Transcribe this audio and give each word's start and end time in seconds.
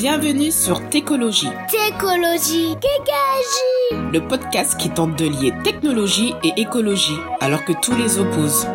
Bienvenue 0.00 0.52
sur 0.52 0.88
Técologie. 0.90 1.48
Técologie, 1.68 2.76
Técologie. 2.76 4.12
Le 4.12 4.20
podcast 4.28 4.78
qui 4.78 4.90
tente 4.90 5.18
de 5.18 5.24
lier 5.24 5.52
technologie 5.64 6.34
et 6.44 6.52
écologie 6.56 7.18
alors 7.40 7.64
que 7.64 7.72
tous 7.82 7.96
les 7.96 8.20
opposent. 8.20 8.68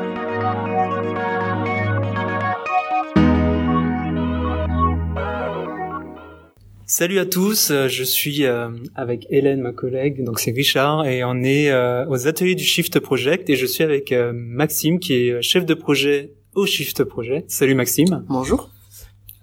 Salut 6.85 7.19
à 7.19 7.25
tous, 7.25 7.71
euh, 7.71 7.87
je 7.87 8.03
suis 8.03 8.43
euh, 8.43 8.71
avec 8.93 9.25
Hélène, 9.29 9.61
ma 9.61 9.71
collègue, 9.71 10.25
donc 10.25 10.41
c'est 10.41 10.51
Richard, 10.51 11.05
et 11.05 11.23
on 11.23 11.41
est 11.41 11.71
euh, 11.71 12.05
aux 12.09 12.27
ateliers 12.27 12.55
du 12.55 12.65
Shift 12.65 12.99
Project, 12.99 13.49
et 13.49 13.55
je 13.55 13.65
suis 13.65 13.85
avec 13.85 14.13
Maxime, 14.33 14.99
qui 14.99 15.13
est 15.13 15.41
chef 15.41 15.65
de 15.65 15.73
projet 15.73 16.33
au 16.53 16.65
Shift 16.65 17.05
Project. 17.05 17.49
Salut 17.49 17.75
Maxime. 17.75 18.25
Bonjour. 18.27 18.72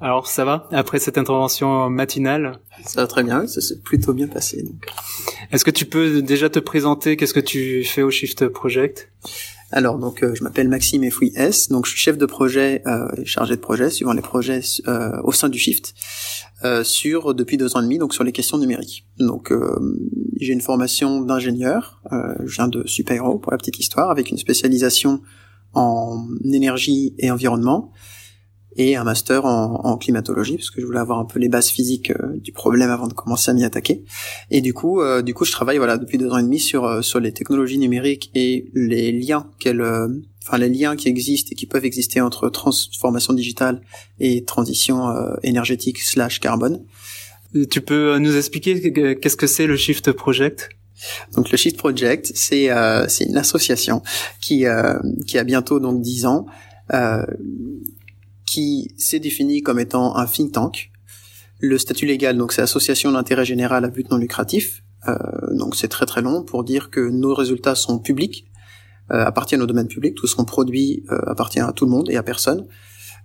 Alors 0.03 0.27
ça 0.27 0.47
va 0.47 0.67
après 0.73 0.99
cette 0.99 1.19
intervention 1.19 1.91
matinale? 1.91 2.59
Ça 2.87 3.03
va 3.03 3.07
très 3.07 3.23
bien, 3.23 3.47
ça 3.47 3.61
s'est 3.61 3.79
plutôt 3.81 4.15
bien 4.15 4.29
passé. 4.29 4.63
Donc. 4.63 4.87
Est-ce 5.53 5.65
que 5.65 5.71
tu 5.71 5.85
peux 5.85 6.23
déjà 6.23 6.49
te 6.49 6.59
présenter? 6.59 7.19
Qu'est-ce 7.19 7.35
que 7.35 7.41
tu 7.41 7.85
fais 7.85 8.03
au 8.03 8.11
Shift 8.11 8.49
Project? 8.49 9.13
Alors 9.73 9.99
donc 9.99 10.23
euh, 10.23 10.35
je 10.35 10.43
m'appelle 10.43 10.69
Maxime 10.69 11.05
Efoui 11.05 11.33
S, 11.37 11.69
donc 11.69 11.85
je 11.85 11.91
suis 11.91 12.01
chef 12.01 12.17
de 12.17 12.27
projet, 12.27 12.83
euh, 12.87 13.09
chargé 13.25 13.57
de 13.57 13.61
projet 13.61 13.91
suivant 13.91 14.15
les 14.15 14.23
projets 14.23 14.63
euh, 14.89 15.21
au 15.23 15.33
sein 15.33 15.49
du 15.49 15.59
Shift 15.59 15.95
euh, 16.65 16.83
sur 16.83 17.35
depuis 17.35 17.57
deux 17.57 17.77
ans 17.77 17.81
et 17.81 17.85
demi 17.85 17.99
donc 17.99 18.15
sur 18.15 18.25
les 18.25 18.33
questions 18.33 18.59
numériques. 18.59 19.07
Donc 19.19 19.53
j'ai 20.41 20.55
une 20.55 20.63
formation 20.63 21.21
d'ingénieur, 21.21 22.03
je 22.11 22.55
viens 22.55 22.69
de 22.69 22.87
Supero 22.87 23.39
pour 23.39 23.53
la 23.53 23.59
petite 23.59 23.79
histoire 23.79 24.11
avec 24.11 24.31
une 24.31 24.39
spécialisation 24.39 25.21
en 25.75 26.27
énergie 26.51 27.15
et 27.19 27.31
environnement 27.31 27.93
et 28.81 28.97
un 28.97 29.05
master 29.05 29.45
en, 29.45 29.81
en, 29.85 29.97
climatologie 29.97 30.57
parce 30.57 30.71
que 30.71 30.81
je 30.81 30.87
voulais 30.87 31.01
avoir 31.01 31.19
un 31.19 31.25
peu 31.25 31.39
les 31.39 31.49
bases 31.49 31.69
physiques 31.69 32.11
euh, 32.11 32.37
du 32.37 32.53
problème 32.53 32.91
avant 32.91 33.09
de 33.09 33.13
commencer 33.13 33.51
à 33.51 33.55
m'y 33.55 33.65
attaquer. 33.65 34.05
Et 34.51 34.61
du 34.61 34.75
coup, 34.75 35.01
euh, 35.01 35.23
du 35.23 35.35
coup, 35.35 35.45
je 35.45 35.53
travaille 35.53 35.79
voilà 35.79 35.99
depuis 35.99 36.19
deux 36.19 36.31
ans 36.31 36.39
et 36.39 36.43
demi 36.43 36.59
sur 36.59 36.85
euh, 36.85 37.03
sur 37.03 37.21
les 37.21 37.33
technologies 37.33 37.79
numériques 37.79 38.31
et 38.35 38.71
les 38.75 39.13
liens 39.13 39.47
qu'elles, 39.59 39.83
enfin 40.43 40.59
les 40.59 40.69
liens 40.69 40.97
qui 40.97 41.09
existent 41.09 41.51
et 41.53 41.55
qui 41.55 41.67
peuvent 41.67 41.85
exister 41.85 42.21
entre 42.21 42.49
transformation 42.49 43.33
digitale 43.33 43.81
et 44.19 44.45
transition 44.45 45.15
énergétique 45.43 45.99
slash 45.99 46.41
carbone. 46.41 46.85
Tu 47.71 47.81
peux 47.81 48.19
nous 48.19 48.37
expliquer 48.37 48.93
qu'est-ce 49.17 49.37
que 49.37 49.47
c'est 49.47 49.67
le 49.67 49.77
Shift 49.77 50.13
Project? 50.13 50.71
Donc 51.35 51.51
le 51.51 51.57
Shift 51.57 51.77
Project, 51.77 52.33
c'est 52.35 52.71
euh, 52.71 53.07
c'est 53.09 53.25
une 53.25 53.37
association 53.37 54.03
qui 54.41 54.67
euh, 54.67 54.99
qui 55.27 55.39
a 55.39 55.45
bientôt 55.45 55.81
donc 55.81 56.01
dix 56.01 56.27
ans, 56.27 56.47
euh, 56.93 57.25
qui 58.51 58.93
s'est 58.97 59.21
défini 59.21 59.63
comme 59.63 59.79
étant 59.79 60.17
un 60.17 60.27
think 60.27 60.53
tank. 60.53 60.91
Le 61.61 61.79
statut 61.79 62.07
légal, 62.07 62.37
donc 62.37 62.53
c'est 62.53 62.63
association 62.63 63.13
d'intérêt 63.13 63.45
général 63.45 63.85
à 63.85 63.89
but 63.89 64.11
non 64.11 64.17
lucratif. 64.17 64.83
Euh, 65.07 65.15
donc 65.53 65.77
c'est 65.77 65.89
très 65.89 66.05
très 66.05 66.21
long 66.21 66.43
pour 66.43 66.65
dire 66.65 66.91
que 66.91 67.01
nos 67.01 67.33
résultats 67.33 67.77
sont 67.77 68.01
publics, 68.01 68.47
euh, 69.13 69.25
appartiennent 69.25 69.63
au 69.63 69.67
domaine 69.67 69.87
public, 69.87 70.17
tout 70.17 70.27
ce 70.27 70.35
qu'on 70.35 70.45
produit 70.45 71.05
euh, 71.13 71.21
appartient 71.27 71.61
à 71.61 71.73
tout 71.73 71.85
le 71.85 71.93
monde 71.93 72.11
et 72.11 72.17
à 72.17 72.25
personne. 72.25 72.67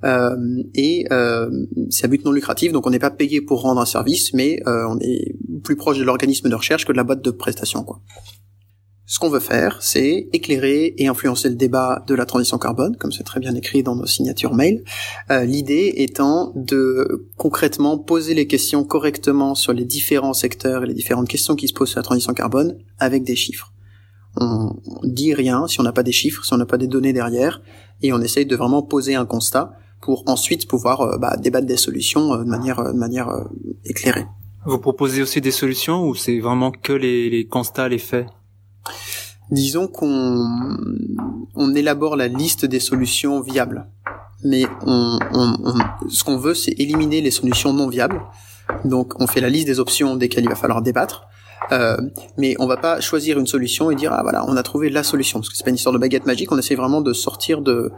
Euh, 0.03 0.63
et 0.75 1.07
euh, 1.11 1.49
c'est 1.89 2.05
à 2.05 2.07
but 2.07 2.23
non 2.23 2.31
lucratif, 2.31 2.71
donc 2.71 2.85
on 2.85 2.91
n'est 2.91 2.99
pas 2.99 3.09
payé 3.09 3.41
pour 3.41 3.61
rendre 3.61 3.81
un 3.81 3.85
service, 3.85 4.31
mais 4.33 4.61
euh, 4.67 4.85
on 4.87 4.99
est 4.99 5.35
plus 5.63 5.75
proche 5.75 5.97
de 5.97 6.03
l'organisme 6.03 6.49
de 6.49 6.55
recherche 6.55 6.85
que 6.85 6.91
de 6.91 6.97
la 6.97 7.03
boîte 7.03 7.23
de 7.23 7.31
prestation. 7.31 7.83
Quoi. 7.83 7.99
Ce 9.07 9.19
qu'on 9.19 9.29
veut 9.29 9.39
faire, 9.39 9.77
c'est 9.81 10.29
éclairer 10.33 10.95
et 10.97 11.07
influencer 11.07 11.49
le 11.49 11.55
débat 11.55 12.03
de 12.07 12.15
la 12.15 12.25
transition 12.25 12.57
carbone, 12.57 12.95
comme 12.97 13.11
c'est 13.11 13.23
très 13.23 13.39
bien 13.39 13.53
écrit 13.53 13.83
dans 13.83 13.95
nos 13.95 14.07
signatures 14.07 14.55
mail. 14.55 14.83
Euh, 15.29 15.45
L'idée 15.45 15.93
étant 15.97 16.51
de 16.55 17.29
concrètement 17.37 17.99
poser 17.99 18.33
les 18.33 18.47
questions 18.47 18.83
correctement 18.83 19.53
sur 19.53 19.73
les 19.73 19.85
différents 19.85 20.33
secteurs 20.33 20.83
et 20.83 20.87
les 20.87 20.95
différentes 20.95 21.27
questions 21.27 21.55
qui 21.55 21.67
se 21.67 21.73
posent 21.73 21.89
sur 21.89 21.99
la 21.99 22.03
transition 22.03 22.33
carbone 22.33 22.79
avec 22.97 23.23
des 23.23 23.35
chiffres. 23.35 23.71
On, 24.37 24.71
dit 25.03 25.35
rien 25.35 25.67
si 25.67 25.79
on 25.79 25.83
n'a 25.83 25.93
pas 25.93 26.03
des 26.03 26.11
chiffres, 26.11 26.43
si 26.43 26.53
on 26.53 26.57
n'a 26.57 26.65
pas 26.65 26.77
des 26.77 26.87
données 26.87 27.13
derrière, 27.13 27.61
et 28.01 28.11
on 28.11 28.19
essaye 28.21 28.47
de 28.47 28.55
vraiment 28.55 28.81
poser 28.81 29.13
un 29.13 29.25
constat 29.25 29.73
pour 30.01 30.23
ensuite 30.25 30.67
pouvoir 30.67 31.01
euh, 31.01 31.17
bah, 31.17 31.37
débattre 31.37 31.67
des 31.67 31.77
solutions 31.77 32.33
euh, 32.33 32.37
de 32.39 32.49
manière, 32.49 32.83
de 32.83 32.97
manière 32.97 33.29
éclairée. 33.85 34.25
Vous 34.65 34.79
proposez 34.79 35.21
aussi 35.21 35.41
des 35.41 35.51
solutions 35.51 36.07
ou 36.07 36.15
c'est 36.15 36.39
vraiment 36.39 36.71
que 36.71 36.91
les, 36.91 37.29
les 37.29 37.45
constats, 37.45 37.87
les 37.87 37.99
faits? 37.99 38.25
Disons 39.51 39.87
qu'on 39.87 40.49
on 41.55 41.75
élabore 41.75 42.15
la 42.15 42.27
liste 42.27 42.65
des 42.65 42.79
solutions 42.79 43.41
viables, 43.41 43.87
mais 44.43 44.63
ce 46.09 46.23
qu'on 46.23 46.37
veut, 46.37 46.53
c'est 46.53 46.71
éliminer 46.79 47.21
les 47.21 47.31
solutions 47.31 47.73
non 47.73 47.87
viables. 47.87 48.21
Donc, 48.83 49.13
on 49.21 49.27
fait 49.27 49.41
la 49.41 49.49
liste 49.49 49.67
des 49.67 49.79
options 49.79 50.15
desquelles 50.15 50.43
il 50.43 50.49
va 50.49 50.55
falloir 50.55 50.81
débattre. 50.81 51.27
Euh, 51.71 51.97
mais 52.37 52.55
on 52.59 52.67
va 52.67 52.77
pas 52.77 52.99
choisir 53.01 53.39
une 53.39 53.47
solution 53.47 53.89
et 53.89 53.95
dire 53.95 54.13
ah 54.13 54.21
voilà 54.21 54.45
on 54.47 54.55
a 54.55 54.61
trouvé 54.61 54.89
la 54.89 55.01
solution 55.01 55.39
parce 55.39 55.49
que 55.49 55.57
c'est 55.57 55.63
pas 55.63 55.71
une 55.71 55.77
histoire 55.77 55.93
de 55.93 55.97
baguette 55.97 56.27
magique 56.27 56.51
on 56.51 56.59
essaie 56.59 56.75
vraiment 56.75 57.01
de 57.01 57.11
sortir 57.11 57.61
de 57.61 57.91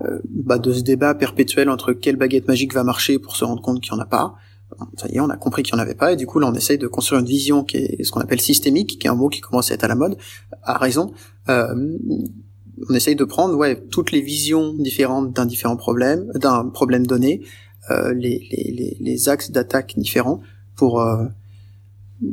euh, 0.00 0.18
bah, 0.24 0.58
de 0.58 0.72
ce 0.72 0.80
débat 0.80 1.14
perpétuel 1.14 1.68
entre 1.68 1.92
quelle 1.92 2.16
baguette 2.16 2.48
magique 2.48 2.72
va 2.72 2.84
marcher 2.84 3.18
pour 3.18 3.36
se 3.36 3.44
rendre 3.44 3.60
compte 3.60 3.82
qu'il 3.82 3.92
y 3.92 3.96
en 3.96 3.98
a 3.98 4.06
pas 4.06 4.34
ça 4.96 5.08
y 5.08 5.16
est, 5.16 5.20
on 5.20 5.30
a 5.30 5.36
compris 5.36 5.62
qu'il 5.62 5.74
n'y 5.74 5.80
en 5.80 5.82
avait 5.82 5.94
pas, 5.94 6.12
et 6.12 6.16
du 6.16 6.26
coup 6.26 6.38
là 6.38 6.48
on 6.48 6.54
essaye 6.54 6.78
de 6.78 6.86
construire 6.86 7.20
une 7.20 7.26
vision 7.26 7.64
qui 7.64 7.78
est 7.78 8.04
ce 8.04 8.10
qu'on 8.10 8.20
appelle 8.20 8.40
systémique, 8.40 8.98
qui 8.98 9.06
est 9.06 9.10
un 9.10 9.14
mot 9.14 9.28
qui 9.28 9.40
commence 9.40 9.70
à 9.70 9.74
être 9.74 9.84
à 9.84 9.88
la 9.88 9.94
mode, 9.94 10.16
à 10.62 10.78
raison. 10.78 11.12
Euh, 11.48 11.96
on 12.88 12.94
essaye 12.94 13.16
de 13.16 13.24
prendre 13.24 13.56
ouais 13.56 13.80
toutes 13.90 14.12
les 14.12 14.20
visions 14.20 14.74
différentes 14.74 15.32
d'un 15.32 15.46
différent 15.46 15.76
problème, 15.76 16.30
d'un 16.34 16.66
problème 16.68 17.06
donné, 17.06 17.42
euh, 17.90 18.12
les, 18.14 18.46
les, 18.50 18.96
les, 18.98 19.28
axes 19.28 19.50
d'attaque 19.50 19.94
différents 19.96 20.40
pour 20.76 21.00
euh, 21.00 21.26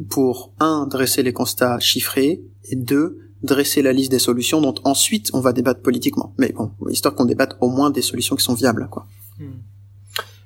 pour 0.09 0.53
un 0.59 0.87
dresser 0.87 1.23
les 1.23 1.33
constats 1.33 1.79
chiffrés 1.79 2.41
et 2.65 2.75
deux 2.75 3.19
dresser 3.43 3.81
la 3.81 3.93
liste 3.93 4.11
des 4.11 4.19
solutions 4.19 4.61
dont 4.61 4.75
ensuite 4.83 5.29
on 5.33 5.39
va 5.39 5.53
débattre 5.53 5.81
politiquement. 5.81 6.33
Mais 6.37 6.51
bon, 6.51 6.71
histoire 6.89 7.15
qu'on 7.15 7.25
débatte 7.25 7.57
au 7.61 7.69
moins 7.69 7.89
des 7.89 8.01
solutions 8.01 8.35
qui 8.35 8.43
sont 8.43 8.53
viables, 8.53 8.87
quoi. 8.89 9.07
Hmm. 9.39 9.51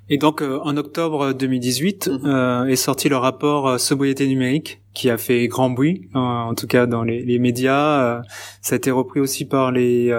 Et 0.09 0.17
donc 0.17 0.41
euh, 0.41 0.59
en 0.63 0.75
octobre 0.75 1.33
2018 1.33 2.07
mhm. 2.07 2.19
euh, 2.25 2.65
est 2.65 2.75
sorti 2.75 3.07
le 3.07 3.15
rapport 3.15 3.67
euh, 3.67 3.77
sobriété 3.77 4.27
numérique 4.27 4.81
qui 4.93 5.09
a 5.09 5.17
fait 5.17 5.47
grand 5.47 5.71
bruit, 5.71 6.07
en 6.13 6.53
tout 6.53 6.67
cas 6.67 6.85
dans 6.85 7.01
les, 7.01 7.23
les 7.23 7.39
médias. 7.39 8.21
ça 8.61 8.75
a 8.75 8.77
été 8.77 8.91
repris 8.91 9.19
aussi 9.19 9.43
par 9.43 9.71
les, 9.71 10.15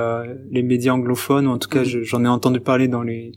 les 0.50 0.62
médias 0.64 0.92
anglophones, 0.92 1.46
ou 1.46 1.50
en 1.50 1.58
tout 1.58 1.68
cas 1.68 1.82
mhm. 1.82 2.02
j'en 2.02 2.24
ai 2.24 2.28
entendu 2.28 2.58
parler 2.58 2.88
dans 2.88 3.02
les, 3.02 3.30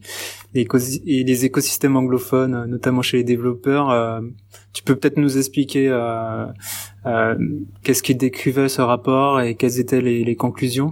les, 0.55 0.67
les, 1.05 1.45
écosystèmes 1.45 1.95
anglophones, 1.95 2.65
notamment 2.65 3.03
chez 3.03 3.17
les 3.17 3.23
développeurs. 3.23 4.19
tu 4.73 4.81
peux 4.81 4.95
peut-être 4.95 5.17
nous 5.17 5.37
expliquer 5.37 5.95
qu'est-ce 7.83 8.01
qui 8.01 8.15
décrivait 8.15 8.67
ce 8.67 8.81
rapport 8.81 9.39
et 9.39 9.53
quelles 9.53 9.79
étaient 9.79 10.01
les, 10.01 10.23
les 10.23 10.35
conclusions? 10.35 10.91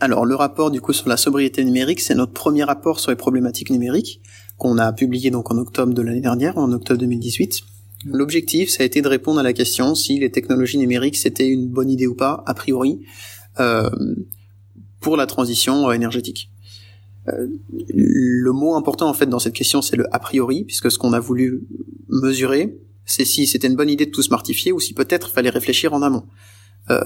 Alors 0.00 0.24
le 0.24 0.34
rapport 0.34 0.70
du 0.70 0.80
coup 0.80 0.94
sur 0.94 1.10
la 1.10 1.18
sobriété 1.18 1.62
numérique, 1.64 2.00
c'est 2.00 2.14
notre 2.14 2.32
premier 2.32 2.64
rapport 2.64 2.98
sur 2.98 3.10
les 3.10 3.16
problématiques 3.16 3.68
numériques 3.68 4.22
qu'on 4.58 4.78
a 4.78 4.92
publié 4.92 5.30
donc 5.30 5.50
en 5.50 5.58
octobre 5.58 5.92
de 5.92 6.02
l'année 6.02 6.20
dernière, 6.20 6.58
en 6.58 6.70
octobre 6.72 7.00
2018. 7.00 7.62
L'objectif, 8.06 8.70
ça 8.70 8.82
a 8.82 8.86
été 8.86 9.02
de 9.02 9.08
répondre 9.08 9.40
à 9.40 9.42
la 9.42 9.52
question 9.52 9.94
si 9.94 10.18
les 10.18 10.30
technologies 10.30 10.78
numériques 10.78 11.16
c'était 11.16 11.48
une 11.48 11.68
bonne 11.68 11.90
idée 11.90 12.06
ou 12.06 12.14
pas, 12.14 12.42
a 12.46 12.54
priori, 12.54 13.00
euh, 13.60 13.88
pour 15.00 15.16
la 15.16 15.26
transition 15.26 15.88
euh, 15.88 15.92
énergétique. 15.92 16.50
Euh, 17.28 17.48
le 17.88 18.52
mot 18.52 18.74
important 18.74 19.08
en 19.08 19.14
fait 19.14 19.26
dans 19.26 19.38
cette 19.38 19.54
question, 19.54 19.80
c'est 19.80 19.96
le 19.96 20.06
a 20.14 20.18
priori, 20.18 20.64
puisque 20.64 20.90
ce 20.90 20.98
qu'on 20.98 21.14
a 21.14 21.20
voulu 21.20 21.62
mesurer, 22.08 22.78
c'est 23.06 23.24
si 23.24 23.46
c'était 23.46 23.68
une 23.68 23.76
bonne 23.76 23.90
idée 23.90 24.06
de 24.06 24.10
tout 24.10 24.22
smartifier 24.22 24.72
ou 24.72 24.80
si 24.80 24.92
peut-être 24.92 25.30
fallait 25.30 25.50
réfléchir 25.50 25.94
en 25.94 26.02
amont. 26.02 26.24
Euh, 26.90 27.00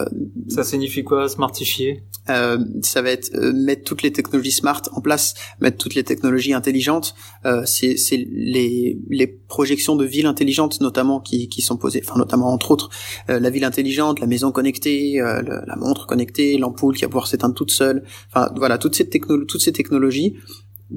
ça 0.49 0.65
signifie 0.65 1.05
quoi, 1.05 1.29
smartifier? 1.29 2.03
Euh, 2.31 2.59
Ça 2.83 3.01
va 3.01 3.11
être 3.11 3.31
euh, 3.35 3.53
mettre 3.53 3.85
toutes 3.85 4.03
les 4.03 4.13
technologies 4.13 4.53
smart 4.53 4.83
en 4.93 5.01
place, 5.01 5.35
mettre 5.61 5.79
toutes 5.79 5.95
les 5.95 6.05
technologies 6.05 6.53
intelligentes. 6.53 7.15
Euh, 7.47 7.63
c'est 7.65 7.97
les, 8.31 8.99
les 9.09 9.27
projections 9.27 9.95
de 9.95 10.05
villes 10.05 10.27
intelligentes 10.27 10.81
notamment 10.81 11.21
qui, 11.21 11.49
qui 11.49 11.63
sont 11.63 11.77
posées, 11.77 12.03
enfin 12.05 12.19
notamment 12.19 12.53
entre 12.53 12.73
autres 12.73 12.91
euh, 13.31 13.39
la 13.39 13.51
ville 13.51 13.65
intelligente, 13.65 14.21
la 14.21 14.27
maison 14.27 14.51
connectée, 14.51 15.21
euh, 15.21 15.43
la 15.67 15.77
montre 15.77 16.07
connectée, 16.07 16.59
l'ampoule 16.59 16.97
qui 16.97 17.03
va 17.03 17.09
pouvoir 17.09 17.29
s'éteindre 17.29 17.55
toute 17.55 17.71
seule. 17.71 18.05
Enfin 18.31 18.51
voilà, 18.57 18.79
toutes 18.79 18.97
ces, 18.97 19.09
techno 19.09 19.45
toutes 19.45 19.63
ces 19.63 19.73
technologies 19.73 20.35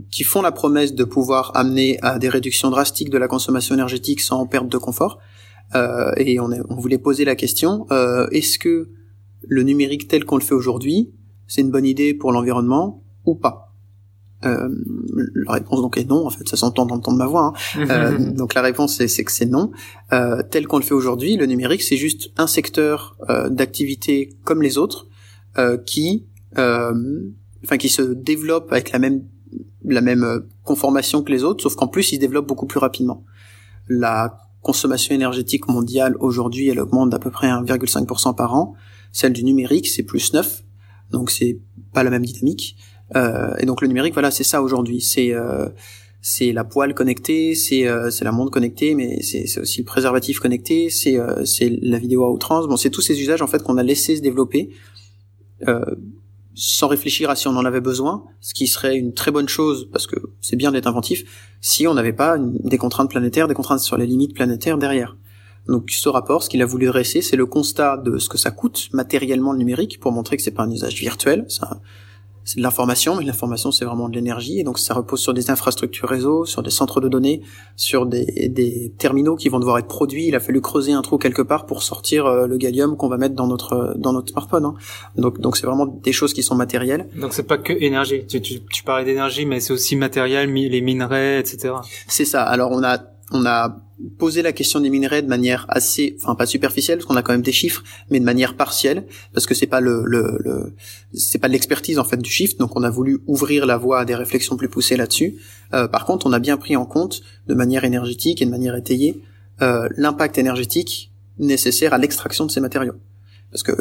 qui 0.10 0.24
font 0.24 0.42
la 0.42 0.52
promesse 0.52 0.96
de 0.96 1.04
pouvoir 1.04 1.52
amener 1.56 2.00
à 2.02 2.18
des 2.18 2.30
réductions 2.30 2.70
drastiques 2.70 3.10
de 3.10 3.18
la 3.18 3.28
consommation 3.28 3.76
énergétique 3.76 4.22
sans 4.22 4.46
perte 4.48 4.70
de 4.70 4.78
confort. 4.78 5.20
Euh, 5.76 6.12
et 6.18 6.40
on, 6.40 6.50
on, 6.70 6.76
voulait 6.76 6.98
poser 6.98 7.24
la 7.24 7.36
question 7.36 7.86
euh, 7.92 8.28
est-ce 8.32 8.60
que 8.60 8.90
le 9.48 9.64
numérique 9.64 10.08
tel 10.08 10.26
qu'on 10.26 10.38
le 10.38 10.44
fait 10.44 10.54
aujourd'hui, 10.54 11.12
c'est 11.48 11.62
une 11.62 11.72
bonne 11.72 11.86
idée 11.86 12.14
pour 12.14 12.32
l'environnement 12.32 13.04
ou 13.26 13.36
pas 13.36 13.74
euh, 14.46 14.70
La 15.36 15.54
réponse 15.54 15.82
donc 15.82 15.98
est 15.98 16.06
non. 16.06 16.26
En 16.26 16.30
fait, 16.30 16.48
ça 16.48 16.58
s'entend 16.58 16.86
dans 16.86 16.96
le 16.96 17.02
ton 17.02 17.14
de 17.14 17.18
ma 17.18 17.28
voix. 17.28 17.54
Hein. 17.76 17.86
euh, 17.90 18.32
donc 18.32 18.54
la 18.54 18.62
réponse 18.62 19.02
c'est 19.06 19.24
que 19.24 19.32
c'est 19.32 19.46
non. 19.46 19.72
Euh, 20.14 20.42
tel 20.50 20.68
qu'on 20.68 20.78
le 20.78 20.84
fait 20.84 20.94
aujourd'hui, 20.94 21.36
le 21.36 21.46
numérique 21.46 21.82
c'est 21.82 21.98
juste 21.98 22.32
un 22.38 22.48
secteur 22.48 23.18
euh, 23.30 23.50
d'activité 23.50 24.38
comme 24.44 24.62
les 24.62 24.78
autres 24.78 25.08
euh, 25.58 25.78
qui, 25.78 26.26
enfin 26.56 27.78
qui 27.78 27.90
se 27.90 28.02
développe 28.02 28.72
avec 28.72 28.92
la 28.92 29.00
même 29.00 29.24
la 29.84 30.02
même 30.02 30.44
conformation 30.64 31.24
que 31.24 31.32
les 31.32 31.44
autres, 31.44 31.64
sauf 31.64 31.76
qu'en 31.76 31.88
plus 31.88 32.12
il 32.12 32.16
se 32.16 32.20
développe 32.20 32.48
beaucoup 32.48 32.68
plus 32.68 32.80
rapidement. 32.80 33.26
la 33.88 34.38
consommation 34.62 35.16
énergétique 35.16 35.68
mondiale 35.68 36.16
aujourd'hui, 36.20 36.70
elle 36.70 36.80
augmente 36.80 37.10
d'à 37.10 37.20
peu 37.20 37.32
près 37.32 37.48
1,5% 37.48 38.36
par 38.36 38.56
an. 38.56 38.76
Celle 39.12 39.34
du 39.34 39.44
numérique, 39.44 39.88
c'est 39.88 40.04
plus 40.04 40.34
9, 40.34 40.64
donc 41.12 41.32
c'est 41.32 41.60
pas 41.94 42.04
la 42.04 42.10
même 42.10 42.26
dynamique. 42.26 42.78
Euh, 43.16 43.54
et 43.60 43.66
donc 43.66 43.82
le 43.82 43.88
numérique, 43.88 44.14
voilà, 44.14 44.32
c'est 44.32 44.44
ça 44.44 44.62
aujourd'hui. 44.62 45.02
C'est 45.02 45.34
euh, 45.34 45.68
c'est 46.22 46.52
la 46.52 46.64
poêle 46.64 46.94
connectée, 46.94 47.56
c'est 47.56 47.88
euh, 47.88 48.12
c'est 48.12 48.24
la 48.24 48.32
montre 48.32 48.52
connectée, 48.52 48.94
mais 48.94 49.22
c'est 49.24 49.48
c'est 49.48 49.60
aussi 49.60 49.80
le 49.80 49.86
préservatif 49.86 50.40
connecté, 50.40 50.90
c'est 50.90 51.20
euh, 51.20 51.44
c'est 51.46 51.70
la 51.82 51.98
vidéo 51.98 52.24
à 52.24 52.32
outrance. 52.32 52.68
Bon, 52.68 52.78
c'est 52.78 52.92
tous 52.92 53.02
ces 53.02 53.20
usages 53.20 53.42
en 53.42 53.48
fait 53.48 53.64
qu'on 53.64 53.78
a 53.78 53.84
laissé 53.84 54.16
se 54.16 54.22
développer 54.22 54.70
euh, 55.68 55.84
sans 56.56 56.88
réfléchir 56.88 57.30
à 57.30 57.36
si 57.36 57.48
on 57.48 57.56
en 57.56 57.66
avait 57.66 57.82
besoin, 57.82 58.26
ce 58.40 58.54
qui 58.54 58.68
serait 58.68 58.98
une 58.98 59.14
très 59.14 59.32
bonne 59.32 59.48
chose 59.48 59.90
parce 59.92 60.08
que 60.08 60.16
c'est 60.42 60.56
bien 60.56 60.72
d'être 60.72 60.88
inventif 60.88 61.24
si 61.62 61.88
on 61.88 61.94
n'avait 61.94 62.14
pas 62.14 62.38
des 62.40 62.78
contraintes 62.78 63.10
planétaires, 63.10 63.48
des 63.48 63.54
contraintes 63.54 63.80
sur 63.80 63.98
les 63.98 64.06
limites 64.06 64.34
planétaires 64.34 64.78
derrière. 64.78 65.16
Donc 65.68 65.92
ce 65.92 66.10
rapport, 66.10 66.44
ce 66.44 66.50
qu'il 66.50 66.62
a 66.62 66.66
voulu 66.66 66.88
dresser, 66.88 67.22
c'est 67.22 67.36
le 67.36 67.46
constat 67.46 67.98
de 67.98 68.18
ce 68.18 68.30
que 68.30 68.38
ça 68.38 68.52
coûte 68.52 68.90
matériellement 68.94 69.54
le 69.54 69.60
numérique 69.60 70.00
pour 70.00 70.12
montrer 70.12 70.38
que 70.38 70.44
c'est 70.44 70.52
pas 70.52 70.64
un 70.64 70.72
usage 70.72 70.96
virtuel, 70.96 71.46
c'est 72.52 72.58
de 72.58 72.64
l'information, 72.64 73.16
mais 73.16 73.24
l'information 73.24 73.72
c'est 73.72 73.86
vraiment 73.86 74.10
de 74.10 74.16
l'énergie, 74.16 74.60
et 74.60 74.64
donc 74.64 74.78
ça 74.78 74.94
repose 74.94 75.22
sur 75.22 75.34
des 75.34 75.50
infrastructures 75.50 76.10
réseau, 76.10 76.44
sur 76.44 76.62
des 76.62 76.70
centres 76.70 77.00
de 77.00 77.08
données, 77.08 77.44
sur 77.78 78.06
des, 78.06 78.50
des, 78.50 78.92
terminaux 78.98 79.38
qui 79.38 79.48
vont 79.48 79.60
devoir 79.60 79.78
être 79.78 79.88
produits. 79.88 80.28
Il 80.28 80.36
a 80.36 80.42
fallu 80.42 80.60
creuser 80.60 80.92
un 80.92 81.02
trou 81.02 81.18
quelque 81.18 81.42
part 81.42 81.66
pour 81.66 81.82
sortir 81.82 82.26
euh, 82.26 82.48
le 82.48 82.58
gallium 82.58 82.98
qu'on 82.98 83.08
va 83.08 83.16
mettre 83.16 83.36
dans 83.36 83.48
notre 83.48 83.94
dans 83.98 84.12
notre 84.12 84.34
smartphone. 84.34 84.66
Hein. 84.66 84.74
Donc 85.16 85.40
donc 85.40 85.56
c'est 85.56 85.66
vraiment 85.66 85.86
des 85.86 86.12
choses 86.12 86.34
qui 86.34 86.44
sont 86.44 86.56
matérielles. 86.56 87.08
Donc 87.16 87.32
c'est 87.32 87.48
pas 87.48 87.58
que 87.58 87.72
énergie. 87.72 88.26
Tu, 88.28 88.42
tu, 88.42 88.60
tu 88.66 88.84
parlais 88.84 89.06
d'énergie, 89.06 89.46
mais 89.46 89.62
c'est 89.62 89.72
aussi 89.72 89.96
matériel, 89.96 90.52
les 90.52 90.82
minerais, 90.82 91.40
etc. 91.40 91.76
C'est 92.10 92.26
ça. 92.26 92.44
Alors 92.44 92.72
on 92.72 92.84
a 92.84 92.98
on 93.32 93.46
a 93.46 93.82
posé 94.18 94.42
la 94.42 94.52
question 94.52 94.80
des 94.80 94.90
minerais 94.90 95.22
de 95.22 95.28
manière 95.28 95.66
assez, 95.70 96.18
enfin 96.22 96.36
pas 96.36 96.46
superficielle, 96.46 96.98
parce 96.98 97.08
qu'on 97.08 97.16
a 97.16 97.22
quand 97.22 97.34
même 97.34 97.42
des 97.42 97.52
chiffres, 97.52 97.84
mais 98.10 98.20
de 98.20 98.26
manière 98.26 98.56
partielle, 98.56 99.06
parce 99.34 99.46
que 99.46 99.54
c'est 99.54 99.68
pas 99.68 99.80
le, 99.80 100.74
c'est 101.14 101.38
pas 101.38 101.48
l'expertise 101.48 102.00
en 102.00 102.04
fait 102.04 102.18
du 102.18 102.30
chiffre, 102.30 102.56
donc 102.58 102.76
on 102.76 102.84
a 102.84 102.90
voulu 102.90 103.20
ouvrir 103.28 103.66
la 103.66 103.78
voie 103.78 104.02
à 104.02 104.06
des 104.06 104.16
réflexions 104.16 104.58
plus 104.58 104.70
poussées 104.70 104.98
là-dessus. 104.98 105.38
Euh, 105.74 105.88
par 105.88 106.06
contre, 106.06 106.26
on 106.26 106.34
a 106.34 106.40
bien 106.40 106.58
pris 106.58 106.76
en 106.76 106.86
compte 106.86 107.22
de 107.48 107.54
manière 107.54 107.84
énergétique 107.84 108.42
et 108.42 108.46
de 108.46 108.52
manière 108.52 108.76
étayée 108.76 109.22
euh, 109.62 109.88
l'impact 109.98 110.38
énergétique 110.38 111.12
nécessaire 111.38 111.94
à 111.94 111.98
l'extraction 111.98 112.46
de 112.46 112.52
ces 112.52 112.60
matériaux, 112.60 112.96
parce 113.52 113.64
que 113.64 113.74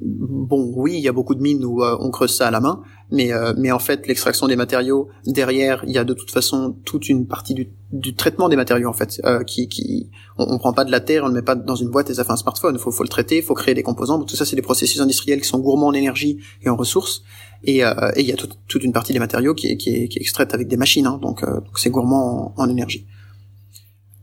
bon, 0.00 0.72
oui, 0.74 0.94
il 0.94 1.00
y 1.00 1.08
a 1.08 1.12
beaucoup 1.12 1.34
de 1.34 1.40
mines 1.40 1.64
où 1.64 1.82
euh, 1.82 1.96
on 2.00 2.10
creuse 2.10 2.34
ça 2.34 2.48
à 2.48 2.50
la 2.50 2.60
main, 2.60 2.82
mais 3.10 3.32
euh, 3.32 3.52
mais 3.56 3.70
en 3.70 3.78
fait, 3.78 4.06
l'extraction 4.06 4.48
des 4.48 4.56
matériaux 4.56 5.08
derrière, 5.26 5.84
il 5.86 5.92
y 5.92 5.98
a 5.98 6.04
de 6.04 6.14
toute 6.14 6.30
façon 6.30 6.76
toute 6.84 7.08
une 7.08 7.26
partie 7.26 7.54
du, 7.54 7.68
du 7.92 8.14
traitement 8.14 8.48
des 8.48 8.56
matériaux 8.56 8.88
en 8.88 8.92
fait, 8.92 9.20
euh, 9.24 9.42
qui 9.44 9.68
qui 9.68 10.10
on, 10.38 10.46
on, 10.54 10.58
prend 10.58 10.72
pas 10.72 10.84
de 10.84 10.90
la 10.90 11.00
terre, 11.00 11.24
on 11.24 11.28
le 11.28 11.34
met 11.34 11.42
pas 11.42 11.54
dans 11.54 11.74
une 11.74 11.90
boîte 11.90 12.10
et 12.10 12.14
ça 12.14 12.24
fait 12.24 12.32
un 12.32 12.36
smartphone. 12.36 12.78
Faut 12.78 12.90
faut 12.90 13.02
le 13.02 13.08
traiter, 13.08 13.42
faut 13.42 13.54
créer 13.54 13.74
des 13.74 13.82
composants. 13.82 14.22
Tout 14.22 14.36
ça, 14.36 14.44
c'est 14.44 14.56
des 14.56 14.62
processus 14.62 15.00
industriels 15.00 15.40
qui 15.40 15.48
sont 15.48 15.58
gourmands 15.58 15.88
en 15.88 15.94
énergie 15.94 16.38
et 16.62 16.68
en 16.68 16.76
ressources. 16.76 17.22
Et 17.62 17.82
il 18.16 18.26
y 18.26 18.32
a 18.32 18.36
toute 18.36 18.84
une 18.84 18.92
partie 18.92 19.12
des 19.12 19.18
matériaux 19.18 19.54
qui 19.54 19.66
est 19.66 19.76
qui 19.76 19.90
est, 19.90 20.08
qui 20.08 20.18
est 20.18 20.22
extraite 20.22 20.54
avec 20.54 20.66
des 20.66 20.78
machines, 20.78 21.06
hein, 21.06 21.18
donc 21.20 21.44
donc 21.44 21.78
c'est 21.78 21.90
gourmand 21.90 22.54
en, 22.56 22.62
en 22.62 22.68
énergie. 22.70 23.06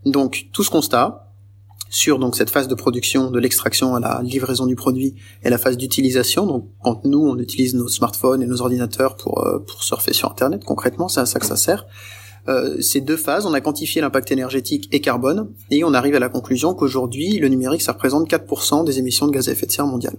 Donc 0.06 0.48
tout 0.54 0.64
ce 0.64 0.72
constat, 0.72 1.27
sur 1.90 2.20
donc 2.20 2.36
cette 2.36 2.50
phase 2.50 2.68
de 2.68 2.76
production, 2.76 3.32
de 3.32 3.40
l'extraction 3.40 3.96
à 3.96 4.00
la 4.00 4.22
livraison 4.24 4.66
du 4.66 4.76
produit 4.76 5.16
et 5.44 5.50
la 5.50 5.58
phase 5.58 5.78
d'utilisation. 5.78 6.46
Donc 6.46 6.70
quand 6.84 7.06
nous 7.06 7.20
on 7.20 7.38
utilise 7.38 7.76
nos 7.76 7.88
smartphones 7.88 8.42
et 8.42 8.46
nos 8.46 8.62
ordinateurs 8.62 9.16
pour 9.16 9.46
euh, 9.46 9.60
pour 9.60 9.84
surfer 9.84 10.14
sur 10.14 10.32
Internet, 10.32 10.64
concrètement 10.64 11.08
c'est 11.08 11.20
à 11.20 11.26
ça 11.26 11.40
que 11.40 11.46
ça 11.46 11.56
sert. 11.56 11.86
Euh, 12.48 12.80
ces 12.82 13.02
deux 13.02 13.18
phases, 13.18 13.46
on 13.46 13.54
a 13.54 13.60
quantifié 13.60 14.02
l'impact 14.02 14.32
énergétique 14.32 14.88
et 14.94 15.02
carbone 15.02 15.50
et 15.70 15.84
on 15.84 15.94
arrive 15.94 16.16
à 16.16 16.20
la 16.20 16.30
conclusion 16.30 16.74
qu'aujourd'hui 16.74 17.40
le 17.40 17.50
numérique 17.50 17.82
ça 17.82 17.92
représente 17.92 18.30
4% 18.30 18.86
des 18.86 19.00
émissions 19.00 19.28
de 19.28 19.32
gaz 19.32 19.50
à 19.50 19.52
effet 19.52 19.66
de 19.66 19.72
serre 19.72 19.88
mondiales. 19.88 20.18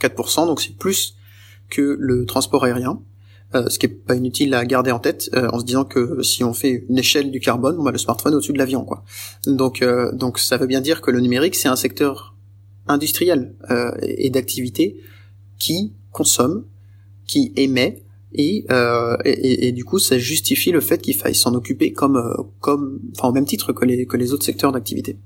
4% 0.00 0.46
donc 0.46 0.60
c'est 0.60 0.76
plus 0.76 1.16
que 1.68 1.96
le 1.98 2.26
transport 2.26 2.64
aérien. 2.64 3.00
Euh, 3.54 3.68
ce 3.68 3.78
qui 3.78 3.86
est 3.86 3.90
pas 3.90 4.16
inutile 4.16 4.54
à 4.54 4.64
garder 4.64 4.90
en 4.90 4.98
tête 4.98 5.30
euh, 5.34 5.48
en 5.52 5.60
se 5.60 5.64
disant 5.64 5.84
que 5.84 6.20
si 6.24 6.42
on 6.42 6.52
fait 6.52 6.84
une 6.88 6.98
échelle 6.98 7.30
du 7.30 7.38
carbone, 7.38 7.76
on 7.78 7.84
va 7.84 7.92
le 7.92 7.98
smartphone 7.98 8.34
au-dessus 8.34 8.52
de 8.52 8.58
l'avion 8.58 8.84
quoi. 8.84 9.04
Donc 9.46 9.82
euh, 9.82 10.10
donc 10.10 10.40
ça 10.40 10.56
veut 10.56 10.66
bien 10.66 10.80
dire 10.80 11.00
que 11.00 11.12
le 11.12 11.20
numérique 11.20 11.54
c'est 11.54 11.68
un 11.68 11.76
secteur 11.76 12.34
industriel 12.88 13.54
et 14.02 14.30
d'activité 14.30 15.00
qui 15.58 15.92
consomme, 16.10 16.64
qui 17.26 17.52
émet 17.56 18.04
et, 18.32 18.66
et, 19.24 19.68
et, 19.68 19.72
du 19.72 19.84
coup 19.84 19.98
ça 19.98 20.18
justifie 20.18 20.70
le 20.70 20.80
fait 20.80 20.98
qu'il 20.98 21.16
faille 21.16 21.34
s'en 21.34 21.54
occuper 21.54 21.92
comme 21.92 22.20
comme 22.60 23.00
enfin 23.16 23.28
au 23.28 23.32
même 23.32 23.46
titre 23.46 23.72
que 23.72 23.84
les 23.84 24.06
que 24.06 24.16
les 24.16 24.32
autres 24.32 24.44
secteurs 24.44 24.72
d'activité. 24.72 25.18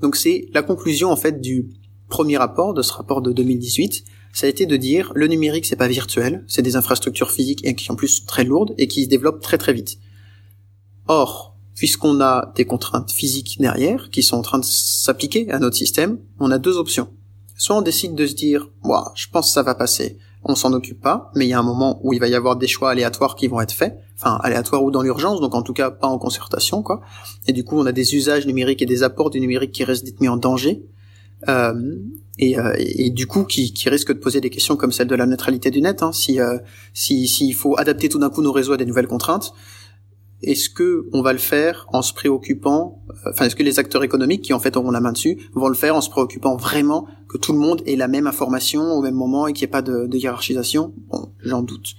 Donc 0.00 0.16
c'est 0.16 0.48
la 0.52 0.62
conclusion 0.62 1.10
en 1.10 1.16
fait 1.16 1.40
du 1.40 1.70
premier 2.08 2.36
rapport 2.36 2.74
de 2.74 2.82
ce 2.82 2.92
rapport 2.92 3.22
de 3.22 3.32
2018 3.32 4.04
ça 4.32 4.46
a 4.46 4.48
été 4.48 4.66
de 4.66 4.76
dire 4.76 5.12
le 5.14 5.26
numérique 5.26 5.66
c'est 5.66 5.76
pas 5.76 5.88
virtuel, 5.88 6.44
c'est 6.46 6.62
des 6.62 6.76
infrastructures 6.76 7.30
physiques 7.30 7.64
et 7.64 7.74
qui 7.74 7.90
en 7.90 7.96
plus 7.96 8.08
sont 8.08 8.26
très 8.26 8.44
lourdes 8.44 8.74
et 8.78 8.88
qui 8.88 9.04
se 9.04 9.08
développent 9.08 9.42
très 9.42 9.58
très 9.58 9.72
vite. 9.72 9.98
Or, 11.08 11.56
puisqu'on 11.74 12.20
a 12.20 12.52
des 12.56 12.64
contraintes 12.64 13.10
physiques 13.10 13.56
derrière 13.58 14.10
qui 14.10 14.22
sont 14.22 14.36
en 14.36 14.42
train 14.42 14.58
de 14.58 14.64
s'appliquer 14.64 15.50
à 15.50 15.58
notre 15.58 15.76
système, 15.76 16.18
on 16.38 16.50
a 16.50 16.58
deux 16.58 16.76
options. 16.76 17.08
Soit 17.56 17.76
on 17.76 17.82
décide 17.82 18.14
de 18.14 18.26
se 18.26 18.34
dire, 18.34 18.68
moi, 18.82 19.12
je 19.16 19.26
pense 19.30 19.48
que 19.48 19.52
ça 19.52 19.62
va 19.62 19.74
passer, 19.74 20.18
on 20.44 20.54
s'en 20.54 20.72
occupe 20.72 21.00
pas, 21.00 21.30
mais 21.34 21.46
il 21.46 21.48
y 21.48 21.52
a 21.52 21.58
un 21.58 21.62
moment 21.62 22.00
où 22.02 22.12
il 22.12 22.20
va 22.20 22.28
y 22.28 22.34
avoir 22.34 22.56
des 22.56 22.66
choix 22.66 22.90
aléatoires 22.90 23.36
qui 23.36 23.46
vont 23.46 23.60
être 23.60 23.72
faits, 23.72 23.98
enfin 24.16 24.38
aléatoires 24.42 24.82
ou 24.82 24.90
dans 24.90 25.02
l'urgence, 25.02 25.40
donc 25.40 25.54
en 25.54 25.62
tout 25.62 25.74
cas 25.74 25.90
pas 25.90 26.06
en 26.06 26.18
concertation, 26.18 26.82
quoi. 26.82 27.02
Et 27.46 27.52
du 27.52 27.64
coup, 27.64 27.78
on 27.78 27.86
a 27.86 27.92
des 27.92 28.14
usages 28.14 28.46
numériques 28.46 28.82
et 28.82 28.86
des 28.86 29.02
apports 29.02 29.30
du 29.30 29.40
numérique 29.40 29.72
qui 29.72 29.84
restent 29.84 30.18
mis 30.20 30.28
en 30.28 30.36
danger. 30.36 30.82
Euh, 31.48 31.96
et, 32.40 32.58
euh, 32.58 32.74
du 33.10 33.26
coup 33.26 33.44
qui, 33.44 33.72
qui, 33.72 33.88
risque 33.88 34.12
de 34.12 34.18
poser 34.18 34.40
des 34.40 34.50
questions 34.50 34.76
comme 34.76 34.92
celle 34.92 35.08
de 35.08 35.14
la 35.14 35.26
neutralité 35.26 35.70
du 35.70 35.80
net. 35.80 36.02
Hein, 36.02 36.12
si 36.12 36.40
euh, 36.40 36.58
s'il 36.94 37.54
faut 37.54 37.78
adapter 37.78 38.08
tout 38.08 38.18
d'un 38.18 38.30
coup 38.30 38.42
nos 38.42 38.52
réseaux 38.52 38.72
à 38.72 38.76
des 38.76 38.86
nouvelles 38.86 39.06
contraintes, 39.06 39.52
est-ce 40.42 40.70
que 40.70 41.06
on 41.12 41.20
va 41.20 41.32
le 41.32 41.38
faire 41.38 41.86
en 41.92 42.00
se 42.00 42.14
préoccupant, 42.14 43.02
euh, 43.10 43.30
enfin 43.30 43.44
est-ce 43.44 43.56
que 43.56 43.62
les 43.62 43.78
acteurs 43.78 44.02
économiques 44.02 44.42
qui 44.42 44.54
en 44.54 44.58
fait 44.58 44.76
auront 44.76 44.90
la 44.90 45.00
main 45.00 45.12
dessus 45.12 45.38
vont 45.52 45.68
le 45.68 45.74
faire 45.74 45.94
en 45.94 46.00
se 46.00 46.08
préoccupant 46.08 46.56
vraiment 46.56 47.06
que 47.28 47.36
tout 47.36 47.52
le 47.52 47.58
monde 47.58 47.82
ait 47.86 47.96
la 47.96 48.08
même 48.08 48.26
information 48.26 48.82
au 48.92 49.02
même 49.02 49.14
moment 49.14 49.46
et 49.46 49.52
qu'il 49.52 49.66
n'y 49.66 49.70
ait 49.70 49.72
pas 49.72 49.82
de, 49.82 50.06
de 50.06 50.16
hiérarchisation? 50.16 50.94
Bon, 51.10 51.32
j'en 51.42 51.62
doute. 51.62 51.94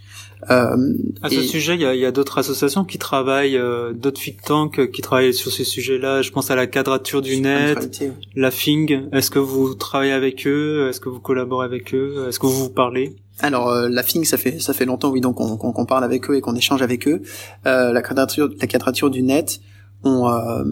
Euh, 0.49 0.75
à 1.21 1.29
ce 1.29 1.41
sujet, 1.41 1.75
il 1.75 1.81
y 1.81 1.85
a, 1.85 1.93
y 1.93 2.05
a 2.05 2.11
d'autres 2.11 2.39
associations 2.39 2.83
qui 2.83 2.97
travaillent, 2.97 3.57
euh, 3.57 3.93
d'autres 3.93 4.19
think 4.19 4.41
tanks 4.41 4.91
qui 4.91 5.01
travaillent 5.01 5.33
sur 5.33 5.51
ces 5.51 5.63
sujets-là. 5.63 6.21
Je 6.23 6.31
pense 6.31 6.49
à 6.49 6.55
la 6.55 6.67
quadrature 6.67 7.21
du 7.21 7.39
net, 7.39 8.01
la 8.35 8.49
FING. 8.49 9.07
Est-ce 9.11 9.29
que 9.29 9.39
vous 9.39 9.75
travaillez 9.75 10.13
avec 10.13 10.47
eux? 10.47 10.87
Est-ce 10.89 10.99
que 10.99 11.09
vous 11.09 11.19
collaborez 11.19 11.65
avec 11.65 11.93
eux? 11.93 12.25
Est-ce 12.27 12.39
que 12.39 12.47
vous 12.47 12.63
vous 12.63 12.69
parlez? 12.69 13.15
Alors 13.39 13.69
euh, 13.69 13.87
la 13.89 14.03
FING, 14.03 14.23
ça 14.23 14.37
fait 14.37 14.59
ça 14.59 14.73
fait 14.73 14.85
longtemps, 14.85 15.09
oui, 15.09 15.21
donc 15.21 15.39
on, 15.39 15.57
qu'on 15.57 15.85
parle 15.85 16.03
avec 16.03 16.29
eux 16.29 16.35
et 16.35 16.41
qu'on 16.41 16.55
échange 16.55 16.81
avec 16.81 17.07
eux. 17.07 17.21
Euh, 17.65 17.91
la 17.91 18.01
quadrature, 18.01 18.49
la 18.59 18.67
quadrature 18.67 19.09
du 19.09 19.23
net, 19.23 19.59
on, 20.03 20.27
euh, 20.27 20.63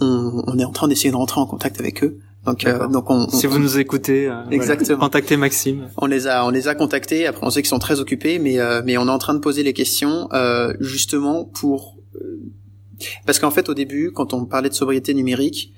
on, 0.00 0.42
on 0.46 0.58
est 0.58 0.64
en 0.64 0.72
train 0.72 0.88
d'essayer 0.88 1.10
de 1.10 1.16
rentrer 1.16 1.40
en 1.40 1.46
contact 1.46 1.78
avec 1.80 2.02
eux. 2.02 2.18
Donc, 2.44 2.66
euh, 2.66 2.86
donc 2.88 3.08
on, 3.10 3.28
si 3.30 3.46
vous 3.46 3.58
nous 3.58 3.78
écoutez, 3.78 4.28
euh, 4.28 4.42
exactement. 4.50 4.98
contactez 4.98 5.36
Maxime. 5.36 5.88
On 5.96 6.06
les 6.06 6.26
a, 6.26 6.44
on 6.44 6.50
les 6.50 6.68
a 6.68 6.74
contactés. 6.74 7.26
Après, 7.26 7.46
on 7.46 7.50
sait 7.50 7.62
qu'ils 7.62 7.70
sont 7.70 7.78
très 7.78 8.00
occupés, 8.00 8.38
mais 8.38 8.58
euh, 8.58 8.82
mais 8.84 8.98
on 8.98 9.06
est 9.06 9.10
en 9.10 9.18
train 9.18 9.34
de 9.34 9.38
poser 9.38 9.62
les 9.62 9.72
questions 9.72 10.28
justement 10.80 11.44
pour 11.44 11.96
parce 13.26 13.38
qu'en 13.38 13.50
fait, 13.50 13.68
au 13.68 13.74
début, 13.74 14.12
quand 14.12 14.34
on 14.34 14.44
parlait 14.44 14.68
de 14.68 14.74
sobriété 14.74 15.14
numérique, 15.14 15.72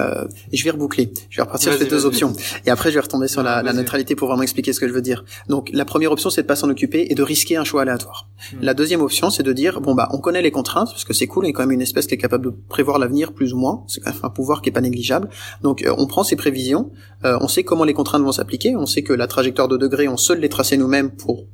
euh, 0.00 0.26
je 0.52 0.64
vais 0.64 0.70
reboucler. 0.70 1.12
Je 1.28 1.36
vais 1.36 1.42
repartir 1.42 1.72
sur 1.72 1.80
ces 1.80 1.88
deux 1.88 2.06
options. 2.06 2.32
Et 2.66 2.70
après, 2.70 2.90
je 2.90 2.94
vais 2.94 3.00
retomber 3.00 3.28
sur 3.28 3.42
la, 3.42 3.62
la, 3.62 3.72
neutralité 3.72 4.14
pour 4.14 4.28
vraiment 4.28 4.42
expliquer 4.42 4.72
ce 4.72 4.80
que 4.80 4.88
je 4.88 4.92
veux 4.92 5.02
dire. 5.02 5.24
Donc, 5.48 5.70
la 5.72 5.84
première 5.84 6.12
option, 6.12 6.30
c'est 6.30 6.42
de 6.42 6.46
pas 6.46 6.56
s'en 6.56 6.68
occuper 6.68 7.06
et 7.10 7.14
de 7.14 7.22
risquer 7.22 7.56
un 7.56 7.64
choix 7.64 7.82
aléatoire. 7.82 8.28
Hmm. 8.52 8.58
La 8.62 8.74
deuxième 8.74 9.00
option, 9.00 9.30
c'est 9.30 9.42
de 9.42 9.52
dire, 9.52 9.80
bon, 9.80 9.94
bah, 9.94 10.08
on 10.12 10.18
connaît 10.18 10.42
les 10.42 10.50
contraintes, 10.50 10.90
parce 10.90 11.04
que 11.04 11.12
c'est 11.12 11.26
cool, 11.26 11.44
il 11.44 11.48
y 11.48 11.50
a 11.50 11.52
quand 11.52 11.62
même 11.62 11.72
une 11.72 11.82
espèce 11.82 12.06
qui 12.06 12.14
est 12.14 12.18
capable 12.18 12.44
de 12.44 12.50
prévoir 12.68 12.98
l'avenir 12.98 13.32
plus 13.32 13.52
ou 13.52 13.58
moins. 13.58 13.84
C'est 13.88 14.00
quand 14.00 14.10
même 14.10 14.20
un 14.22 14.30
pouvoir 14.30 14.62
qui 14.62 14.70
est 14.70 14.72
pas 14.72 14.80
négligeable. 14.80 15.28
Donc, 15.62 15.82
euh, 15.82 15.94
on 15.98 16.06
prend 16.06 16.24
ces 16.24 16.36
prévisions, 16.36 16.90
euh, 17.24 17.38
on 17.40 17.48
sait 17.48 17.64
comment 17.64 17.84
les 17.84 17.94
contraintes 17.94 18.22
vont 18.22 18.32
s'appliquer, 18.32 18.76
on 18.76 18.86
sait 18.86 19.02
que 19.02 19.12
la 19.12 19.26
trajectoire 19.26 19.68
de 19.68 19.76
degrés, 19.76 20.08
on 20.08 20.16
seul 20.16 20.40
les 20.40 20.48
tracer 20.48 20.76
nous-mêmes 20.76 21.10
pour 21.10 21.46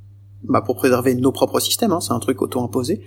bah, 0.44 0.62
pour 0.62 0.76
préserver 0.76 1.14
nos 1.16 1.32
propres 1.32 1.58
systèmes, 1.58 1.92
hein, 1.92 2.00
c'est 2.00 2.12
un 2.12 2.20
truc 2.20 2.40
auto-imposé. 2.42 3.02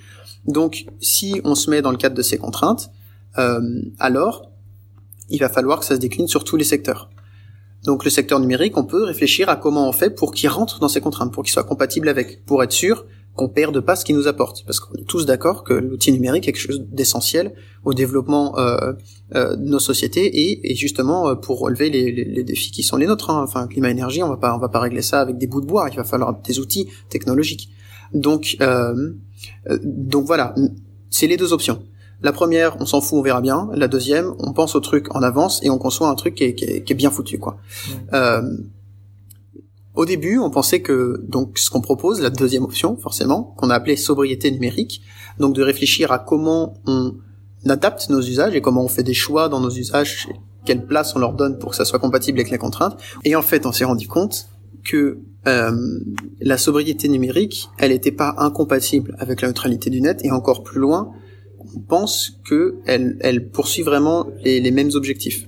Donc, 0.46 0.86
si 1.00 1.40
on 1.46 1.56
se 1.56 1.70
met 1.70 1.82
dans 1.82 1.92
le 1.92 1.98
cadre 1.98 2.16
de 2.16 2.22
ces 2.22 2.38
contraintes, 2.38 2.92
euh, 3.38 3.62
alors 4.00 4.51
il 5.32 5.40
va 5.40 5.50
falloir 5.50 5.80
que 5.80 5.86
ça 5.86 5.96
se 5.96 6.00
décline 6.00 6.28
sur 6.28 6.44
tous 6.44 6.58
les 6.58 6.64
secteurs. 6.64 7.10
Donc 7.84 8.04
le 8.06 8.12
secteur 8.12 8.40
numérique, 8.40 8.78
on 8.78 8.84
peut 8.84 9.04
réfléchir 9.04 9.50
à 9.50 9.56
comment 9.56 9.90
on 9.90 9.92
fait 9.92 10.12
pour 10.12 10.32
qu'il 10.34 10.50
rentre 10.50 10.80
dans 10.80 10.88
ces 10.88 11.02
contraintes, 11.02 11.34
pour 11.34 11.44
qu'il 11.44 11.52
soit 11.52 11.64
compatible 11.64 12.10
avec, 12.10 12.46
pour 12.46 12.62
être 12.64 12.72
sûr 12.72 13.06
qu'on 13.36 13.48
perde 13.48 13.80
pas 13.80 13.96
ce 13.96 14.06
qu'il 14.06 14.16
nous 14.16 14.28
apporte. 14.28 14.64
Parce 14.66 14.80
qu'on 14.80 14.94
est 14.96 15.08
tous 15.08 15.26
d'accord 15.26 15.64
que 15.64 15.74
l'outil 15.74 16.12
numérique 16.12 16.48
est 16.48 16.52
quelque 16.52 16.62
chose 16.62 16.86
d'essentiel 16.92 17.54
au 17.84 17.94
développement 17.94 18.58
euh, 18.60 18.94
euh, 19.36 19.56
de 19.56 19.64
nos 19.64 19.80
sociétés 19.80 20.70
et, 20.70 20.76
justement 20.76 21.30
euh, 21.30 21.36
pour 21.36 21.60
relever 21.60 21.90
les, 21.90 22.44
défis 22.44 22.72
qui 22.72 22.84
sont 22.84 22.98
les 22.98 23.08
nôtres. 23.08 23.30
Hein. 23.30 23.42
Enfin, 23.44 23.68
climat 23.68 23.90
énergie, 23.90 24.22
on 24.22 24.30
va 24.30 24.38
pas 24.38 24.56
on 24.56 24.60
va 24.60 24.70
pas 24.70 24.80
régler 24.80 25.02
ça 25.02 25.22
avec 25.22 25.38
des 25.38 25.48
bouts 25.48 25.62
de 25.62 25.66
bois. 25.66 25.88
Il 25.90 25.96
va 25.96 26.04
falloir 26.04 26.40
des 26.42 26.60
outils 26.60 26.88
technologiques. 27.10 27.70
Donc 28.14 28.58
donc 29.84 30.26
voilà, 30.26 30.54
c'est 31.10 31.28
les 31.28 31.38
deux 31.38 31.54
options. 31.54 31.82
La 32.24 32.32
première, 32.32 32.78
on 32.80 32.86
s'en 32.86 33.02
fout, 33.02 33.18
on 33.20 33.22
verra 33.22 33.42
bien. 33.42 33.70
La 33.74 33.88
deuxième, 33.88 34.34
on 34.40 34.54
pense 34.54 34.76
au 34.76 34.80
truc 34.80 35.14
en 35.16 35.24
avance 35.24 35.60
et 35.64 35.70
on 35.70 35.78
conçoit 35.78 36.10
un 36.10 36.16
truc 36.16 36.36
qui 36.36 36.44
est, 36.44 36.54
qui 36.54 36.64
est, 36.66 36.96
bien 36.96 37.10
foutu, 37.10 37.40
quoi. 37.40 37.58
Euh, 38.14 38.42
au 39.96 40.06
début, 40.06 40.38
on 40.38 40.50
pensait 40.50 40.82
que 40.82 41.22
donc 41.28 41.58
ce 41.58 41.70
qu'on 41.70 41.82
propose, 41.82 42.22
la 42.22 42.30
deuxième 42.30 42.64
option, 42.64 42.96
forcément, 42.96 43.56
qu'on 43.58 43.70
a 43.70 43.76
appelé 43.76 43.96
sobriété 43.98 44.50
numérique, 44.52 45.02
donc 45.40 45.54
de 45.54 45.64
réfléchir 45.64 46.12
à 46.12 46.20
comment 46.20 46.76
on 46.86 47.14
adapte 47.68 48.10
nos 48.10 48.22
usages 48.22 48.56
et 48.56 48.62
comment 48.62 48.84
on 48.84 48.88
fait 48.88 49.04
des 49.04 49.14
choix 49.14 49.50
dans 49.50 49.60
nos 49.60 49.70
usages, 49.70 50.30
quelle 50.66 50.86
place 50.86 51.16
on 51.16 51.20
leur 51.20 51.34
donne 51.34 51.58
pour 51.58 51.72
que 51.72 51.76
ça 51.76 51.86
soit 51.86 52.00
compatible 52.00 52.40
avec 52.40 52.52
les 52.52 52.58
contraintes. 52.58 52.98
Et 53.26 53.36
en 53.36 53.42
fait, 53.42 53.66
on 53.66 53.72
s'est 53.72 53.84
rendu 53.84 54.08
compte 54.08 54.48
que 54.84 55.20
euh, 55.48 56.00
la 56.40 56.58
sobriété 56.58 57.08
numérique, 57.08 57.70
elle 57.78 57.92
n'était 57.92 58.12
pas 58.12 58.36
incompatible 58.38 59.16
avec 59.20 59.42
la 59.42 59.50
neutralité 59.50 59.90
du 59.90 60.02
net, 60.02 60.22
et 60.24 60.32
encore 60.32 60.64
plus 60.64 60.80
loin, 60.80 61.12
pense 61.88 62.34
que 62.46 62.76
elle, 62.86 63.18
elle 63.22 63.50
poursuit 63.50 63.84
vraiment 63.84 64.28
les, 64.44 64.60
les, 64.60 64.72
mêmes 64.72 64.92
objectifs. 64.94 65.48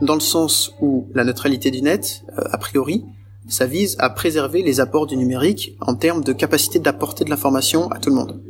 Dans 0.00 0.14
le 0.14 0.20
sens 0.20 0.72
où 0.80 1.06
la 1.14 1.24
neutralité 1.24 1.70
du 1.70 1.82
net, 1.82 2.22
euh, 2.38 2.42
a 2.50 2.58
priori, 2.58 3.04
ça 3.48 3.66
vise 3.66 3.96
à 3.98 4.10
préserver 4.10 4.62
les 4.62 4.80
apports 4.80 5.06
du 5.06 5.16
numérique 5.16 5.76
en 5.80 5.94
termes 5.94 6.22
de 6.22 6.32
capacité 6.32 6.78
d'apporter 6.78 7.24
de 7.24 7.30
l'information 7.30 7.90
à 7.90 7.98
tout 7.98 8.10
le 8.10 8.16
monde. 8.16 8.40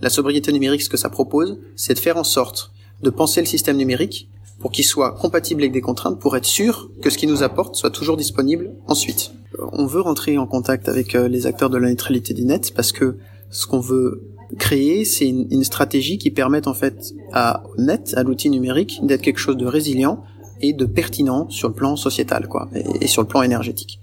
La 0.00 0.10
sobriété 0.10 0.52
numérique, 0.52 0.82
ce 0.82 0.88
que 0.88 0.96
ça 0.96 1.08
propose, 1.08 1.58
c'est 1.76 1.94
de 1.94 1.98
faire 1.98 2.16
en 2.16 2.24
sorte 2.24 2.72
de 3.02 3.10
penser 3.10 3.40
le 3.40 3.46
système 3.46 3.76
numérique 3.76 4.28
pour 4.60 4.70
qu'il 4.70 4.84
soit 4.84 5.12
compatible 5.12 5.62
avec 5.62 5.72
des 5.72 5.80
contraintes 5.80 6.18
pour 6.18 6.36
être 6.36 6.46
sûr 6.46 6.90
que 7.02 7.10
ce 7.10 7.18
qui 7.18 7.26
nous 7.26 7.42
apporte 7.42 7.74
soit 7.76 7.90
toujours 7.90 8.16
disponible 8.16 8.72
ensuite. 8.86 9.32
Euh, 9.58 9.66
on 9.72 9.86
veut 9.86 10.00
rentrer 10.00 10.38
en 10.38 10.46
contact 10.46 10.88
avec 10.88 11.14
euh, 11.14 11.28
les 11.28 11.46
acteurs 11.46 11.70
de 11.70 11.76
la 11.76 11.88
neutralité 11.88 12.34
du 12.34 12.44
net 12.44 12.72
parce 12.74 12.92
que 12.92 13.16
ce 13.50 13.66
qu'on 13.66 13.80
veut 13.80 14.22
créer, 14.58 15.04
c'est 15.04 15.28
une, 15.28 15.64
stratégie 15.64 16.18
qui 16.18 16.30
permette 16.30 16.66
en 16.66 16.74
fait 16.74 17.14
à, 17.32 17.62
net, 17.78 18.14
à 18.16 18.22
l'outil 18.22 18.50
numérique, 18.50 19.00
d'être 19.02 19.22
quelque 19.22 19.38
chose 19.38 19.56
de 19.56 19.66
résilient 19.66 20.22
et 20.60 20.72
de 20.72 20.84
pertinent 20.84 21.48
sur 21.50 21.68
le 21.68 21.74
plan 21.74 21.96
sociétal, 21.96 22.48
quoi, 22.48 22.68
et, 23.00 23.06
sur 23.06 23.22
le 23.22 23.28
plan 23.28 23.42
énergétique. 23.42 24.00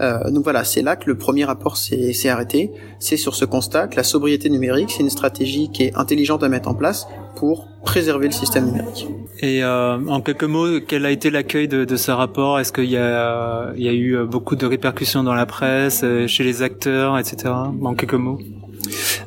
Euh, 0.00 0.30
donc 0.30 0.44
voilà, 0.44 0.64
c'est 0.64 0.82
là 0.82 0.94
que 0.96 1.08
le 1.08 1.18
premier 1.18 1.44
rapport 1.44 1.76
s'est 1.76 2.28
arrêté. 2.28 2.70
C'est 3.00 3.16
sur 3.16 3.34
ce 3.34 3.44
constat 3.44 3.88
que 3.88 3.96
la 3.96 4.04
sobriété 4.04 4.48
numérique, 4.48 4.90
c'est 4.90 5.02
une 5.02 5.10
stratégie 5.10 5.70
qui 5.70 5.84
est 5.84 5.96
intelligente 5.96 6.42
à 6.44 6.48
mettre 6.48 6.68
en 6.68 6.74
place 6.74 7.08
pour 7.34 7.66
préserver 7.84 8.26
le 8.26 8.32
système 8.32 8.66
numérique. 8.66 9.08
Et 9.40 9.62
euh, 9.62 9.98
en 10.06 10.20
quelques 10.20 10.44
mots, 10.44 10.80
quel 10.86 11.04
a 11.04 11.10
été 11.10 11.30
l'accueil 11.30 11.68
de, 11.68 11.96
ce 11.96 12.10
rapport? 12.10 12.60
Est-ce 12.60 12.72
qu'il 12.72 12.90
y 12.90 12.96
a, 12.96 13.72
il 13.76 13.82
y 13.82 13.88
a 13.88 13.92
eu 13.92 14.24
beaucoup 14.24 14.56
de 14.56 14.66
répercussions 14.66 15.24
dans 15.24 15.34
la 15.34 15.46
presse, 15.46 16.02
euh, 16.04 16.26
chez 16.26 16.44
les 16.44 16.62
acteurs, 16.62 17.18
etc. 17.18 17.52
En 17.82 17.94
quelques 17.94 18.14
mots 18.14 18.38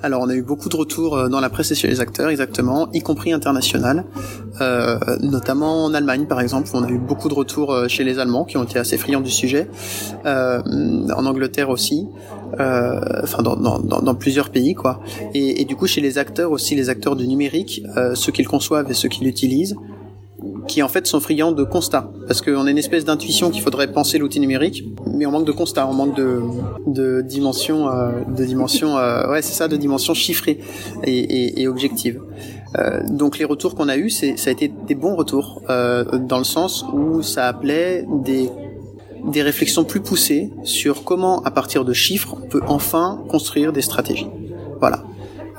alors 0.04 0.22
on 0.22 0.30
a 0.30 0.36
eu 0.36 0.42
beaucoup 0.42 0.70
de 0.70 0.76
retours 0.76 1.16
euh, 1.16 1.30
dans 1.30 1.40
la 1.40 1.50
presse 1.50 1.72
et 1.72 1.76
chez 1.76 1.88
les 1.88 2.02
acteurs, 2.02 2.30
exactement, 2.30 2.90
y 2.94 3.02
compris 3.02 3.34
international, 3.34 4.06
euh, 4.62 4.98
notamment 5.22 5.86
en 5.86 5.94
Allemagne 5.94 6.26
par 6.26 6.42
exemple, 6.42 6.70
où 6.74 6.78
on 6.78 6.84
a 6.84 6.90
eu 6.90 6.98
beaucoup 6.98 7.30
de 7.30 7.34
retours 7.34 7.72
euh, 7.72 7.88
chez 7.88 8.04
les 8.04 8.20
Allemands 8.20 8.46
qui 8.46 8.58
ont 8.58 8.64
été 8.64 8.80
assez 8.80 8.98
friands 8.98 9.22
du 9.22 9.32
sujet, 9.32 9.68
en 10.26 11.26
Angleterre 11.26 11.70
aussi, 11.70 12.08
enfin 12.54 13.42
dans, 13.44 14.16
plusieurs 14.16 14.50
pays 14.50 14.74
quoi. 14.74 15.02
Et, 15.34 15.66
du 15.66 15.76
coup 15.76 15.88
chez 15.88 16.02
les 16.02 16.18
acteurs 16.18 16.52
aussi, 16.52 16.76
les 16.76 16.90
acteurs 16.90 17.16
du 17.16 17.28
numérique, 17.28 17.84
ceux 18.14 18.32
qui 18.32 18.44
le 18.44 18.50
conçoivent 18.50 18.90
et 18.90 18.94
ceux 18.94 19.10
qui 19.10 19.24
l'utilisent, 19.24 19.76
qui 20.68 20.82
en 20.82 20.88
fait 20.88 21.08
sont 21.08 21.20
friands 21.20 21.52
de 21.52 21.64
constats, 21.64 22.12
parce 22.28 22.42
qu'on 22.42 22.66
a 22.66 22.72
une 22.72 22.78
espèce 22.78 23.06
d'intuition 23.06 23.50
qu'il 23.50 23.62
faudrait 23.62 23.92
penser 23.92 24.18
l'outil 24.18 24.40
numérique, 24.40 24.84
mais 25.08 25.26
on 25.26 25.32
manque 25.32 25.46
de 25.46 25.52
constats, 25.52 25.88
on 25.88 25.94
manque 25.94 26.16
de, 26.16 26.42
de 26.88 27.22
dimensions, 27.22 27.90
euh, 27.90 28.12
de 28.28 28.46
dimensions, 28.46 28.98
euh, 28.98 29.30
ouais 29.30 29.42
c'est 29.42 29.54
ça, 29.54 29.68
de 29.68 29.78
dimensions 29.78 30.14
chiffrées 30.14 30.60
et, 31.04 31.20
et, 31.20 31.62
et 31.62 31.68
objectives. 31.68 32.22
Euh, 32.78 33.02
donc 33.10 33.38
les 33.38 33.46
retours 33.46 33.76
qu'on 33.76 33.90
a 33.90 33.98
eus, 33.98 34.10
ça 34.10 34.28
a 34.50 34.52
été 34.52 34.72
des 34.88 34.96
bons 34.96 35.16
retours, 35.16 35.62
euh, 35.70 36.06
dans 36.18 36.38
le 36.38 36.44
sens 36.44 36.86
où 36.94 37.22
ça 37.22 37.48
appelait 37.48 38.06
des 38.24 38.50
des 39.24 39.44
réflexions 39.44 39.84
plus 39.84 40.00
poussées 40.00 40.50
sur 40.64 41.04
comment, 41.04 41.44
à 41.44 41.52
partir 41.52 41.86
de 41.86 41.94
chiffres, 41.94 42.36
on 42.42 42.48
peut 42.48 42.62
enfin 42.68 43.24
construire 43.30 43.72
des 43.72 43.84
stratégies. 43.84 44.28
Voilà. 44.80 45.04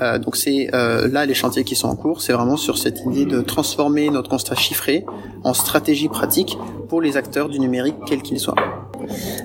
Euh, 0.02 0.18
donc 0.18 0.36
c'est 0.36 0.68
euh, 0.74 1.08
là 1.08 1.26
les 1.26 1.34
chantiers 1.34 1.64
qui 1.64 1.76
sont 1.76 1.88
en 1.88 1.96
cours, 1.96 2.22
c'est 2.22 2.32
vraiment 2.32 2.56
sur 2.56 2.76
cette 2.76 3.04
idée 3.04 3.24
de 3.24 3.40
transformer 3.40 4.10
notre 4.10 4.28
constat 4.28 4.56
chiffré 4.56 5.04
en 5.44 5.54
stratégie 5.54 6.08
pratique 6.08 6.58
pour 6.88 7.00
les 7.00 7.16
acteurs 7.16 7.48
du 7.48 7.60
numérique, 7.60 7.96
quels 8.06 8.22
qu'ils 8.22 8.40
soient. 8.40 8.54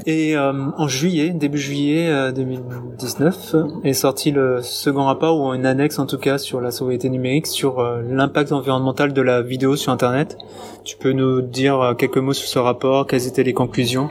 Et 0.06 0.36
euh, 0.36 0.54
en 0.78 0.88
juillet, 0.88 1.30
début 1.30 1.58
juillet 1.58 2.32
2019, 2.34 3.56
est 3.84 3.94
sorti 3.94 4.32
le 4.32 4.62
second 4.62 5.06
rapport 5.06 5.40
ou 5.40 5.54
une 5.54 5.66
annexe 5.66 6.00
en 6.00 6.06
tout 6.06 6.18
cas 6.18 6.38
sur 6.38 6.62
la 6.62 6.72
sobriété 6.72 7.10
numérique, 7.10 7.48
sur 7.48 7.82
l'impact 7.82 8.52
environnemental 8.52 9.14
de 9.14 9.22
la 9.22 9.42
vidéo 9.42 9.76
sur 9.76 9.92
Internet. 9.92 10.38
Tu 10.84 10.98
peux 10.98 11.12
nous 11.12 11.42
dire 11.42 11.96
quelques 11.98 12.18
mots 12.18 12.34
sur 12.34 12.48
ce 12.48 12.60
rapport, 12.60 13.08
quelles 13.08 13.28
étaient 13.28 13.44
les 13.44 13.54
conclusions? 13.54 14.10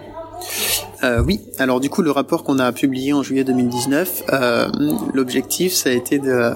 Euh, 1.03 1.23
oui, 1.23 1.41
alors 1.59 1.81
du 1.81 1.91
coup 1.91 2.03
le 2.03 2.11
rapport 2.11 2.45
qu'on 2.45 2.59
a 2.59 2.73
publié 2.73 3.13
en 3.13 3.23
juillet 3.23 3.45
2019, 3.45 4.25
euh, 4.33 4.69
l'objectif 5.13 5.73
ça 5.73 5.91
a 5.91 5.93
été 5.93 6.19
de, 6.19 6.53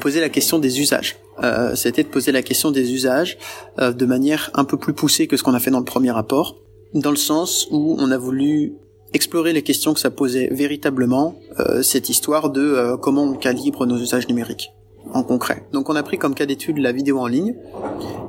poser 0.00 0.20
la 0.20 0.28
question 0.28 0.58
des 0.58 0.80
usages. 0.80 1.16
Euh, 1.42 1.74
ça 1.74 1.88
a 1.88 1.90
été 1.90 2.02
de 2.02 2.08
poser 2.08 2.32
la 2.32 2.42
question 2.42 2.70
des 2.70 2.92
usages 2.92 3.38
de 3.78 4.06
manière 4.06 4.50
un 4.54 4.64
peu 4.64 4.76
plus 4.76 4.92
poussée 4.92 5.26
que 5.26 5.36
ce 5.36 5.42
qu'on 5.42 5.54
a 5.54 5.60
fait 5.60 5.70
dans 5.70 5.78
le 5.78 5.84
premier 5.84 6.10
rapport, 6.10 6.56
dans 6.94 7.10
le 7.10 7.16
sens 7.16 7.68
où 7.70 7.96
on 7.98 8.10
a 8.10 8.18
voulu 8.18 8.74
explorer 9.12 9.52
les 9.52 9.62
questions 9.62 9.94
que 9.94 10.00
ça 10.00 10.10
posait 10.10 10.48
véritablement, 10.52 11.36
euh, 11.58 11.82
cette 11.82 12.08
histoire 12.08 12.50
de 12.50 12.60
euh, 12.60 12.96
comment 12.96 13.24
on 13.24 13.34
calibre 13.34 13.86
nos 13.86 13.96
usages 13.96 14.28
numériques 14.28 14.70
en 15.12 15.22
concret. 15.22 15.66
Donc 15.72 15.88
on 15.88 15.96
a 15.96 16.02
pris 16.02 16.18
comme 16.18 16.34
cas 16.34 16.46
d'étude 16.46 16.78
la 16.78 16.92
vidéo 16.92 17.18
en 17.18 17.26
ligne, 17.26 17.54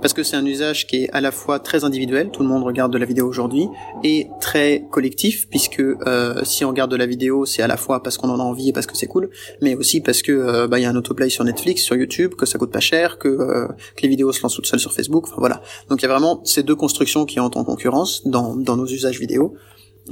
parce 0.02 0.14
que 0.14 0.24
c'est 0.24 0.36
un 0.36 0.46
usage 0.46 0.88
qui 0.88 1.04
est 1.04 1.10
à 1.12 1.22
la 1.22 1.32
fois 1.32 1.60
très 1.60 1.84
individuel, 1.84 2.30
tout 2.30 2.44
le 2.44 2.50
monde 2.50 2.64
regarde 2.64 2.92
de 2.94 2.98
la 2.98 3.06
vidéo 3.06 3.28
aujourd'hui, 3.28 3.68
et 4.04 4.28
très 4.40 4.86
collectif, 4.92 5.50
puisque 5.50 5.80
euh, 5.80 6.44
si 6.44 6.66
on 6.66 6.70
regarde 6.70 6.92
de 6.92 6.96
la 6.96 7.06
vidéo, 7.06 7.46
c'est 7.46 7.62
à 7.62 7.68
la 7.68 7.78
fois 7.78 8.04
parce 8.04 8.18
qu'on 8.18 8.30
en 8.30 8.40
a 8.40 8.44
envie 8.44 8.70
et 8.70 8.74
parce 8.74 8.86
que 8.86 8.96
c'est 8.96 9.08
cool, 9.08 9.30
mais 9.62 9.76
aussi 9.76 10.02
parce 10.02 10.22
que 10.22 10.32
euh, 10.32 10.68
bah, 10.68 10.80
il 10.80 10.84
y 10.84 10.86
a 10.86 10.90
un 10.90 10.96
autoplay 10.96 11.30
sur 11.30 11.44
Netflix, 11.44 11.82
sur 11.84 11.96
YouTube, 11.96 12.36
que 12.36 12.46
ça 12.46 12.58
coûte 12.58 12.72
pas 12.72 12.80
cher, 12.80 13.18
que, 13.18 13.28
euh, 13.28 13.68
que 13.96 14.04
les 14.04 14.10
vidéos 14.10 14.32
se 14.32 14.42
lancent 14.42 14.56
toutes 14.56 14.68
seules 14.68 14.80
sur 14.80 14.94
Facebook, 14.94 15.26
enfin 15.28 15.38
voilà. 15.40 15.62
Donc 15.90 16.02
il 16.02 16.04
y 16.04 16.06
a 16.06 16.12
vraiment 16.12 16.42
ces 16.44 16.64
deux 16.64 16.76
constructions 16.76 17.26
qui 17.26 17.40
entrent 17.40 17.58
en 17.58 17.64
concurrence 17.64 18.26
dans, 18.28 18.56
dans 18.56 18.78
nos 18.78 18.88
usages 18.88 19.20
vidéo. 19.20 19.56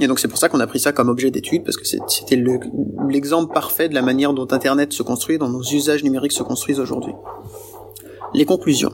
Et 0.00 0.06
donc 0.06 0.18
c'est 0.18 0.28
pour 0.28 0.38
ça 0.38 0.48
qu'on 0.48 0.60
a 0.60 0.66
pris 0.66 0.80
ça 0.80 0.92
comme 0.92 1.08
objet 1.08 1.30
d'étude, 1.30 1.64
parce 1.64 1.76
que 1.76 1.86
c'était 1.86 2.42
l'exemple 3.08 3.52
parfait 3.52 3.88
de 3.88 3.94
la 3.94 4.02
manière 4.02 4.32
dont 4.34 4.46
Internet 4.50 4.92
se 4.92 5.02
construit, 5.02 5.38
dont 5.38 5.48
nos 5.48 5.62
usages 5.62 6.04
numériques 6.04 6.32
se 6.32 6.42
construisent 6.42 6.80
aujourd'hui. 6.80 7.12
Les 8.34 8.44
conclusions. 8.44 8.92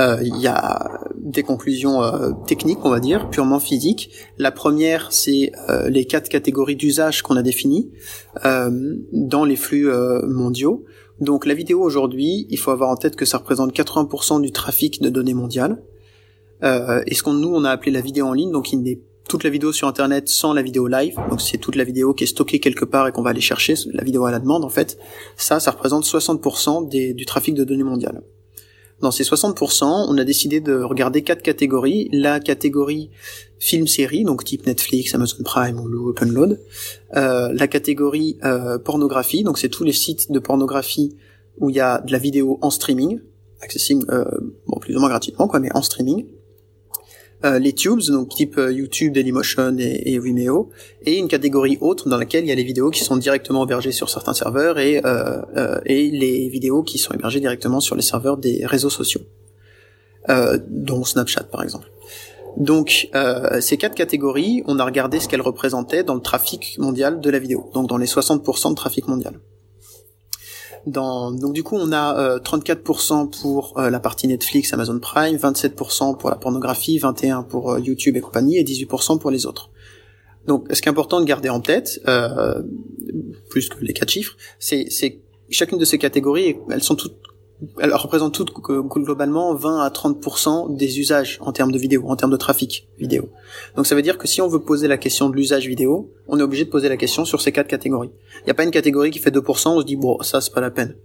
Euh, 0.00 0.18
il 0.22 0.36
y 0.38 0.48
a 0.48 1.00
des 1.16 1.42
conclusions 1.42 2.02
euh, 2.02 2.32
techniques, 2.46 2.80
on 2.82 2.90
va 2.90 2.98
dire, 2.98 3.30
purement 3.30 3.60
physiques. 3.60 4.10
La 4.38 4.50
première, 4.50 5.12
c'est 5.12 5.52
euh, 5.68 5.88
les 5.88 6.06
quatre 6.06 6.28
catégories 6.28 6.74
d'usage 6.74 7.22
qu'on 7.22 7.36
a 7.36 7.42
définies 7.42 7.90
dans 9.12 9.44
les 9.44 9.56
flux 9.56 9.88
mondiaux. 10.26 10.84
Donc 11.20 11.46
la 11.46 11.54
vidéo 11.54 11.80
aujourd'hui, 11.80 12.46
il 12.50 12.58
faut 12.58 12.72
avoir 12.72 12.90
en 12.90 12.96
tête 12.96 13.14
que 13.14 13.24
ça 13.24 13.38
représente 13.38 13.72
80% 13.72 14.40
du 14.40 14.50
trafic 14.50 15.00
de 15.00 15.08
données 15.08 15.34
mondiales. 15.34 15.82
et 16.62 17.14
ce 17.14 17.22
qu'on 17.22 17.34
nous 17.34 17.54
on 17.54 17.64
a 17.64 17.70
appelé 17.70 17.92
la 17.92 18.00
vidéo 18.00 18.26
en 18.26 18.32
ligne, 18.32 18.50
donc 18.50 18.72
il 18.72 18.82
n'est 18.82 18.98
toute 19.28 19.44
la 19.44 19.50
vidéo 19.50 19.72
sur 19.72 19.88
internet 19.88 20.28
sans 20.28 20.52
la 20.52 20.62
vidéo 20.62 20.86
live, 20.86 21.16
donc 21.30 21.40
c'est 21.40 21.58
toute 21.58 21.76
la 21.76 21.84
vidéo 21.84 22.14
qui 22.14 22.24
est 22.24 22.26
stockée 22.26 22.60
quelque 22.60 22.84
part 22.84 23.08
et 23.08 23.12
qu'on 23.12 23.22
va 23.22 23.30
aller 23.30 23.40
chercher, 23.40 23.74
la 23.92 24.04
vidéo 24.04 24.24
à 24.26 24.30
la 24.30 24.38
demande 24.38 24.64
en 24.64 24.68
fait, 24.68 24.98
ça, 25.36 25.60
ça 25.60 25.70
représente 25.70 26.04
60% 26.04 26.88
des, 26.88 27.14
du 27.14 27.24
trafic 27.24 27.54
de 27.54 27.64
données 27.64 27.84
mondiales. 27.84 28.22
Dans 29.00 29.10
ces 29.10 29.24
60%, 29.24 30.06
on 30.08 30.18
a 30.18 30.24
décidé 30.24 30.60
de 30.60 30.80
regarder 30.80 31.22
quatre 31.22 31.42
catégories. 31.42 32.08
La 32.12 32.40
catégorie 32.40 33.10
film-série, 33.58 34.24
donc 34.24 34.44
type 34.44 34.66
Netflix, 34.66 35.14
Amazon 35.14 35.42
Prime, 35.44 35.80
ou 35.80 36.08
OpenLoad. 36.08 36.60
Euh, 37.16 37.52
la 37.52 37.66
catégorie 37.66 38.38
euh, 38.44 38.78
pornographie, 38.78 39.42
donc 39.42 39.58
c'est 39.58 39.68
tous 39.68 39.84
les 39.84 39.92
sites 39.92 40.30
de 40.30 40.38
pornographie 40.38 41.16
où 41.58 41.70
il 41.70 41.76
y 41.76 41.80
a 41.80 42.00
de 42.00 42.12
la 42.12 42.18
vidéo 42.18 42.58
en 42.62 42.70
streaming, 42.70 43.20
accessible 43.60 44.04
euh, 44.10 44.24
bon, 44.66 44.78
plus 44.78 44.96
ou 44.96 45.00
moins 45.00 45.08
gratuitement, 45.08 45.48
quoi, 45.48 45.60
mais 45.60 45.70
en 45.74 45.82
streaming. 45.82 46.26
Euh, 47.44 47.58
les 47.58 47.74
tubes, 47.74 48.00
donc 48.08 48.30
type 48.30 48.56
euh, 48.56 48.72
YouTube, 48.72 49.12
Dailymotion 49.12 49.76
et, 49.78 50.14
et, 50.14 50.18
Vimeo, 50.18 50.70
et 51.04 51.18
une 51.18 51.28
catégorie 51.28 51.76
autre 51.82 52.08
dans 52.08 52.16
laquelle 52.16 52.44
il 52.44 52.48
y 52.48 52.52
a 52.52 52.54
les 52.54 52.64
vidéos 52.64 52.90
qui 52.90 53.04
sont 53.04 53.18
directement 53.18 53.64
hébergées 53.64 53.92
sur 53.92 54.08
certains 54.08 54.32
serveurs 54.32 54.78
et, 54.78 55.02
euh, 55.04 55.78
et 55.84 56.10
les 56.10 56.48
vidéos 56.48 56.82
qui 56.82 56.96
sont 56.96 57.12
hébergées 57.12 57.40
directement 57.40 57.80
sur 57.80 57.96
les 57.96 58.02
serveurs 58.02 58.38
des 58.38 58.64
réseaux 58.64 58.88
sociaux, 58.88 59.20
dont 60.68 61.04
Snapchat 61.04 61.44
par 61.44 61.62
exemple. 61.62 61.90
Donc 62.56 63.08
ces 63.60 63.76
quatre 63.76 63.94
catégories, 63.94 64.62
on 64.66 64.78
a 64.78 64.84
regardé 64.84 65.20
ce 65.20 65.28
qu'elles 65.28 65.42
représentaient 65.42 66.04
dans 66.04 66.14
le 66.14 66.20
trafic 66.20 66.76
mondial 66.78 67.20
de 67.20 67.30
la 67.30 67.38
vidéo, 67.38 67.70
donc 67.74 67.88
dans 67.88 67.98
les 67.98 68.06
60% 68.06 68.70
de 68.70 68.74
trafic 68.74 69.06
mondial 69.08 69.34
donc 70.86 71.52
du 71.54 71.62
coup 71.62 71.76
on 71.76 71.92
a 71.92 72.38
34% 72.38 73.24
euh, 73.26 73.40
pour 73.40 73.78
euh, 73.78 73.90
la 73.90 74.00
partie 74.00 74.26
Netflix, 74.28 74.72
Amazon 74.72 74.98
Prime, 74.98 75.36
27% 75.36 76.18
pour 76.18 76.30
la 76.30 76.36
pornographie, 76.36 76.98
21% 76.98 77.46
pour 77.46 77.72
euh, 77.72 77.80
YouTube 77.80 78.16
et 78.16 78.20
compagnie 78.20 78.58
et 78.58 78.64
18% 78.64 79.18
pour 79.18 79.30
les 79.30 79.46
autres. 79.46 79.70
Donc 80.46 80.66
ce 80.70 80.82
qui 80.82 80.88
est 80.88 80.90
important 80.90 81.20
de 81.20 81.24
garder 81.24 81.48
en 81.48 81.60
tête, 81.60 82.00
plus 83.48 83.68
que 83.70 83.82
les 83.82 83.94
quatre 83.94 84.10
chiffres, 84.10 84.36
c'est 84.58 84.88
chacune 85.48 85.78
de 85.78 85.84
ces 85.86 85.96
catégories, 85.96 86.56
elles 86.70 86.82
sont 86.82 86.96
toutes 86.96 87.16
elle 87.78 87.94
représente 87.94 88.34
tout 88.34 88.44
globalement 88.44 89.54
20 89.54 89.80
à 89.80 89.88
30% 89.88 90.76
des 90.76 90.98
usages 90.98 91.38
en 91.40 91.52
termes 91.52 91.72
de 91.72 91.78
vidéo, 91.78 92.04
en 92.08 92.16
termes 92.16 92.32
de 92.32 92.36
trafic 92.36 92.88
vidéo. 92.98 93.28
Donc 93.76 93.86
ça 93.86 93.94
veut 93.94 94.02
dire 94.02 94.18
que 94.18 94.26
si 94.26 94.40
on 94.40 94.48
veut 94.48 94.60
poser 94.60 94.88
la 94.88 94.98
question 94.98 95.30
de 95.30 95.36
l'usage 95.36 95.66
vidéo, 95.66 96.12
on 96.28 96.38
est 96.38 96.42
obligé 96.42 96.64
de 96.64 96.70
poser 96.70 96.88
la 96.88 96.96
question 96.96 97.24
sur 97.24 97.40
ces 97.40 97.52
quatre 97.52 97.68
catégories. 97.68 98.10
Il 98.40 98.44
n'y 98.46 98.50
a 98.50 98.54
pas 98.54 98.64
une 98.64 98.70
catégorie 98.70 99.10
qui 99.10 99.18
fait 99.18 99.30
2%, 99.30 99.68
on 99.68 99.80
se 99.80 99.86
dit 99.86 99.96
bon 99.96 100.20
ça 100.22 100.40
c'est 100.40 100.52
pas 100.52 100.60
la 100.60 100.70
peine. 100.70 100.96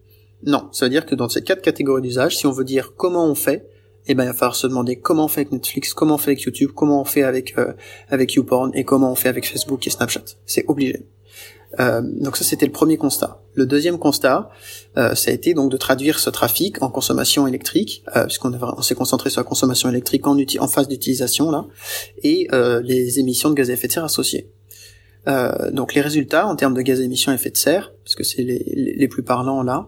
Non, 0.43 0.69
ça 0.71 0.85
veut 0.85 0.89
dire 0.89 1.05
que 1.05 1.15
dans 1.15 1.29
ces 1.29 1.41
quatre 1.41 1.61
catégories 1.61 2.01
d'usage, 2.01 2.37
si 2.37 2.47
on 2.47 2.51
veut 2.51 2.63
dire 2.63 2.93
comment 2.95 3.25
on 3.25 3.35
fait, 3.35 3.67
eh 4.07 4.15
ben 4.15 4.23
il 4.23 4.27
va 4.27 4.33
falloir 4.33 4.55
se 4.55 4.67
demander 4.67 4.95
comment 4.95 5.25
on 5.25 5.27
fait 5.27 5.41
avec 5.41 5.51
Netflix, 5.51 5.93
comment 5.93 6.15
on 6.15 6.17
fait 6.17 6.31
avec 6.31 6.41
YouTube, 6.41 6.71
comment 6.73 7.01
on 7.01 7.05
fait 7.05 7.23
avec 7.23 7.57
euh, 7.57 7.73
avec 8.09 8.33
YouPorn 8.33 8.71
et 8.73 8.83
comment 8.83 9.11
on 9.11 9.15
fait 9.15 9.29
avec 9.29 9.47
Facebook 9.47 9.85
et 9.85 9.89
Snapchat. 9.89 10.23
C'est 10.45 10.65
obligé. 10.67 11.05
Euh, 11.79 12.01
donc 12.03 12.37
ça 12.37 12.43
c'était 12.43 12.65
le 12.65 12.71
premier 12.71 12.97
constat. 12.97 13.41
Le 13.53 13.65
deuxième 13.65 13.99
constat, 13.99 14.49
euh, 14.97 15.13
ça 15.15 15.31
a 15.31 15.33
été 15.33 15.53
donc 15.53 15.71
de 15.71 15.77
traduire 15.77 16.19
ce 16.19 16.29
trafic 16.29 16.81
en 16.81 16.89
consommation 16.89 17.45
électrique, 17.45 18.03
euh, 18.15 18.25
puisqu'on 18.25 18.53
on 18.53 18.81
s'est 18.81 18.95
concentré 18.95 19.29
sur 19.29 19.41
la 19.41 19.45
consommation 19.45 19.89
électrique 19.89 20.25
en, 20.25 20.37
en 20.59 20.67
phase 20.67 20.87
d'utilisation 20.87 21.51
là, 21.51 21.65
et 22.23 22.47
euh, 22.53 22.81
les 22.83 23.19
émissions 23.19 23.49
de 23.49 23.55
gaz 23.55 23.69
à 23.69 23.73
effet 23.73 23.87
de 23.87 23.93
serre 23.93 24.05
associées. 24.05 24.49
Euh, 25.27 25.69
donc 25.71 25.93
les 25.93 26.01
résultats 26.01 26.47
en 26.47 26.55
termes 26.55 26.73
de 26.73 26.81
gaz 26.81 27.01
à 27.01 27.03
émissions 27.03 27.31
à 27.31 27.35
effet 27.35 27.51
de 27.51 27.57
serre, 27.57 27.91
parce 28.03 28.15
que 28.15 28.23
c'est 28.23 28.41
les, 28.41 28.95
les, 28.97 29.07
plus 29.07 29.21
parlants 29.23 29.61
là, 29.61 29.87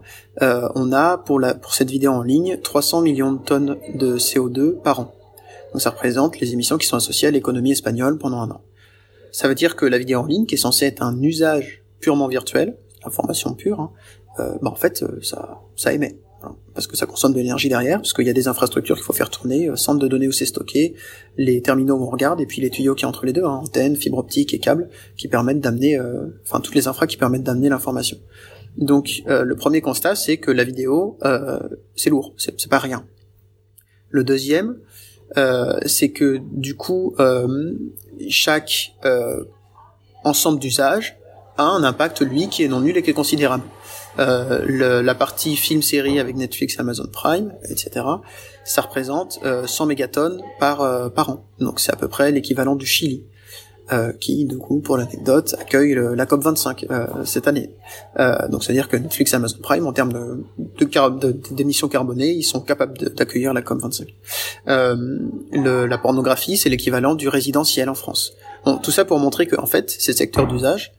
on 0.75 0.91
a 0.91 1.17
pour, 1.17 1.39
la, 1.39 1.55
pour 1.55 1.73
cette 1.73 1.89
vidéo 1.89 2.11
en 2.11 2.21
ligne 2.21 2.59
300 2.61 3.01
millions 3.01 3.31
de 3.31 3.39
tonnes 3.39 3.77
de 3.95 4.17
CO2 4.17 4.81
par 4.81 5.00
an. 5.00 5.15
Donc 5.71 5.81
ça 5.81 5.91
représente 5.91 6.39
les 6.39 6.53
émissions 6.53 6.77
qui 6.77 6.85
sont 6.85 6.97
associées 6.97 7.29
à 7.29 7.31
l'économie 7.31 7.71
espagnole 7.71 8.17
pendant 8.17 8.41
un 8.41 8.51
an. 8.51 8.61
Ça 9.31 9.47
veut 9.47 9.55
dire 9.55 9.75
que 9.75 9.85
la 9.85 9.97
vidéo 9.97 10.19
en 10.19 10.25
ligne, 10.25 10.45
qui 10.45 10.55
est 10.55 10.59
censée 10.59 10.85
être 10.85 11.01
un 11.01 11.21
usage 11.21 11.83
purement 12.00 12.27
virtuel, 12.27 12.77
information 13.03 13.53
pure, 13.53 13.79
hein, 13.79 13.91
euh, 14.39 14.57
bah 14.61 14.69
en 14.69 14.75
fait 14.75 15.03
euh, 15.03 15.19
ça, 15.21 15.61
ça 15.75 15.93
émet 15.93 16.19
parce 16.73 16.88
que 16.88 16.95
ça 16.95 17.05
consomme 17.05 17.33
de 17.33 17.38
l'énergie 17.38 17.69
derrière, 17.69 17.97
parce 17.97 18.13
qu'il 18.13 18.25
y 18.25 18.29
a 18.29 18.33
des 18.33 18.47
infrastructures 18.47 18.95
qu'il 18.95 19.03
faut 19.03 19.13
faire 19.13 19.29
tourner, 19.29 19.69
euh, 19.69 19.75
centre 19.75 20.00
de 20.00 20.07
données 20.07 20.27
où 20.27 20.31
c'est 20.31 20.45
stocké, 20.45 20.95
les 21.38 21.61
terminaux 21.61 21.95
où 21.95 22.03
on 22.03 22.09
regarde, 22.09 22.41
et 22.41 22.45
puis 22.45 22.61
les 22.61 22.69
tuyaux 22.69 22.95
qui 22.95 23.05
entre 23.05 23.25
les 23.25 23.33
deux, 23.33 23.43
hein, 23.43 23.61
antennes, 23.63 23.95
fibres 23.95 24.17
optiques 24.17 24.53
et 24.53 24.59
câbles, 24.59 24.89
qui 25.17 25.27
permettent 25.27 25.59
d'amener, 25.59 25.97
euh, 25.97 26.27
enfin 26.43 26.59
toutes 26.59 26.75
les 26.75 26.88
infras 26.88 27.07
qui 27.07 27.17
permettent 27.17 27.43
d'amener 27.43 27.69
l'information. 27.69 28.17
Donc 28.77 29.23
euh, 29.27 29.43
le 29.43 29.55
premier 29.55 29.81
constat, 29.81 30.15
c'est 30.15 30.38
que 30.38 30.51
la 30.51 30.63
vidéo, 30.63 31.17
c'est 31.95 32.09
lourd, 32.09 32.33
c'est 32.38 32.69
pas 32.69 32.79
rien. 32.79 33.05
Le 34.09 34.23
deuxième, 34.23 34.77
c'est 35.35 36.09
que 36.09 36.39
du 36.51 36.75
coup, 36.75 37.15
chaque 38.29 38.93
ensemble 40.23 40.59
d'usages 40.59 41.17
a 41.57 41.63
un 41.63 41.83
impact, 41.83 42.21
lui, 42.21 42.50
qui 42.50 42.63
est 42.63 42.67
non 42.67 42.81
nul 42.81 42.97
et 42.97 43.03
qui 43.03 43.09
est 43.09 43.13
considérable. 43.13 43.63
Euh, 44.19 44.63
le, 44.65 45.01
la 45.01 45.15
partie 45.15 45.55
film-série 45.55 46.19
avec 46.19 46.35
Netflix, 46.35 46.79
Amazon 46.79 47.07
Prime, 47.11 47.53
etc., 47.69 48.05
ça 48.65 48.81
représente 48.81 49.39
euh, 49.45 49.65
100 49.65 49.85
mégatonnes 49.85 50.41
par, 50.59 50.81
euh, 50.81 51.09
par 51.09 51.29
an. 51.29 51.45
Donc 51.59 51.79
c'est 51.79 51.93
à 51.93 51.95
peu 51.95 52.07
près 52.07 52.31
l'équivalent 52.31 52.75
du 52.75 52.85
Chili. 52.85 53.23
Euh, 53.93 54.13
qui, 54.13 54.45
du 54.45 54.57
coup, 54.57 54.79
pour 54.79 54.95
l'anecdote, 54.95 55.53
accueille 55.60 56.00
la 56.15 56.25
COP 56.25 56.41
25 56.43 56.86
euh, 56.89 57.07
cette 57.25 57.50
année. 57.50 57.71
Euh, 58.19 58.48
donc, 58.48 58.63
c'est-à-dire 58.63 58.88
que 58.88 58.95
Netflix, 58.95 59.33
Amazon 59.33 59.57
Prime, 59.62 59.86
en 59.86 59.91
termes 59.91 60.13
de, 60.13 60.45
de, 60.86 61.53
d'émissions 61.53 61.89
carbonées, 61.89 62.31
ils 62.31 62.43
sont 62.43 62.62
capables 62.62 62.98
d'accueillir 63.13 63.53
la 63.53 63.62
COP 63.62 63.81
25. 63.81 64.15
Le, 64.65 65.86
la 65.86 65.98
pornographie, 65.98 66.55
c'est 66.55 66.69
l'équivalent 66.69 67.15
du 67.15 67.27
résidentiel 67.27 67.89
en 67.89 67.93
France. 67.93 68.31
Bon, 68.63 68.77
tout 68.77 68.91
ça 68.91 69.03
pour 69.03 69.19
montrer 69.19 69.45
que, 69.45 69.60
en 69.60 69.65
fait, 69.65 69.89
ces 69.89 70.13
secteurs 70.13 70.48
d'usage, 70.48 70.93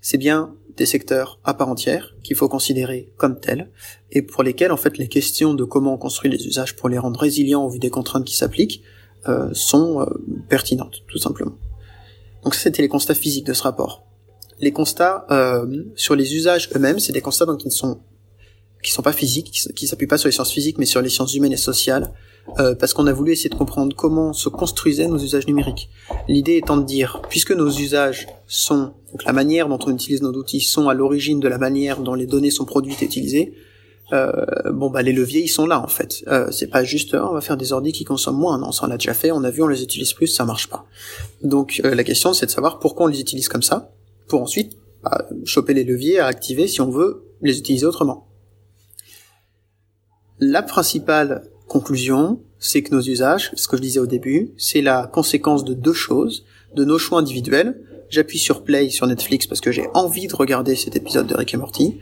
c'est 0.00 0.16
bien 0.16 0.54
des 0.78 0.86
secteurs 0.86 1.40
à 1.44 1.52
part 1.52 1.68
entière 1.68 2.14
qu'il 2.22 2.36
faut 2.36 2.48
considérer 2.48 3.12
comme 3.18 3.38
tels 3.38 3.68
et 4.12 4.22
pour 4.22 4.42
lesquels 4.42 4.72
en 4.72 4.78
fait 4.78 4.96
les 4.96 5.08
questions 5.08 5.52
de 5.52 5.64
comment 5.64 5.92
on 5.92 5.98
construit 5.98 6.30
les 6.30 6.46
usages 6.46 6.74
pour 6.74 6.88
les 6.88 6.96
rendre 6.96 7.20
résilients 7.20 7.64
au 7.64 7.68
vu 7.68 7.78
des 7.78 7.90
contraintes 7.90 8.24
qui 8.24 8.34
s'appliquent 8.34 8.82
euh, 9.28 9.50
sont 9.52 10.00
euh, 10.00 10.06
pertinentes 10.48 11.02
tout 11.06 11.18
simplement. 11.18 11.52
Donc 12.44 12.54
ça 12.54 12.62
c'était 12.62 12.82
les 12.82 12.88
constats 12.88 13.14
physiques 13.14 13.46
de 13.46 13.52
ce 13.52 13.62
rapport. 13.62 14.06
Les 14.60 14.72
constats 14.72 15.26
euh, 15.30 15.84
sur 15.96 16.14
les 16.14 16.34
usages 16.34 16.68
eux-mêmes, 16.74 16.98
c'est 16.98 17.12
des 17.12 17.20
constats 17.20 17.46
donc 17.46 17.58
qui 17.58 17.68
ne 17.68 17.72
sont 17.72 18.00
qui 18.82 18.90
sont 18.92 19.02
pas 19.02 19.12
physiques, 19.12 19.50
qui, 19.50 19.72
qui 19.74 19.86
s'appuient 19.86 20.06
pas 20.06 20.16
sur 20.16 20.28
les 20.28 20.32
sciences 20.32 20.52
physiques 20.52 20.78
mais 20.78 20.86
sur 20.86 21.02
les 21.02 21.10
sciences 21.10 21.34
humaines 21.34 21.52
et 21.52 21.58
sociales, 21.58 22.12
euh, 22.58 22.74
parce 22.74 22.94
qu'on 22.94 23.06
a 23.06 23.12
voulu 23.12 23.32
essayer 23.32 23.50
de 23.50 23.54
comprendre 23.54 23.94
comment 23.94 24.32
se 24.32 24.48
construisaient 24.48 25.06
nos 25.06 25.18
usages 25.18 25.46
numériques. 25.46 25.90
L'idée 26.28 26.56
étant 26.56 26.76
de 26.76 26.84
dire, 26.84 27.22
puisque 27.28 27.52
nos 27.52 27.70
usages 27.70 28.26
sont, 28.46 28.92
donc 29.12 29.24
la 29.24 29.32
manière 29.32 29.68
dont 29.68 29.78
on 29.86 29.92
utilise 29.92 30.22
nos 30.22 30.32
outils 30.32 30.60
sont 30.60 30.88
à 30.88 30.94
l'origine 30.94 31.40
de 31.40 31.48
la 31.48 31.58
manière 31.58 32.00
dont 32.00 32.14
les 32.14 32.26
données 32.26 32.50
sont 32.50 32.64
produites 32.64 33.02
et 33.02 33.06
utilisées, 33.06 33.54
euh, 34.12 34.44
bon 34.72 34.90
bah 34.90 35.02
les 35.02 35.12
leviers 35.12 35.42
ils 35.42 35.48
sont 35.48 35.66
là 35.66 35.80
en 35.80 35.88
fait. 35.88 36.24
Euh, 36.28 36.50
c'est 36.50 36.66
pas 36.68 36.84
juste 36.84 37.14
on 37.14 37.32
va 37.32 37.40
faire 37.40 37.56
des 37.56 37.72
ordi 37.72 37.92
qui 37.92 38.04
consomment 38.04 38.38
moins, 38.38 38.58
non, 38.58 38.72
ça 38.72 38.86
on 38.86 38.88
l'a 38.88 38.96
déjà 38.96 39.14
fait, 39.14 39.30
on 39.30 39.44
a 39.44 39.50
vu, 39.50 39.62
on 39.62 39.68
les 39.68 39.82
utilise 39.82 40.12
plus, 40.12 40.26
ça 40.26 40.44
marche 40.44 40.68
pas. 40.68 40.84
Donc 41.42 41.80
euh, 41.84 41.94
la 41.94 42.04
question 42.04 42.32
c'est 42.32 42.46
de 42.46 42.50
savoir 42.50 42.78
pourquoi 42.78 43.06
on 43.06 43.08
les 43.08 43.20
utilise 43.20 43.48
comme 43.48 43.62
ça, 43.62 43.92
pour 44.28 44.42
ensuite 44.42 44.76
bah, 45.02 45.26
choper 45.44 45.74
les 45.74 45.84
leviers 45.84 46.18
à 46.18 46.26
activer 46.26 46.66
si 46.66 46.80
on 46.80 46.90
veut 46.90 47.24
les 47.42 47.58
utiliser 47.58 47.86
autrement. 47.86 48.26
La 50.38 50.62
principale 50.62 51.42
conclusion, 51.68 52.40
c'est 52.58 52.82
que 52.82 52.94
nos 52.94 53.02
usages, 53.02 53.52
ce 53.54 53.68
que 53.68 53.76
je 53.76 53.82
disais 53.82 54.00
au 54.00 54.06
début, 54.06 54.52
c'est 54.56 54.82
la 54.82 55.06
conséquence 55.06 55.64
de 55.64 55.74
deux 55.74 55.92
choses, 55.92 56.44
de 56.74 56.84
nos 56.84 56.98
choix 56.98 57.18
individuels. 57.18 57.80
J'appuie 58.08 58.38
sur 58.38 58.64
play 58.64 58.88
sur 58.88 59.06
Netflix 59.06 59.46
parce 59.46 59.60
que 59.60 59.70
j'ai 59.70 59.86
envie 59.94 60.26
de 60.26 60.34
regarder 60.34 60.74
cet 60.76 60.96
épisode 60.96 61.26
de 61.26 61.34
Rick 61.34 61.54
et 61.54 61.56
Morty, 61.56 61.98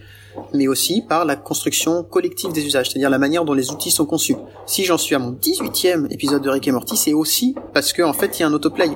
mais 0.55 0.69
aussi 0.69 1.03
par 1.03 1.25
la 1.25 1.37
construction 1.37 2.03
collective 2.03 2.53
des 2.53 2.65
usages, 2.65 2.91
c'est-à-dire 2.91 3.11
la 3.11 3.19
manière 3.19 3.45
dont 3.45 3.55
les 3.55 3.71
outils 3.71 3.91
sont 3.91 4.07
conçus. 4.07 4.37
Si 4.67 4.85
j'en 4.85 4.99
suis 4.99 5.15
à 5.15 5.19
mon 5.19 5.33
18e 5.33 6.13
épisode 6.13 6.43
de 6.43 6.51
Rick 6.51 6.69
et 6.69 6.73
Morty, 6.73 6.97
c'est 6.97 7.13
aussi 7.13 7.55
parce 7.75 7.93
qu'en 7.93 8.11
en 8.11 8.13
fait, 8.13 8.39
il 8.39 8.43
y 8.43 8.45
a 8.45 8.49
un 8.49 8.53
autoplay. 8.53 8.91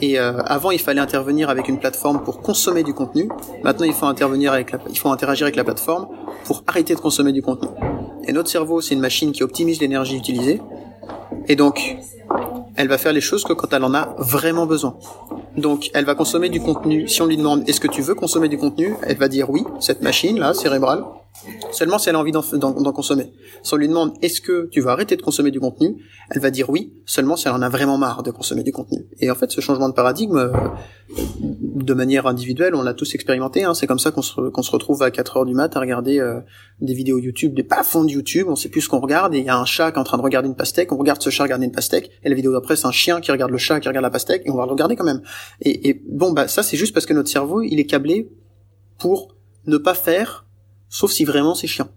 Et 0.00 0.18
euh, 0.18 0.38
avant, 0.44 0.70
il 0.70 0.80
fallait 0.80 1.00
intervenir 1.00 1.48
avec 1.50 1.68
une 1.68 1.78
plateforme 1.78 2.22
pour 2.22 2.40
consommer 2.40 2.82
du 2.82 2.94
contenu. 2.94 3.28
Maintenant, 3.62 3.86
il 3.86 3.92
faut 3.92 4.06
intervenir 4.06 4.52
avec 4.52 4.72
la, 4.72 4.78
il 4.88 4.98
faut 4.98 5.10
interagir 5.10 5.44
avec 5.44 5.56
la 5.56 5.64
plateforme 5.64 6.08
pour 6.44 6.64
arrêter 6.66 6.94
de 6.94 7.00
consommer 7.00 7.32
du 7.32 7.42
contenu. 7.42 7.68
Et 8.26 8.32
notre 8.32 8.50
cerveau, 8.50 8.80
c'est 8.80 8.94
une 8.94 9.00
machine 9.00 9.32
qui 9.32 9.42
optimise 9.42 9.80
l'énergie 9.80 10.16
utilisée. 10.16 10.60
Et 11.48 11.56
donc, 11.56 11.96
elle 12.76 12.88
va 12.88 12.98
faire 12.98 13.12
les 13.12 13.20
choses 13.20 13.44
que 13.44 13.52
quand 13.52 13.72
elle 13.72 13.84
en 13.84 13.94
a 13.94 14.14
vraiment 14.18 14.66
besoin. 14.66 14.96
Donc, 15.56 15.90
elle 15.94 16.04
va 16.04 16.14
consommer 16.14 16.48
du 16.48 16.60
contenu. 16.60 17.08
Si 17.08 17.20
on 17.22 17.26
lui 17.26 17.36
demande 17.36 17.68
est-ce 17.68 17.80
que 17.80 17.88
tu 17.88 18.02
veux 18.02 18.14
consommer 18.14 18.48
du 18.48 18.58
contenu, 18.58 18.94
elle 19.02 19.16
va 19.16 19.28
dire 19.28 19.50
oui, 19.50 19.64
cette 19.80 20.02
machine 20.02 20.38
là, 20.38 20.54
cérébrale, 20.54 21.04
Seulement 21.72 21.98
si 21.98 22.08
elle 22.08 22.16
a 22.16 22.18
envie 22.18 22.32
d'en 22.32 22.92
consommer. 22.92 23.32
Si 23.62 23.74
on 23.74 23.76
lui 23.76 23.88
demande 23.88 24.12
est-ce 24.22 24.40
que 24.40 24.68
tu 24.70 24.80
vas 24.80 24.92
arrêter 24.92 25.16
de 25.16 25.22
consommer 25.22 25.50
du 25.50 25.60
contenu, 25.60 25.96
elle 26.30 26.40
va 26.40 26.50
dire 26.50 26.70
oui, 26.70 26.92
seulement 27.06 27.36
si 27.36 27.48
elle 27.48 27.54
en 27.54 27.62
a 27.62 27.68
vraiment 27.68 27.98
marre 27.98 28.22
de 28.22 28.30
consommer 28.30 28.62
du 28.62 28.72
contenu. 28.72 29.06
Et 29.18 29.30
en 29.30 29.34
fait, 29.34 29.50
ce 29.50 29.60
changement 29.60 29.88
de 29.88 29.94
paradigme, 29.94 30.36
euh, 30.36 30.52
de 31.48 31.94
manière 31.94 32.26
individuelle, 32.26 32.74
on 32.74 32.82
l'a 32.82 32.94
tous 32.94 33.14
expérimenté. 33.14 33.64
Hein. 33.64 33.74
C'est 33.74 33.86
comme 33.86 33.98
ça 33.98 34.10
qu'on 34.10 34.22
se, 34.22 34.34
se, 34.34 34.70
retrouve 34.70 35.02
à 35.02 35.10
4 35.10 35.38
heures 35.38 35.46
du 35.46 35.54
mat 35.54 35.74
à 35.76 35.80
regarder 35.80 36.20
euh, 36.20 36.40
des 36.80 36.94
vidéos 36.94 37.18
YouTube, 37.18 37.54
des 37.54 37.62
pas 37.62 37.82
fonds 37.82 38.04
de 38.04 38.10
YouTube, 38.10 38.46
on 38.48 38.56
sait 38.56 38.68
plus 38.68 38.82
ce 38.82 38.88
qu'on 38.88 39.00
regarde, 39.00 39.34
et 39.34 39.38
il 39.38 39.44
y 39.44 39.48
a 39.48 39.56
un 39.56 39.64
chat 39.64 39.90
qui 39.92 39.96
est 39.96 40.00
en 40.00 40.04
train 40.04 40.18
de 40.18 40.22
regarder 40.22 40.48
une 40.48 40.56
pastèque, 40.56 40.92
on 40.92 40.96
regarde 40.96 41.22
ce 41.22 41.30
chat 41.30 41.44
regarder 41.44 41.66
une 41.66 41.72
pastèque, 41.72 42.10
et 42.22 42.28
la 42.28 42.34
vidéo 42.34 42.52
d'après 42.52 42.76
c'est 42.76 42.86
un 42.86 42.92
chien 42.92 43.20
qui 43.20 43.32
regarde 43.32 43.50
le 43.50 43.58
chat 43.58 43.80
qui 43.80 43.88
regarde 43.88 44.04
la 44.04 44.10
pastèque, 44.10 44.42
et 44.44 44.50
on 44.50 44.56
va 44.56 44.66
le 44.66 44.72
regarder 44.72 44.96
quand 44.96 45.04
même. 45.04 45.22
Et, 45.60 45.88
et 45.88 46.02
bon, 46.08 46.32
bah 46.32 46.48
ça 46.48 46.62
c'est 46.62 46.76
juste 46.76 46.94
parce 46.94 47.06
que 47.06 47.14
notre 47.14 47.30
cerveau, 47.30 47.62
il 47.62 47.80
est 47.80 47.86
câblé 47.86 48.30
pour 48.98 49.34
ne 49.66 49.78
pas 49.78 49.94
faire 49.94 50.46
sauf 50.90 51.10
si 51.10 51.24
vraiment 51.24 51.54
c'est 51.54 51.66
chiant. 51.66 51.88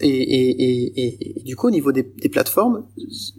Et, 0.00 0.08
et, 0.08 0.50
et, 0.62 1.38
et, 1.38 1.42
du 1.42 1.56
coup, 1.56 1.68
au 1.68 1.70
niveau 1.70 1.90
des, 1.90 2.02
des 2.02 2.28
plateformes, 2.28 2.84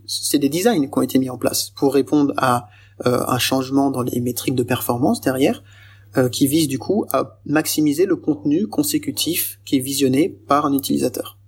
c'est 0.05 0.39
des 0.39 0.49
designs 0.49 0.89
qui 0.89 0.97
ont 0.97 1.01
été 1.01 1.19
mis 1.19 1.29
en 1.29 1.37
place 1.37 1.69
pour 1.69 1.93
répondre 1.93 2.33
à 2.37 2.67
euh, 3.05 3.23
un 3.27 3.39
changement 3.39 3.91
dans 3.91 4.01
les 4.01 4.19
métriques 4.19 4.55
de 4.55 4.63
performance 4.63 5.21
derrière, 5.21 5.63
euh, 6.17 6.29
qui 6.29 6.47
vise 6.47 6.67
du 6.67 6.79
coup 6.79 7.05
à 7.11 7.39
maximiser 7.45 8.05
le 8.05 8.15
contenu 8.15 8.67
consécutif 8.67 9.59
qui 9.65 9.77
est 9.77 9.79
visionné 9.79 10.29
par 10.29 10.65
un 10.65 10.73
utilisateur. 10.73 11.39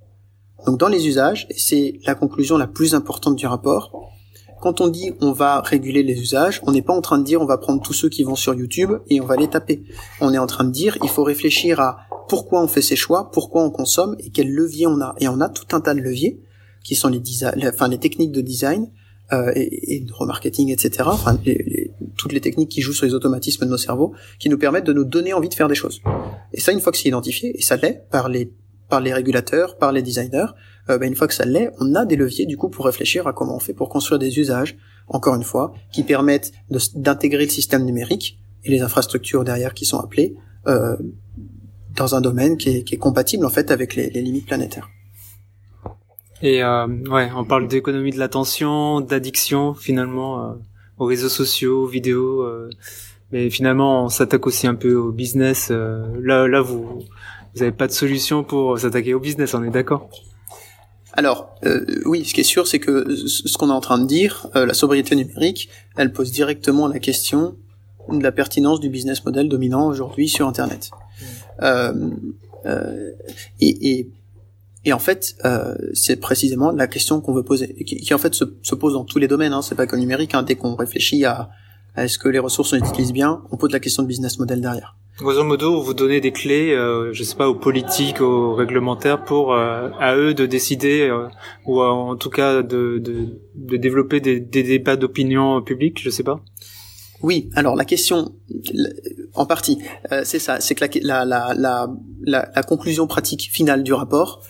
Donc 0.66 0.80
dans 0.80 0.88
les 0.88 1.08
usages, 1.08 1.46
et 1.50 1.60
c'est 1.60 2.00
la 2.06 2.16
conclusion 2.16 2.58
la 2.58 2.68
plus 2.68 2.96
importante 2.96 3.36
du 3.36 3.46
rapport, 3.46 3.92
quand 4.62 4.82
on 4.82 4.88
dit 4.88 5.12
on 5.22 5.34
va 5.34 5.62
réguler 5.62 6.02
les 6.02 6.20
usages, 6.20 6.62
on 6.64 6.72
n'est 6.72 6.82
pas 6.82 6.94
en 6.94 7.02
train 7.02 7.20
de 7.20 7.24
dire 7.24 7.42
on 7.42 7.46
va 7.46 7.60
prendre 7.60 7.82
tous 7.82 7.94
ceux 7.94 8.10
qui 8.10 8.24
vont 8.24 8.36
sur 8.36 8.56
YouTube 8.56 8.94
et 9.08 9.22
on 9.22 9.26
va 9.26 9.36
les 9.36 9.48
taper. 9.48 9.84
On 10.22 10.34
est 10.34 10.40
en 10.40 10.48
train 10.48 10.64
de 10.64 10.72
dire 10.72 10.98
il 11.04 11.10
faut 11.10 11.24
réfléchir 11.24 11.80
à 11.80 12.00
pourquoi 12.28 12.64
on 12.64 12.68
fait 12.68 12.82
ces 12.82 12.96
choix, 12.96 13.32
pourquoi 13.32 13.64
on 13.64 13.70
consomme 13.70 14.16
et 14.20 14.30
quels 14.30 14.52
leviers 14.52 14.88
on 14.88 15.00
a. 15.02 15.16
Et 15.20 15.28
on 15.28 15.42
a 15.42 15.50
tout 15.50 15.76
un 15.76 15.82
tas 15.82 15.94
de 15.94 16.00
leviers 16.00 16.40
qui 16.84 16.96
sont 16.96 17.08
les, 17.08 17.22
enfin, 17.68 17.88
les 17.88 17.98
techniques 17.98 18.32
de 18.32 18.42
design 18.42 18.92
euh, 19.34 19.52
et, 19.56 20.02
de 20.02 20.14
remarketing, 20.14 20.72
etc. 20.72 21.10
Enfin, 21.12 21.38
toutes 22.18 22.32
les 22.32 22.42
techniques 22.42 22.70
qui 22.70 22.82
jouent 22.82 22.94
sur 22.94 23.06
les 23.08 23.16
automatismes 23.16 23.66
de 23.66 23.72
nos 23.72 23.78
cerveaux, 23.78 24.14
qui 24.40 24.50
nous 24.50 24.58
permettent 24.58 24.86
de 24.86 24.94
nous 24.94 25.04
donner 25.04 25.34
envie 25.34 25.50
de 25.50 25.56
faire 25.56 25.68
des 25.68 25.76
choses. 25.76 26.02
Et 26.54 26.60
ça, 26.60 26.72
une 26.72 26.80
fois 26.80 26.92
que 26.92 26.98
c'est 26.98 27.10
identifié, 27.10 27.58
et 27.58 27.62
ça 27.62 27.76
l'est 27.76 28.06
par 28.12 28.30
les 28.30 28.52
par 28.88 29.02
les 29.02 29.14
régulateurs, 29.14 29.78
par 29.78 29.92
les 29.92 30.04
designers, 30.04 30.46
euh, 30.92 31.00
ben, 31.00 31.08
une 31.08 31.16
fois 31.16 31.28
que 31.28 31.34
ça 31.34 31.44
l'est, 31.46 31.72
on 31.80 31.96
a 31.96 32.06
des 32.06 32.16
leviers 32.16 32.46
du 32.46 32.56
coup 32.56 32.70
pour 32.70 32.86
réfléchir 32.86 33.26
à 33.26 33.34
comment 33.34 33.56
on 33.56 33.60
fait 33.60 33.74
pour 33.74 33.90
construire 33.90 34.20
des 34.20 34.38
usages, 34.38 34.78
encore 35.08 35.34
une 35.34 35.44
fois, 35.44 35.74
qui 35.92 36.04
permettent 36.04 36.52
d'intégrer 36.94 37.46
le 37.46 37.50
système 37.50 37.84
numérique 37.84 38.40
et 38.64 38.70
les 38.70 38.82
infrastructures 38.82 39.44
derrière 39.44 39.74
qui 39.74 39.86
sont 39.86 40.00
appelées 40.00 40.36
euh, 40.68 40.96
dans 41.96 42.16
un 42.16 42.22
domaine 42.22 42.58
qui 42.58 42.70
est, 42.70 42.98
compatible 42.98 43.46
en 43.46 43.50
fait 43.50 43.72
avec 43.72 43.96
les, 43.96 44.10
limites 44.10 44.46
planétaires. 44.46 44.90
Et 46.42 46.64
euh, 46.64 46.88
ouais, 47.10 47.30
on 47.36 47.46
parle 47.46 47.68
d'économie 47.68 48.12
de 48.12 48.20
l'attention, 48.20 49.02
d'addiction 49.02 49.74
finalement 49.74 50.44
euh, 50.44 50.54
aux 51.00 51.06
réseaux 51.06 51.30
sociaux, 51.30 51.84
aux 51.84 51.88
vidéos. 51.88 52.42
Euh, 52.42 52.70
mais 53.32 53.50
finalement, 53.50 54.06
on 54.06 54.10
s'attaque 54.10 54.46
aussi 54.46 54.68
un 54.68 54.76
peu 54.76 54.96
au 54.96 55.12
business. 55.12 55.72
Là, 55.72 56.48
là, 56.48 56.62
vous, 56.62 57.04
vous 57.56 57.62
avez 57.62 57.72
pas 57.72 57.88
de 57.88 57.92
solution 57.92 58.44
pour 58.44 58.78
s'attaquer 58.78 59.14
au 59.14 59.20
business. 59.20 59.54
On 59.56 59.64
est 59.64 59.72
d'accord? 59.72 60.10
Alors 61.14 61.56
euh, 61.66 61.86
oui, 62.06 62.26
ce 62.26 62.34
qui 62.34 62.42
est 62.42 62.46
sûr, 62.46 62.68
c'est 62.68 62.80
que 62.80 63.16
ce 63.16 63.58
qu'on 63.58 63.70
est 63.70 63.74
en 63.74 63.82
train 63.82 63.98
de 63.98 64.06
dire, 64.06 64.48
la 64.54 64.74
sobriété 64.74 65.16
numérique, 65.16 65.70
elle 65.96 66.12
pose 66.12 66.32
directement 66.32 66.88
la 66.88 67.00
question 67.00 67.56
de 68.10 68.22
la 68.22 68.32
pertinence 68.32 68.80
du 68.80 68.90
business 68.90 69.24
model 69.26 69.50
dominant 69.50 69.88
aujourd'hui 69.88 70.30
sur 70.30 70.48
Internet. 70.48 70.92
Euh, 71.62 71.94
euh, 72.66 73.12
et, 73.60 74.00
et, 74.00 74.10
et, 74.86 74.94
en 74.94 75.00
fait, 75.00 75.36
euh, 75.46 75.76
c'est 75.94 76.18
précisément 76.18 76.72
la 76.72 76.88
question 76.88 77.22
qu'on 77.22 77.34
veut 77.34 77.44
poser, 77.44 77.74
qui, 77.86 78.14
en 78.14 78.18
fait 78.18 78.34
se, 78.34 78.46
se, 78.62 78.76
pose 78.76 78.94
dans 78.94 79.04
tous 79.04 79.20
les 79.20 79.28
domaines. 79.28 79.54
Hein, 79.54 79.62
c'est 79.62 79.76
pas 79.76 79.88
que 79.88 79.96
numérique. 79.96 80.34
Hein, 80.34 80.44
dès 80.44 80.56
qu'on 80.56 80.76
réfléchit 80.76 81.26
à, 81.26 81.50
est-ce 81.96 82.18
que 82.18 82.28
les 82.28 82.40
ressources 82.40 82.74
on 82.74 82.78
utilisent 82.78 83.14
bien, 83.14 83.42
on 83.52 83.58
pose 83.58 83.72
la 83.72 83.80
question 83.80 84.04
de 84.04 84.08
business 84.08 84.40
model 84.40 84.62
derrière. 84.62 84.96
Grosso 85.18 85.46
modo, 85.46 85.82
vous 85.82 85.94
donnez 85.94 86.20
des 86.20 86.34
clés, 86.34 86.74
euh, 86.74 87.14
je 87.14 87.24
sais 87.24 87.38
pas, 87.38 87.48
aux 87.48 87.56
politiques, 87.56 88.20
aux 88.20 88.54
réglementaires, 88.54 89.24
pour 89.24 89.56
à 89.56 90.16
eux 90.18 90.34
de 90.34 90.46
décider, 90.46 91.10
ou 91.66 91.82
en 91.82 92.18
tout 92.18 92.30
cas 92.30 92.62
de 92.64 93.02
développer 93.56 94.20
des, 94.20 94.42
des 94.42 94.64
débats 94.64 94.98
d'opinion 94.98 95.62
publique, 95.62 96.02
je 96.02 96.10
sais 96.10 96.24
pas. 96.24 96.42
Oui, 97.26 97.50
alors 97.56 97.76
la 97.76 97.86
question, 97.86 98.36
en 99.34 99.48
partie, 99.48 99.80
euh, 100.12 100.22
c'est 100.24 100.38
ça, 100.38 100.60
c'est 100.60 100.76
que 100.76 100.86
la, 101.02 101.26
la, 101.26 101.56
la, 101.58 101.88
la, 102.24 102.62
conclusion 102.62 103.08
pratique 103.08 103.50
finale 103.52 103.82
du 103.82 103.94
rapport, 103.94 104.44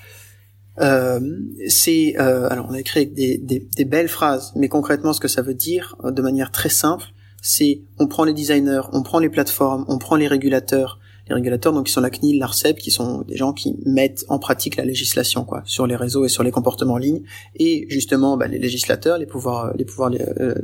euh, 0.82 1.22
c'est, 1.70 2.16
euh, 2.20 2.50
alors 2.50 2.68
on 2.70 2.74
a 2.74 2.80
écrit 2.82 3.08
des, 3.08 3.38
des, 3.38 3.86
belles 3.86 4.10
phrases, 4.10 4.52
mais 4.58 4.68
concrètement 4.68 5.14
ce 5.14 5.22
que 5.22 5.30
ça 5.30 5.42
veut 5.42 5.54
dire, 5.54 5.96
de 6.04 6.22
manière 6.22 6.52
très 6.52 6.68
simple, 6.68 7.06
c'est 7.42 7.80
on 7.98 8.08
prend 8.08 8.26
les 8.26 8.34
designers, 8.34 8.82
on 8.92 9.04
prend 9.04 9.20
les 9.20 9.30
plateformes, 9.30 9.86
on 9.88 9.98
prend 9.98 10.18
les 10.18 10.28
régulateurs, 10.28 11.00
les 11.30 11.36
régulateurs 11.36 11.72
donc 11.72 11.86
qui 11.86 11.94
sont 11.94 12.02
la 12.02 12.10
CNIL, 12.10 12.40
l'ARCEP, 12.40 12.78
qui 12.78 12.92
sont 12.92 13.22
des 13.22 13.38
gens 13.38 13.54
qui 13.54 13.78
mettent 13.86 14.26
en 14.28 14.38
pratique 14.38 14.76
la 14.76 14.84
législation 14.84 15.46
quoi 15.46 15.64
sur 15.64 15.88
les 15.88 15.96
réseaux 15.96 16.26
et 16.26 16.30
sur 16.30 16.44
les 16.44 16.52
comportements 16.52 16.96
en 16.96 16.98
ligne, 16.98 17.22
et 17.56 17.86
justement 17.88 18.36
bah, 18.36 18.48
les 18.48 18.60
législateurs, 18.60 19.18
les 19.18 19.28
pouvoirs, 19.28 19.74
les 19.78 19.86
pouvoirs 19.86 20.12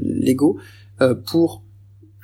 légaux 0.02 0.60
pour 1.26 1.64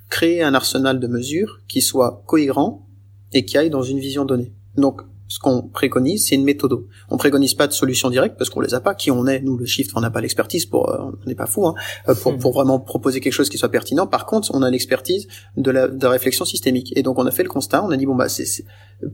créer 0.09 0.41
un 0.41 0.53
arsenal 0.53 0.99
de 0.99 1.07
mesures 1.07 1.59
qui 1.67 1.81
soit 1.81 2.23
cohérent 2.25 2.87
et 3.33 3.45
qui 3.45 3.57
aille 3.57 3.69
dans 3.69 3.83
une 3.83 3.99
vision 3.99 4.25
donnée. 4.25 4.53
Donc, 4.75 5.01
ce 5.27 5.39
qu'on 5.39 5.61
préconise, 5.61 6.27
c'est 6.27 6.35
une 6.35 6.45
méthode. 6.45 6.85
On 7.09 7.17
préconise 7.17 7.53
pas 7.53 7.67
de 7.67 7.73
solution 7.73 8.09
directe 8.09 8.37
parce 8.37 8.49
qu'on 8.49 8.61
les 8.61 8.73
a 8.73 8.79
pas. 8.79 8.95
Qui 8.95 9.11
on 9.11 9.27
est, 9.27 9.41
nous, 9.41 9.57
le 9.57 9.65
shift, 9.65 9.91
on 9.95 9.99
n'a 9.99 10.09
pas 10.09 10.21
l'expertise 10.21 10.65
pour, 10.65 10.89
euh, 10.89 11.11
on 11.23 11.27
n'est 11.27 11.35
pas 11.35 11.47
fou, 11.47 11.67
hein, 11.67 11.75
euh, 12.07 12.15
pour, 12.15 12.37
pour 12.37 12.53
vraiment 12.53 12.79
proposer 12.79 13.19
quelque 13.19 13.33
chose 13.33 13.49
qui 13.49 13.57
soit 13.57 13.69
pertinent. 13.69 14.07
Par 14.07 14.25
contre, 14.25 14.51
on 14.53 14.61
a 14.61 14.69
l'expertise 14.69 15.27
de 15.57 15.69
la, 15.71 15.89
de 15.89 16.07
réflexion 16.07 16.45
systémique. 16.45 16.93
Et 16.95 17.03
donc, 17.03 17.19
on 17.19 17.25
a 17.25 17.31
fait 17.31 17.43
le 17.43 17.49
constat. 17.49 17.83
On 17.83 17.91
a 17.91 17.97
dit 17.97 18.05
bon 18.05 18.15
bah 18.15 18.29
c'est 18.29 18.63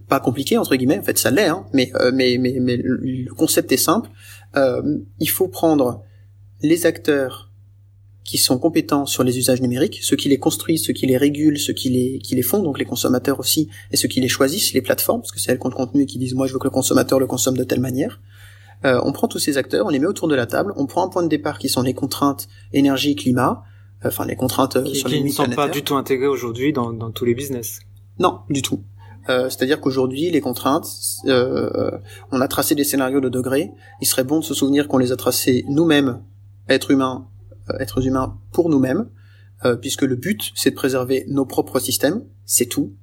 pas 0.07 0.19
compliqué 0.19 0.57
entre 0.57 0.75
guillemets. 0.75 0.99
En 0.99 1.03
fait, 1.03 1.17
ça 1.17 1.31
l'est, 1.31 1.47
hein, 1.47 1.65
mais, 1.73 1.91
euh, 1.95 2.11
mais 2.13 2.37
mais 2.39 2.57
mais 2.59 2.77
le 2.77 3.33
concept 3.33 3.71
est 3.71 3.77
simple. 3.77 4.09
il 4.55 5.29
faut 5.29 5.47
prendre 5.47 6.03
les 6.61 6.85
acteurs 6.85 7.51
qui 8.23 8.37
sont 8.37 8.57
compétents 8.57 9.05
sur 9.05 9.23
les 9.23 9.37
usages 9.37 9.61
numériques, 9.61 9.99
ceux 10.01 10.15
qui 10.15 10.29
les 10.29 10.39
construisent, 10.39 10.85
ceux 10.85 10.93
qui 10.93 11.05
les 11.05 11.17
régulent, 11.17 11.59
ceux 11.59 11.73
qui 11.73 11.89
les, 11.89 12.19
qui 12.19 12.35
les 12.35 12.41
font, 12.41 12.61
donc 12.61 12.79
les 12.79 12.85
consommateurs 12.85 13.39
aussi, 13.39 13.69
et 13.91 13.97
ceux 13.97 14.07
qui 14.07 14.21
les 14.21 14.29
choisissent, 14.29 14.73
les 14.73 14.81
plateformes, 14.81 15.21
parce 15.21 15.31
que 15.31 15.39
c'est 15.39 15.51
elles 15.51 15.59
qui 15.59 15.65
ont 15.65 15.69
le 15.69 15.75
contenu 15.75 16.03
et 16.03 16.05
qui 16.05 16.17
disent 16.17 16.33
moi 16.33 16.47
je 16.47 16.53
veux 16.53 16.59
que 16.59 16.65
le 16.65 16.71
consommateur 16.71 17.19
le 17.19 17.27
consomme 17.27 17.57
de 17.57 17.63
telle 17.63 17.81
manière. 17.81 18.21
Euh, 18.85 18.99
on 19.03 19.11
prend 19.11 19.27
tous 19.27 19.39
ces 19.39 19.57
acteurs, 19.57 19.85
on 19.85 19.89
les 19.89 19.99
met 19.99 20.07
autour 20.07 20.27
de 20.27 20.35
la 20.35 20.45
table, 20.45 20.73
on 20.75 20.85
prend 20.85 21.05
un 21.05 21.09
point 21.09 21.23
de 21.23 21.29
départ 21.29 21.57
qui 21.57 21.69
sont 21.69 21.81
les 21.81 21.93
contraintes 21.93 22.47
énergie, 22.73 23.15
climat, 23.15 23.63
euh, 24.03 24.09
enfin 24.09 24.25
les 24.25 24.35
contraintes 24.35 24.75
euh, 24.75 24.85
sur 24.85 25.09
les 25.09 25.19
qui 25.19 25.23
ne 25.25 25.29
sont 25.29 25.45
pas 25.49 25.69
du 25.69 25.83
tout 25.83 25.95
intégrées 25.95 26.27
aujourd'hui 26.27 26.73
dans, 26.73 26.91
dans 26.91 27.11
tous 27.11 27.25
les 27.25 27.33
business. 27.33 27.79
Non, 28.19 28.39
du 28.49 28.61
tout. 28.61 28.83
Euh, 29.29 29.49
C'est-à-dire 29.49 29.79
qu'aujourd'hui, 29.79 30.29
les 30.29 30.41
contraintes, 30.41 30.87
euh, 31.27 31.91
on 32.31 32.41
a 32.41 32.47
tracé 32.47 32.75
des 32.75 32.83
scénarios 32.83 33.21
de 33.21 33.29
degrés. 33.29 33.71
Il 34.01 34.07
serait 34.07 34.23
bon 34.23 34.39
de 34.39 34.43
se 34.43 34.53
souvenir 34.53 34.87
qu'on 34.87 34.97
les 34.97 35.11
a 35.11 35.15
tracés 35.15 35.65
nous-mêmes, 35.69 36.21
êtres 36.67 36.91
humains, 36.91 37.27
êtres 37.79 38.05
humains 38.05 38.37
pour 38.51 38.69
nous-mêmes, 38.69 39.07
euh, 39.65 39.75
puisque 39.75 40.03
le 40.03 40.15
but 40.15 40.51
c'est 40.55 40.71
de 40.71 40.75
préserver 40.75 41.25
nos 41.27 41.45
propres 41.45 41.79
systèmes, 41.79 42.23
c'est 42.45 42.67
tout. 42.67 42.93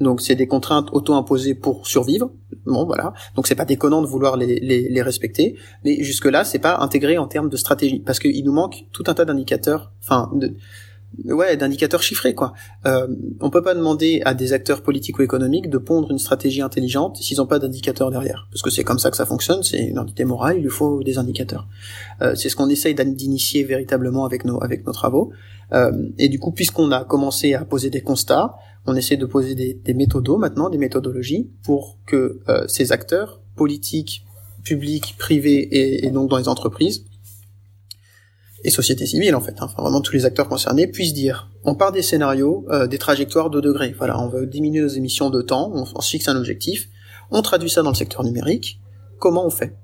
Donc 0.00 0.20
c'est 0.20 0.36
des 0.36 0.46
contraintes 0.46 0.88
auto-imposées 0.92 1.54
pour 1.54 1.86
survivre. 1.86 2.30
Bon 2.66 2.84
voilà. 2.84 3.14
Donc 3.34 3.46
c'est 3.46 3.56
pas 3.56 3.64
déconnant 3.64 4.00
de 4.00 4.06
vouloir 4.06 4.36
les, 4.36 4.60
les, 4.60 4.88
les 4.88 5.02
respecter, 5.02 5.56
mais 5.84 6.02
jusque 6.02 6.26
là 6.26 6.44
c'est 6.44 6.60
pas 6.60 6.78
intégré 6.78 7.18
en 7.18 7.26
termes 7.26 7.48
de 7.48 7.56
stratégie, 7.56 8.00
parce 8.00 8.18
qu'il 8.18 8.44
nous 8.44 8.52
manque 8.52 8.84
tout 8.92 9.04
un 9.08 9.14
tas 9.14 9.24
d'indicateurs, 9.24 9.92
enfin 10.00 10.30
de, 10.34 10.54
ouais 11.24 11.56
d'indicateurs 11.56 12.02
chiffrés 12.02 12.34
quoi. 12.34 12.52
Euh, 12.86 13.06
on 13.40 13.50
peut 13.50 13.62
pas 13.62 13.74
demander 13.74 14.22
à 14.24 14.34
des 14.34 14.52
acteurs 14.52 14.82
politiques 14.82 15.18
ou 15.18 15.22
économiques 15.22 15.68
de 15.68 15.78
pondre 15.78 16.10
une 16.10 16.18
stratégie 16.18 16.62
intelligente 16.62 17.16
s'ils 17.16 17.38
n'ont 17.38 17.46
pas 17.46 17.58
d'indicateurs 17.58 18.10
derrière, 18.10 18.46
parce 18.50 18.62
que 18.62 18.70
c'est 18.70 18.84
comme 18.84 18.98
ça 18.98 19.10
que 19.10 19.16
ça 19.16 19.26
fonctionne. 19.26 19.62
C'est 19.62 19.78
une 19.78 19.98
entité 19.98 20.24
morale, 20.24 20.56
il 20.58 20.62
lui 20.62 20.70
faut 20.70 21.02
des 21.02 21.18
indicateurs. 21.18 21.66
Euh, 22.22 22.34
c'est 22.34 22.48
ce 22.48 22.56
qu'on 22.56 22.68
essaye 22.68 22.94
d'initier 22.94 23.64
véritablement 23.64 24.24
avec 24.24 24.44
nos 24.44 24.62
avec 24.62 24.86
nos 24.86 24.92
travaux. 24.92 25.32
Euh, 25.72 25.92
et 26.18 26.28
du 26.28 26.38
coup, 26.38 26.52
puisqu'on 26.52 26.90
a 26.92 27.04
commencé 27.04 27.54
à 27.54 27.64
poser 27.64 27.90
des 27.90 28.00
constats, 28.00 28.54
on 28.86 28.94
essaie 28.94 29.16
de 29.16 29.26
poser 29.26 29.54
des, 29.54 29.74
des 29.74 29.94
méthodos 29.94 30.38
maintenant, 30.38 30.70
des 30.70 30.78
méthodologies 30.78 31.50
pour 31.62 31.98
que 32.06 32.40
euh, 32.48 32.64
ces 32.68 32.92
acteurs 32.92 33.40
politiques, 33.54 34.24
publics, 34.64 35.14
privés 35.18 35.58
et, 35.58 36.06
et 36.06 36.10
donc 36.10 36.30
dans 36.30 36.38
les 36.38 36.48
entreprises 36.48 37.04
et 38.64 38.70
société 38.70 39.06
civile 39.06 39.34
en 39.34 39.40
fait, 39.40 39.54
hein, 39.60 39.66
enfin 39.66 39.82
vraiment 39.82 40.00
tous 40.00 40.12
les 40.12 40.24
acteurs 40.24 40.48
concernés 40.48 40.86
puissent 40.86 41.14
dire 41.14 41.50
on 41.64 41.74
part 41.74 41.92
des 41.92 42.02
scénarios, 42.02 42.66
euh, 42.70 42.86
des 42.86 42.98
trajectoires 42.98 43.50
de 43.50 43.60
degrés. 43.60 43.94
Voilà, 43.96 44.18
on 44.20 44.28
veut 44.28 44.46
diminuer 44.46 44.82
nos 44.82 44.88
émissions 44.88 45.30
de 45.30 45.42
temps, 45.42 45.70
on, 45.74 45.84
on 45.94 46.00
se 46.00 46.10
fixe 46.10 46.28
un 46.28 46.36
objectif, 46.36 46.88
on 47.30 47.42
traduit 47.42 47.70
ça 47.70 47.82
dans 47.82 47.90
le 47.90 47.96
secteur 47.96 48.24
numérique. 48.24 48.80
Comment 49.18 49.46
on 49.46 49.50
fait? 49.50 49.76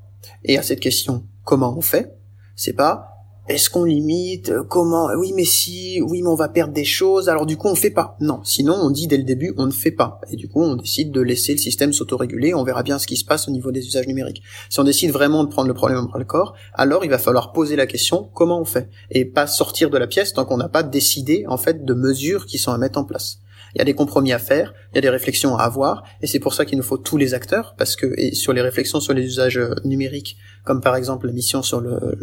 Et 0.45 0.59
à 0.59 0.63
cette 0.63 0.81
question, 0.81 1.25
comment 1.45 1.77
on 1.77 1.83
fait? 1.83 2.17
C'est 2.57 2.73
pas 2.73 3.14
est-ce 3.47 3.69
qu'on 3.69 3.85
limite 3.85 4.49
euh, 4.49 4.63
Comment 4.63 5.09
Oui, 5.19 5.35
mais 5.35 5.45
si, 5.45 6.01
oui, 6.01 6.23
mais 6.23 6.29
on 6.29 6.35
va 6.35 6.49
perdre 6.49 6.73
des 6.73 6.85
choses. 6.85 7.29
Alors 7.29 7.45
du 7.45 7.59
coup, 7.59 7.69
on 7.69 7.75
fait 7.75 7.91
pas. 7.91 8.17
Non, 8.21 8.41
sinon 8.43 8.75
on 8.75 8.91
dit 8.91 9.07
dès 9.07 9.19
le 9.19 9.23
début, 9.23 9.53
on 9.59 9.67
ne 9.67 9.71
fait 9.71 9.91
pas. 9.91 10.21
Et 10.31 10.37
du 10.37 10.49
coup, 10.49 10.63
on 10.63 10.77
décide 10.77 11.11
de 11.13 11.21
laisser 11.21 11.53
le 11.53 11.59
système 11.59 11.93
s'autoréguler. 11.93 12.55
On 12.55 12.65
verra 12.65 12.83
bien 12.83 12.99
ce 12.99 13.07
qui 13.07 13.17
se 13.17 13.25
passe 13.25 13.47
au 13.47 13.51
niveau 13.51 13.71
des 13.71 13.87
usages 13.87 14.07
numériques. 14.07 14.43
Si 14.71 14.81
on 14.81 14.85
décide 14.85 15.11
vraiment 15.11 15.45
de 15.45 15.51
prendre 15.51 15.69
le 15.69 15.75
problème 15.75 16.07
bras 16.07 16.19
le 16.19 16.25
corps, 16.25 16.55
alors 16.73 17.05
il 17.05 17.11
va 17.11 17.19
falloir 17.19 17.53
poser 17.53 17.77
la 17.77 17.87
question 17.87 18.31
comment 18.33 18.61
on 18.61 18.65
fait? 18.65 18.89
Et 19.11 19.27
pas 19.27 19.47
sortir 19.47 19.91
de 19.91 19.99
la 19.99 20.07
pièce 20.07 20.33
tant 20.33 20.47
qu'on 20.47 20.57
n'a 20.57 20.71
pas 20.71 20.83
décidé 20.83 21.45
en 21.47 21.59
fait 21.59 21.85
de 21.85 21.95
mesures 21.95 22.47
qui 22.47 22.57
sont 22.57 22.73
à 22.73 22.79
mettre 22.79 22.99
en 22.99 23.05
place. 23.05 23.41
Il 23.75 23.79
y 23.79 23.83
a 23.83 23.85
des 23.85 23.95
compromis 23.95 24.33
à 24.33 24.39
faire, 24.39 24.73
il 24.93 24.97
y 24.97 24.99
a 24.99 25.01
des 25.01 25.11
réflexions 25.11 25.57
à 25.57 25.65
avoir, 25.65 26.05
et 26.23 26.29
c'est 26.29 26.39
pour 26.39 26.55
ça 26.55 26.65
qu'il 26.65 26.79
nous 26.79 26.85
faut 26.85 26.97
tous 26.97 27.17
les 27.17 27.35
acteurs, 27.35 27.75
parce 27.77 27.97
que 27.97 28.33
sur 28.33 28.53
les 28.53 28.61
réflexions 28.61 29.01
sur 29.01 29.15
les 29.15 29.25
usages 29.25 29.59
euh, 29.59 29.75
numériques, 29.85 30.37
comme 30.65 30.81
par 30.81 30.95
exemple 30.95 31.27
la 31.27 31.33
mission 31.33 31.61
sur 31.63 31.81
le 31.81 32.17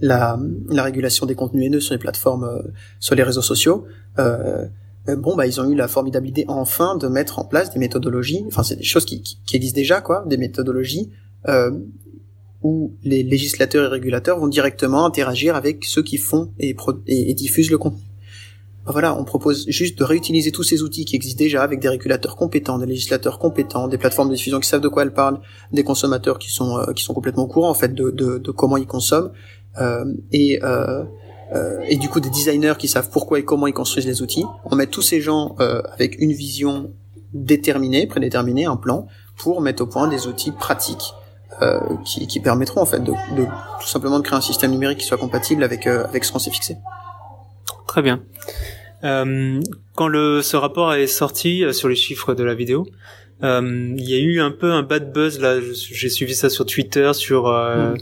la, 0.00 0.38
la 0.68 0.82
régulation 0.82 1.26
des 1.26 1.34
contenus 1.34 1.66
haineux 1.66 1.80
sur 1.80 1.94
les 1.94 1.98
plateformes, 1.98 2.44
euh, 2.44 2.62
sur 3.00 3.14
les 3.14 3.22
réseaux 3.22 3.42
sociaux, 3.42 3.86
euh, 4.18 4.66
euh, 5.08 5.16
bon 5.16 5.36
bah 5.36 5.46
ils 5.46 5.60
ont 5.60 5.68
eu 5.70 5.74
la 5.74 5.88
formidable 5.88 6.28
idée 6.28 6.44
enfin 6.48 6.96
de 6.96 7.08
mettre 7.08 7.38
en 7.38 7.44
place 7.44 7.72
des 7.72 7.78
méthodologies, 7.78 8.44
enfin 8.46 8.62
c'est 8.62 8.76
des 8.76 8.84
choses 8.84 9.04
qui, 9.04 9.22
qui, 9.22 9.56
existent 9.56 9.76
déjà 9.76 10.00
quoi, 10.00 10.24
des 10.26 10.36
méthodologies 10.36 11.10
euh, 11.48 11.70
où 12.62 12.92
les 13.04 13.22
législateurs 13.22 13.86
et 13.86 13.88
régulateurs 13.88 14.38
vont 14.38 14.48
directement 14.48 15.04
interagir 15.04 15.54
avec 15.56 15.84
ceux 15.84 16.02
qui 16.02 16.18
font 16.18 16.52
et, 16.58 16.76
et, 17.06 17.34
diffusent 17.34 17.70
le 17.70 17.78
contenu. 17.78 18.02
Voilà, 18.84 19.18
on 19.18 19.24
propose 19.24 19.68
juste 19.68 19.98
de 19.98 20.04
réutiliser 20.04 20.50
tous 20.50 20.62
ces 20.62 20.82
outils 20.82 21.04
qui 21.04 21.14
existent 21.14 21.38
déjà 21.38 21.62
avec 21.62 21.78
des 21.78 21.90
régulateurs 21.90 22.36
compétents, 22.36 22.78
des 22.78 22.86
législateurs 22.86 23.38
compétents, 23.38 23.86
des 23.86 23.98
plateformes 23.98 24.30
de 24.30 24.34
diffusion 24.34 24.60
qui 24.60 24.68
savent 24.68 24.80
de 24.80 24.88
quoi 24.88 25.02
elles 25.02 25.12
parlent, 25.12 25.40
des 25.72 25.84
consommateurs 25.84 26.38
qui 26.38 26.50
sont 26.50 26.84
qui 26.96 27.04
sont 27.04 27.12
complètement 27.12 27.44
au 27.44 27.48
courant 27.48 27.68
en 27.68 27.74
fait 27.74 27.94
de, 27.94 28.10
de, 28.10 28.38
de 28.38 28.50
comment 28.50 28.78
ils 28.78 28.86
consomment 28.86 29.26
euh, 29.26 29.32
et 30.32 30.60
euh, 30.62 31.04
euh, 31.54 31.80
et 31.88 31.96
du 31.96 32.08
coup 32.08 32.20
des 32.20 32.28
designers 32.30 32.74
qui 32.78 32.88
savent 32.88 33.08
pourquoi 33.10 33.38
et 33.38 33.44
comment 33.44 33.66
ils 33.66 33.72
construisent 33.72 34.06
les 34.06 34.22
outils. 34.22 34.44
On 34.64 34.76
met 34.76 34.86
tous 34.86 35.02
ces 35.02 35.20
gens 35.20 35.56
avec 35.92 36.20
une 36.20 36.32
vision 36.32 36.92
déterminée, 37.32 38.06
prédéterminée, 38.06 38.66
un 38.66 38.76
plan, 38.76 39.06
pour 39.36 39.60
mettre 39.60 39.82
au 39.82 39.86
point 39.86 40.08
des 40.08 40.26
outils 40.26 40.52
pratiques 40.52 41.14
euh, 41.62 41.80
qui, 42.04 42.26
qui, 42.26 42.40
permettront 42.40 42.80
en 42.80 42.86
fait 42.86 43.02
de, 43.02 43.12
de, 43.36 43.44
tout 43.80 43.86
simplement 43.86 44.18
de 44.18 44.24
créer 44.24 44.36
un 44.36 44.42
système 44.42 44.70
numérique 44.70 44.98
qui 44.98 45.06
soit 45.06 45.18
compatible 45.18 45.64
avec 45.64 45.86
avec 45.86 46.24
ce 46.24 46.32
qu'on 46.32 46.38
s'est 46.38 46.50
fixé. 46.50 46.76
Très 47.86 48.02
bien. 48.02 48.22
Euh, 49.04 49.60
quand 49.94 50.08
le 50.08 50.42
ce 50.42 50.56
rapport 50.56 50.92
est 50.94 51.06
sorti 51.06 51.64
sur 51.72 51.88
les 51.88 51.96
chiffres 51.96 52.34
de 52.34 52.44
la 52.44 52.54
vidéo, 52.54 52.86
euh, 53.42 53.94
il 53.96 54.08
y 54.08 54.14
a 54.14 54.18
eu 54.18 54.40
un 54.40 54.50
peu 54.50 54.72
un 54.72 54.82
bad 54.82 55.12
buzz 55.12 55.40
là. 55.40 55.56
J'ai 55.60 56.08
suivi 56.08 56.34
ça 56.34 56.50
sur 56.50 56.66
Twitter 56.66 57.10
sur 57.14 57.48
mm 57.48 57.96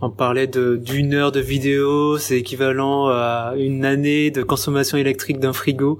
on 0.00 0.10
parlait 0.10 0.46
d'une 0.46 1.14
heure 1.14 1.32
de 1.32 1.40
vidéo, 1.40 2.18
c'est 2.18 2.38
équivalent 2.38 3.08
à 3.08 3.54
une 3.56 3.84
année 3.84 4.30
de 4.30 4.42
consommation 4.42 4.98
électrique 4.98 5.40
d'un 5.40 5.52
frigo. 5.52 5.98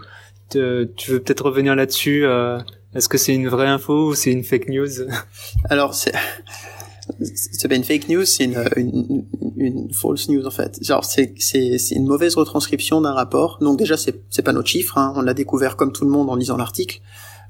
tu 0.51 0.59
veux 0.59 1.21
peut-être 1.21 1.47
revenir 1.47 1.75
là-dessus 1.75 2.27
euh, 2.27 2.59
Est-ce 2.95 3.09
que 3.09 3.17
c'est 3.17 3.35
une 3.35 3.49
vraie 3.49 3.67
info 3.67 4.09
ou 4.09 4.15
c'est 4.15 4.31
une 4.31 4.45
fake 4.45 4.69
news? 4.69 4.89
Alors 5.71 5.95
c'est 5.95 6.13
c'est 7.23 7.69
pas 7.69 7.77
une 7.77 7.85
fake 7.85 8.09
news, 8.09 8.25
c'est 8.25 8.45
une, 8.45 8.65
une, 8.77 9.25
une, 9.57 9.93
false 9.93 10.29
news 10.29 10.45
en 10.45 10.51
fait. 10.51 10.79
Genre 10.83 11.05
c'est 11.05 11.33
une 11.93 12.07
mauvaise 12.07 12.35
retranscription 12.35 13.01
d'un 13.01 13.13
rapport. 13.13 13.59
Donc 13.61 13.79
déjà 13.79 13.97
c'est 13.97 14.21
c'est 14.29 14.43
pas 14.43 14.53
notre 14.53 14.69
chiffre, 14.69 14.99
hein. 14.99 15.15
on 15.17 15.23
l'a 15.23 15.33
découvert 15.33 15.77
comme 15.77 15.93
tout 15.93 16.05
le 16.05 16.11
monde 16.11 16.29
en 16.29 16.35
lisant 16.35 16.57
l'article. 16.57 17.01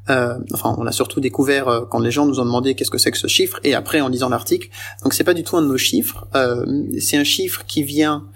Euh, 0.09 0.39
enfin, 0.53 0.75
on 0.79 0.85
l'a 0.85 0.93
surtout 0.93 1.21
découvert 1.21 1.69
euh, 1.69 1.85
quand 1.85 1.99
les 1.99 2.11
gens 2.11 2.27
nous 2.27 2.39
ont 2.41 2.45
demandé 2.45 2.75
qu'est-ce 2.75 2.91
que 2.91 2.99
c'est 2.99 3.11
que 3.11 3.19
ce 3.19 3.27
chiffre, 3.27 3.59
et 3.65 3.75
après 3.75 4.01
en 4.01 4.09
lisant 4.09 4.29
l'article. 4.29 4.69
Donc 5.03 5.15
c'est 5.15 5.25
pas 5.25 5.35
du 5.35 5.43
tout 5.43 5.57
un 5.57 5.63
de 5.63 5.67
nos 5.67 5.77
chiffres. 5.77 6.27
Euh, 6.35 6.65
c'est 7.01 7.17
un 7.17 7.25
chiffre 7.25 7.65
qui 7.67 7.83
vient 7.83 8.27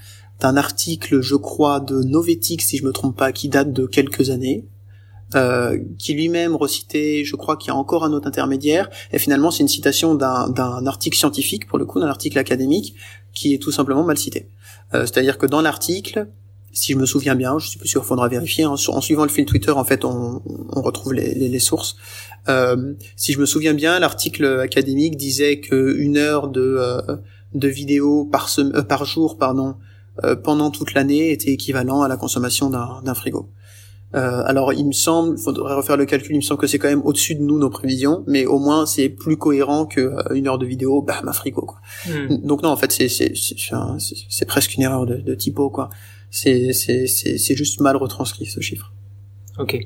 d'un 0.41 0.57
article, 0.57 1.21
je 1.21 1.37
crois, 1.37 1.81
de 1.81 2.03
Novetic, 2.03 2.63
si 2.63 2.79
je 2.79 2.85
me 2.85 2.93
trompe 2.93 3.17
pas, 3.17 3.31
qui 3.33 3.49
date 3.49 3.73
de 3.73 3.87
quelques 3.87 4.31
années. 4.31 4.67
Qui 5.97 6.15
lui-même 6.15 6.57
recitait, 6.57 7.23
je 7.25 7.37
crois 7.37 7.57
qu'il 7.57 7.69
y 7.69 7.71
a 7.71 7.77
encore 7.77 8.05
un 8.05 8.13
autre 8.13 8.27
intermédiaire, 8.27 8.91
et 9.13 9.19
finalement 9.21 9.53
c'est 9.53 9.63
une 9.63 9.69
citation 9.69 10.17
d'un 10.17 10.87
article 10.87 11.17
scientifique, 11.17 11.69
pour 11.69 11.79
le 11.79 11.85
coup 11.85 12.01
d'un 12.01 12.09
article 12.09 12.37
académique, 12.37 12.97
qui 13.33 13.55
est 13.55 13.59
tout 13.59 13.71
simplement 13.71 14.03
mal 14.03 14.19
cité. 14.19 14.49
C'est-à-dire 14.93 15.39
que 15.39 15.47
dans 15.47 15.61
l'article, 15.61 16.27
si 16.73 16.93
je 16.93 16.99
me 16.99 17.07
souviens 17.07 17.35
bien, 17.35 17.59
je 17.59 17.69
suis 17.69 17.79
plus 17.79 17.89
sûr, 17.89 18.05
faudra 18.05 18.29
vérifier. 18.29 18.65
Hein, 18.65 18.75
en 18.89 19.01
suivant 19.01 19.25
le 19.25 19.31
fil 19.31 19.45
Twitter, 19.45 19.73
en 19.73 19.85
fait, 19.85 20.05
on, 20.05 20.43
on 20.71 20.83
retrouve 20.83 21.15
les, 21.15 21.35
les, 21.35 21.49
les 21.49 21.59
sources. 21.59 21.97
Euh, 22.49 22.95
si 23.17 23.33
je 23.33 23.41
me 23.41 23.47
souviens 23.47 23.75
bien, 23.75 23.99
l'article 23.99 24.45
académique 24.61 25.17
disait 25.17 25.61
que 25.61 25.97
une 25.99 26.17
heure 26.17 26.49
de 26.49 26.77
euh, 26.79 27.17
de 27.55 27.69
vidéo 27.69 28.25
par 28.25 28.49
euh, 28.59 28.83
par 28.83 29.05
jour, 29.05 29.37
pardon, 29.39 29.77
euh, 30.25 30.37
pendant 30.37 30.71
toute 30.71 30.95
l'année 30.95 31.33
était 31.33 31.51
équivalent 31.51 32.03
à 32.03 32.09
la 32.09 32.17
consommation 32.17 32.71
d'un 32.71 33.15
frigo. 33.15 33.51
Euh, 34.17 34.43
alors 34.45 34.73
il 34.73 34.87
me 34.87 34.93
semble, 34.93 35.37
il 35.39 35.43
faudrait 35.43 35.75
refaire 35.75 35.97
le 35.97 36.05
calcul, 36.05 36.35
il 36.35 36.39
me 36.39 36.43
semble 36.43 36.61
que 36.61 36.67
c'est 36.67 36.81
quand 36.81 36.89
même 36.89 37.03
au-dessus 37.05 37.37
de 37.37 37.43
nous 37.43 37.59
nos 37.59 37.71
prévisions, 37.71 38.25
mais 38.27 38.45
au 38.45 38.59
moins 38.59 38.85
c'est 38.85 39.09
plus 39.09 39.37
cohérent 39.37 39.87
que 39.87 40.13
une 40.35 40.49
heure 40.49 40.59
de 40.59 40.67
vidéo, 40.67 41.01
bah 41.01 41.21
ma 41.23 41.33
frigo 41.33 41.63
quoi. 41.63 41.81
Hmm. 42.09 42.39
Donc 42.45 42.63
non 42.65 42.71
en 42.71 42.77
fait 42.77 42.91
c'est 42.91 43.09
c'est 43.09 43.33
c'est 43.37 44.45
presque 44.47 44.75
une 44.75 44.83
erreur 44.83 45.07
de, 45.07 45.17
de 45.17 45.35
typo 45.37 45.71
quoi 45.71 45.91
c'est 46.31 46.73
c'est 46.73 47.07
c'est 47.07 47.57
juste 47.57 47.81
mal 47.81 47.97
retranscrit 47.97 48.47
ce 48.47 48.61
chiffre. 48.61 48.93
Ok. 49.61 49.79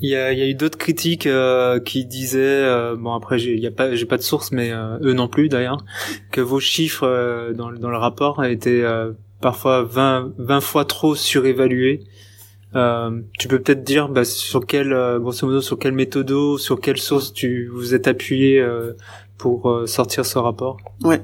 Il 0.00 0.08
y 0.08 0.16
a, 0.16 0.32
il 0.32 0.38
y 0.38 0.42
a 0.42 0.46
eu 0.46 0.54
d'autres 0.54 0.78
critiques 0.78 1.26
euh, 1.26 1.80
qui 1.80 2.06
disaient, 2.06 2.40
euh, 2.40 2.96
bon 2.96 3.12
après 3.12 3.38
j'ai 3.38 3.58
y 3.58 3.66
a 3.66 3.70
pas 3.70 3.94
j'ai 3.94 4.06
pas 4.06 4.16
de 4.16 4.22
source, 4.22 4.52
mais 4.52 4.70
euh, 4.72 4.98
eux 5.02 5.12
non 5.12 5.28
plus 5.28 5.48
d'ailleurs, 5.48 5.84
que 6.30 6.40
vos 6.40 6.60
chiffres 6.60 7.52
dans, 7.54 7.70
dans 7.72 7.90
le 7.90 7.98
rapport 7.98 8.42
étaient 8.44 8.84
parfois 9.40 9.82
20 9.82 10.32
20 10.38 10.60
fois 10.60 10.84
trop 10.84 11.14
surévalués. 11.14 12.04
tu 12.72 13.48
peux 13.48 13.60
peut-être 13.60 13.84
dire 13.84 14.08
bah, 14.08 14.24
sur 14.24 14.66
quelle 14.66 14.96
grosso 15.20 15.46
modo 15.46 15.60
sur 15.60 15.78
quelle 15.78 15.92
méthode, 15.92 16.58
sur 16.58 16.80
quelle 16.80 16.98
source 16.98 17.32
tu 17.34 17.68
vous 17.72 17.94
êtes 17.94 18.06
appuyé 18.08 18.64
pour 19.36 19.82
sortir 19.86 20.24
ce 20.24 20.38
rapport? 20.38 20.78
Ouais. 21.02 21.22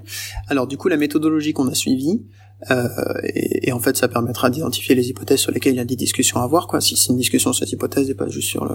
Alors 0.49 0.67
du 0.67 0.77
coup 0.77 0.89
la 0.89 0.99
méthodologie 0.99 1.55
qu'on 1.55 1.69
a 1.69 1.75
suivie, 1.75 2.23
euh, 2.71 2.89
et, 3.23 3.69
et, 3.69 3.73
en 3.73 3.79
fait, 3.79 3.97
ça 3.97 4.09
permettra 4.09 4.51
d'identifier 4.51 4.95
les 4.95 5.09
hypothèses 5.09 5.41
sur 5.41 5.53
lesquelles 5.53 5.75
il 5.75 5.79
y 5.79 5.81
a 5.81 5.85
des 5.85 5.97
discussions 5.97 6.41
à 6.41 6.45
avoir, 6.45 6.67
quoi. 6.67 6.81
Si 6.81 6.97
c'est 6.97 7.11
une 7.11 7.19
discussion 7.19 7.53
sur 7.53 7.65
cette 7.65 7.73
hypothèse 7.73 8.11
et 8.11 8.15
pas 8.15 8.29
juste 8.29 8.49
sur 8.49 8.65
le, 8.65 8.75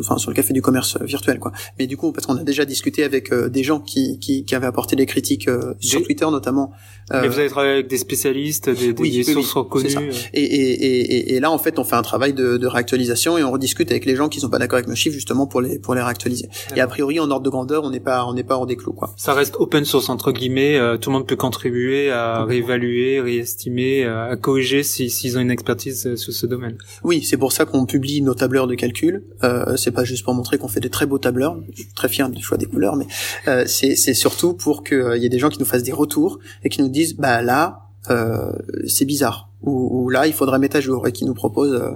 enfin 0.00 0.18
sur 0.18 0.30
le 0.30 0.34
café 0.34 0.52
du 0.52 0.62
commerce 0.62 0.96
euh, 0.96 1.04
virtuel 1.04 1.38
quoi. 1.38 1.52
Mais 1.78 1.86
du 1.86 1.96
coup 1.96 2.12
parce 2.12 2.26
qu'on 2.26 2.36
a 2.36 2.42
déjà 2.42 2.64
discuté 2.64 3.04
avec 3.04 3.32
euh, 3.32 3.48
des 3.48 3.62
gens 3.62 3.80
qui, 3.80 4.18
qui, 4.18 4.44
qui 4.44 4.54
avaient 4.54 4.66
apporté 4.66 4.96
des 4.96 5.06
critiques 5.06 5.48
euh, 5.48 5.74
sur 5.80 6.02
Twitter 6.02 6.26
notamment. 6.30 6.72
Mais 7.10 7.28
vous 7.28 7.38
avez 7.38 7.48
travaillé 7.48 7.74
avec 7.74 7.88
des 7.88 7.98
spécialistes, 7.98 8.70
des, 8.70 8.94
des, 8.94 9.22
sources 9.22 9.52
reconnues. 9.52 9.88
Et, 10.32 10.42
et, 10.42 10.72
et, 10.72 11.34
et, 11.34 11.40
là 11.40 11.50
en 11.50 11.58
fait 11.58 11.78
on 11.78 11.84
fait 11.84 11.96
un 11.96 12.02
travail 12.02 12.32
de, 12.32 12.56
de 12.56 12.66
réactualisation 12.66 13.36
et 13.36 13.44
on 13.44 13.50
rediscute 13.50 13.90
avec 13.90 14.06
les 14.06 14.16
gens 14.16 14.30
qui 14.30 14.40
sont 14.40 14.48
pas 14.48 14.58
d'accord 14.58 14.78
avec 14.78 14.88
nos 14.88 14.94
chiffres 14.94 15.14
justement 15.14 15.46
pour 15.46 15.60
les 15.60 15.78
pour 15.78 15.94
les 15.94 16.00
réactualiser. 16.00 16.48
Et 16.74 16.80
a 16.80 16.86
priori 16.86 17.20
en 17.20 17.30
ordre 17.30 17.44
de 17.44 17.50
grandeur 17.50 17.84
on 17.84 17.90
n'est 17.90 18.00
pas 18.00 18.24
on 18.26 18.34
n'est 18.34 18.44
pas 18.44 18.56
hors 18.56 18.66
des 18.66 18.76
clous 18.76 18.94
quoi. 18.94 19.12
Ça 19.18 19.34
reste 19.34 19.56
open 19.58 19.84
source 19.84 20.08
entre 20.08 20.32
guillemets, 20.32 20.78
tout 21.00 21.10
le 21.10 21.14
monde 21.14 21.26
peut 21.26 21.36
contribuer 21.36 22.10
à 22.10 22.44
réévaluer, 22.44 23.20
réestimer, 23.20 24.04
à 24.04 24.36
corriger 24.36 24.82
s'ils 24.82 25.10
si, 25.10 25.36
ont 25.36 25.40
une 25.40 25.50
expertise 25.50 26.14
sur 26.14 26.32
ce 26.32 26.46
domaine. 26.46 26.78
Oui 27.04 27.22
c'est 27.22 27.36
pour 27.36 27.52
ça 27.52 27.64
qu'on 27.66 27.84
publie 27.84 28.22
nos 28.22 28.34
tableurs 28.34 28.66
de 28.66 28.74
calcul. 28.74 29.24
Euh, 29.42 29.76
c'est 29.82 29.90
pas 29.90 30.04
juste 30.04 30.24
pour 30.24 30.34
montrer 30.34 30.58
qu'on 30.58 30.68
fait 30.68 30.80
des 30.80 30.90
très 30.90 31.06
beaux 31.06 31.18
tableurs. 31.18 31.56
Je 31.70 31.82
suis 31.82 31.92
très 31.92 32.08
fier 32.08 32.28
du 32.28 32.42
choix 32.42 32.56
des 32.56 32.66
couleurs, 32.66 32.96
mais 32.96 33.06
euh, 33.48 33.64
c'est 33.66 34.14
surtout 34.14 34.54
pour 34.54 34.84
qu'il 34.84 34.96
euh, 34.96 35.16
y 35.16 35.26
ait 35.26 35.28
des 35.28 35.38
gens 35.38 35.48
qui 35.48 35.58
nous 35.58 35.66
fassent 35.66 35.82
des 35.82 35.92
retours 35.92 36.38
et 36.64 36.68
qui 36.68 36.80
nous 36.82 36.88
disent 36.88 37.16
bah 37.16 37.42
là 37.42 37.82
euh, 38.10 38.52
c'est 38.86 39.04
bizarre. 39.04 39.48
Ou, 39.64 40.10
là 40.10 40.26
il 40.26 40.32
faudrait 40.32 40.58
mettre 40.58 40.76
à 40.76 40.80
jour 40.80 41.06
et 41.06 41.12
qui 41.12 41.24
nous 41.24 41.34
propose 41.34 41.72
euh, 41.72 41.92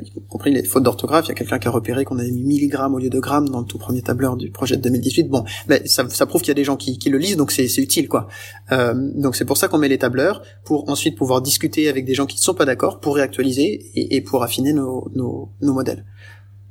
y 0.00 0.12
compris 0.28 0.52
les 0.52 0.62
fautes 0.62 0.84
d'orthographe. 0.84 1.24
Il 1.26 1.30
y 1.30 1.32
a 1.32 1.34
quelqu'un 1.34 1.58
qui 1.58 1.66
a 1.66 1.70
repéré 1.72 2.04
qu'on 2.04 2.16
avait 2.20 2.30
mis 2.30 2.44
milligrammes 2.44 2.94
au 2.94 3.00
lieu 3.00 3.10
de 3.10 3.18
grammes 3.18 3.48
dans 3.48 3.58
le 3.58 3.66
tout 3.66 3.76
premier 3.76 4.00
tableur 4.00 4.36
du 4.36 4.52
projet 4.52 4.76
de 4.76 4.82
2018 4.82 5.24
bon 5.24 5.44
mais 5.68 5.84
ça, 5.88 6.08
ça 6.10 6.26
prouve 6.26 6.42
qu'il 6.42 6.50
y 6.50 6.52
a 6.52 6.54
des 6.54 6.62
gens 6.62 6.76
qui, 6.76 6.96
qui 6.96 7.10
le 7.10 7.18
lisent 7.18 7.36
donc 7.36 7.50
c'est 7.50 7.66
utile 7.78 8.06
quoi. 8.06 8.28
Euh, 8.70 8.94
donc 9.16 9.34
c'est 9.34 9.44
pour 9.44 9.56
ça 9.56 9.66
qu'on 9.66 9.78
met 9.78 9.88
les 9.88 9.98
tableurs 9.98 10.42
pour 10.64 10.88
ensuite 10.88 11.18
pouvoir 11.18 11.42
discuter 11.42 11.88
avec 11.88 12.04
des 12.04 12.14
gens 12.14 12.26
qui 12.26 12.36
ne 12.36 12.42
sont 12.42 12.54
pas 12.54 12.64
d'accord 12.64 13.00
pour 13.00 13.16
réactualiser 13.16 13.90
et, 13.96 14.14
et 14.14 14.20
pour 14.20 14.44
affiner 14.44 14.72
nos, 14.72 15.10
nos, 15.12 15.50
nos 15.60 15.72
modèles 15.72 16.04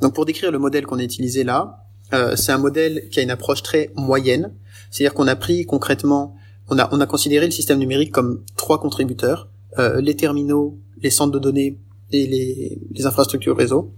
donc 0.02 0.14
pour 0.14 0.26
décrire 0.26 0.52
le 0.52 0.60
modèle 0.60 0.86
qu'on 0.86 1.00
a 1.00 1.04
utilisé 1.04 1.44
là, 1.44 1.84
euh, 2.14 2.36
c'est 2.36 2.52
un 2.52 2.58
modèle 2.58 3.10
qui 3.10 3.20
a 3.20 3.24
une 3.24 3.32
approche 3.32 3.64
très 3.64 3.92
moyenne, 3.96 4.54
c'est-à-dire 4.92 5.14
qu'on 5.14 5.28
a 5.28 5.36
pris 5.36 5.66
concrètement, 5.66 6.36
on 6.70 6.78
a, 6.80 6.88
on 6.94 7.02
a 7.02 7.06
considéré 7.06 7.46
le 7.46 7.52
système 7.52 7.80
numérique 7.80 8.12
comme 8.12 8.44
trois 8.56 8.80
contributeurs, 8.80 9.50
euh, 9.80 10.00
les 10.02 10.16
terminaux, 10.16 10.78
les 11.02 11.10
centres 11.10 11.32
de 11.32 11.40
données 11.40 11.78
et 12.12 12.28
les, 12.28 13.06
infrastructures 13.06 13.58
réseau. 13.58 13.94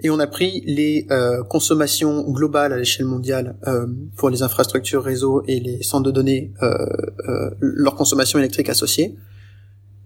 Et 0.00 0.10
on 0.10 0.18
a 0.18 0.26
pris 0.26 0.62
les 0.66 1.06
euh, 1.10 1.42
consommations 1.44 2.30
globales 2.30 2.72
à 2.72 2.76
l'échelle 2.76 3.06
mondiale 3.06 3.56
pour 4.16 4.28
les 4.28 4.42
infrastructures 4.42 5.02
réseau 5.02 5.42
et 5.46 5.60
les 5.60 5.82
centres 5.82 6.04
de 6.04 6.10
données, 6.10 6.52
leur 7.60 7.94
consommation 7.94 8.38
électrique 8.38 8.68
associée 8.68 9.16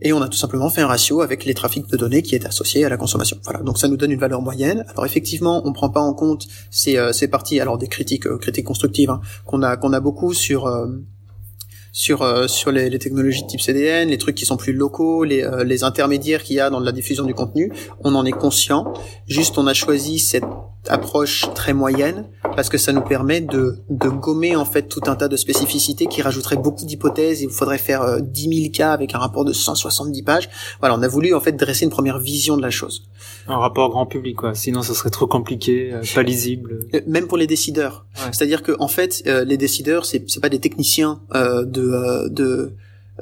et 0.01 0.13
on 0.13 0.23
a 0.23 0.29
tout 0.29 0.37
simplement 0.37 0.71
fait 0.71 0.81
un 0.81 0.87
ratio 0.87 1.21
avec 1.21 1.45
les 1.45 1.55
trafics 1.55 1.89
de 1.89 1.97
données 1.97 2.23
qui 2.23 2.35
est 2.35 2.47
associé 2.47 2.85
à 2.85 2.89
la 2.89 2.97
consommation. 2.97 3.39
Voilà, 3.45 3.61
donc 3.61 3.79
ça 3.79 3.89
nous 3.89 3.97
donne 3.97 4.13
une 4.13 4.21
valeur 4.21 4.43
moyenne. 4.43 4.85
Alors 4.91 5.07
effectivement, 5.07 5.63
on 5.65 5.73
prend 5.73 5.91
pas 5.91 6.01
en 6.01 6.15
compte 6.15 6.47
ces, 6.71 6.97
euh, 6.97 7.13
parties, 7.31 7.61
alors 7.61 7.79
des 7.79 7.89
critiques, 7.89 8.27
euh, 8.27 8.39
critiques 8.39 8.67
constructives 8.67 9.11
hein, 9.11 9.21
qu'on 9.45 9.63
a 9.63 9.77
qu'on 9.77 9.93
a 9.93 10.01
beaucoup 10.01 10.33
sur 10.35 10.67
euh, 10.67 10.87
sur 11.99 12.23
euh, 12.23 12.47
sur 12.47 12.71
les, 12.71 12.91
les, 12.91 13.01
technologies 13.01 13.43
de 13.43 13.49
type 13.49 13.61
CDN, 13.61 14.11
les 14.11 14.19
trucs 14.19 14.37
qui 14.37 14.47
sont 14.47 14.57
plus 14.57 14.73
locaux, 14.73 15.25
les, 15.25 15.43
euh, 15.43 15.65
les 15.65 15.83
intermédiaires 15.83 16.45
qu'il 16.45 16.55
y 16.55 16.61
a 16.61 16.71
dans 16.71 16.79
la 16.79 16.93
diffusion 16.93 17.25
du 17.25 17.35
contenu. 17.35 17.73
On 18.05 18.15
en 18.15 18.25
est 18.25 18.31
conscient. 18.31 18.93
Juste, 19.27 19.59
on 19.59 19.67
a 19.67 19.75
choisi 19.75 20.21
cette 20.21 20.45
approche 20.87 21.47
très 21.57 21.75
moyenne 21.75 22.29
parce 22.55 22.69
que 22.69 22.79
ça 22.79 22.93
nous 22.93 23.03
permet 23.03 23.41
de, 23.41 23.79
de 23.91 24.09
gommer 24.09 24.55
en 24.55 24.65
fait 24.65 24.83
tout 24.83 25.01
un 25.09 25.17
tas 25.17 25.27
de 25.27 25.37
spécificités 25.37 26.07
qui 26.07 26.23
rajouteraient 26.23 26.57
beaucoup 26.57 26.85
d'hypothèses. 26.85 27.43
Il 27.43 27.51
faudrait 27.51 27.79
faire 27.79 28.23
10 28.23 28.61
000 28.61 28.73
cas 28.73 28.93
avec 28.93 29.17
un 29.17 29.19
rapport 29.19 29.45
de 29.45 29.53
170 29.53 30.23
pages. 30.23 30.49
Voilà, 30.79 30.95
on 30.95 31.03
a 31.03 31.09
voulu 31.09 31.35
en 31.35 31.41
fait 31.41 31.53
dresser 31.53 31.85
une 31.85 31.91
première 31.91 32.21
vision 32.21 32.57
de 32.57 32.63
la 32.63 32.71
chose. 32.71 33.09
Un 33.49 33.59
rapport 33.59 33.91
grand 33.91 34.07
public, 34.07 34.37
quoi. 34.37 34.55
Sinon, 34.55 34.83
ça 34.83 34.95
serait 34.95 35.11
trop 35.11 35.27
compliqué, 35.27 35.93
pas 36.15 36.23
lisible. 36.23 36.87
Même 37.09 37.27
pour 37.27 37.39
les 37.39 37.49
décideurs. 37.49 38.07
C'est-à-dire 38.31 38.63
que 38.63 38.73
en 38.79 38.89
fait, 38.89 39.25
les 39.27 39.57
décideurs, 39.57 40.05
c'est 40.05 40.23
c'est 40.29 40.41
pas 40.41 40.49
des 40.49 40.61
techniciens 40.61 41.21
euh, 41.35 41.65
de 41.89 41.93
euh, 41.93 42.29
de 42.29 42.73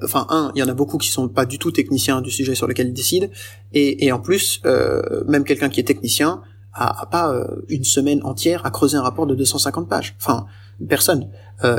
enfin 0.02 0.26
un 0.28 0.52
il 0.54 0.60
y 0.60 0.62
en 0.62 0.68
a 0.68 0.74
beaucoup 0.74 0.98
qui 0.98 1.08
sont 1.08 1.28
pas 1.28 1.46
du 1.46 1.58
tout 1.58 1.70
techniciens 1.70 2.20
du 2.20 2.30
sujet 2.30 2.54
sur 2.54 2.66
lequel 2.66 2.88
ils 2.88 2.94
décident. 2.94 3.28
Et, 3.72 4.06
et 4.06 4.12
en 4.12 4.18
plus 4.18 4.60
euh, 4.66 5.24
même 5.26 5.44
quelqu'un 5.44 5.68
qui 5.68 5.80
est 5.80 5.84
technicien 5.84 6.42
a, 6.78 7.06
pas 7.06 7.32
euh, 7.32 7.46
une 7.70 7.84
semaine 7.84 8.20
entière 8.22 8.66
à 8.66 8.70
creuser 8.70 8.98
un 8.98 9.02
rapport 9.02 9.26
de 9.26 9.34
250 9.34 9.88
pages. 9.88 10.14
Enfin 10.20 10.46
personne. 10.88 11.28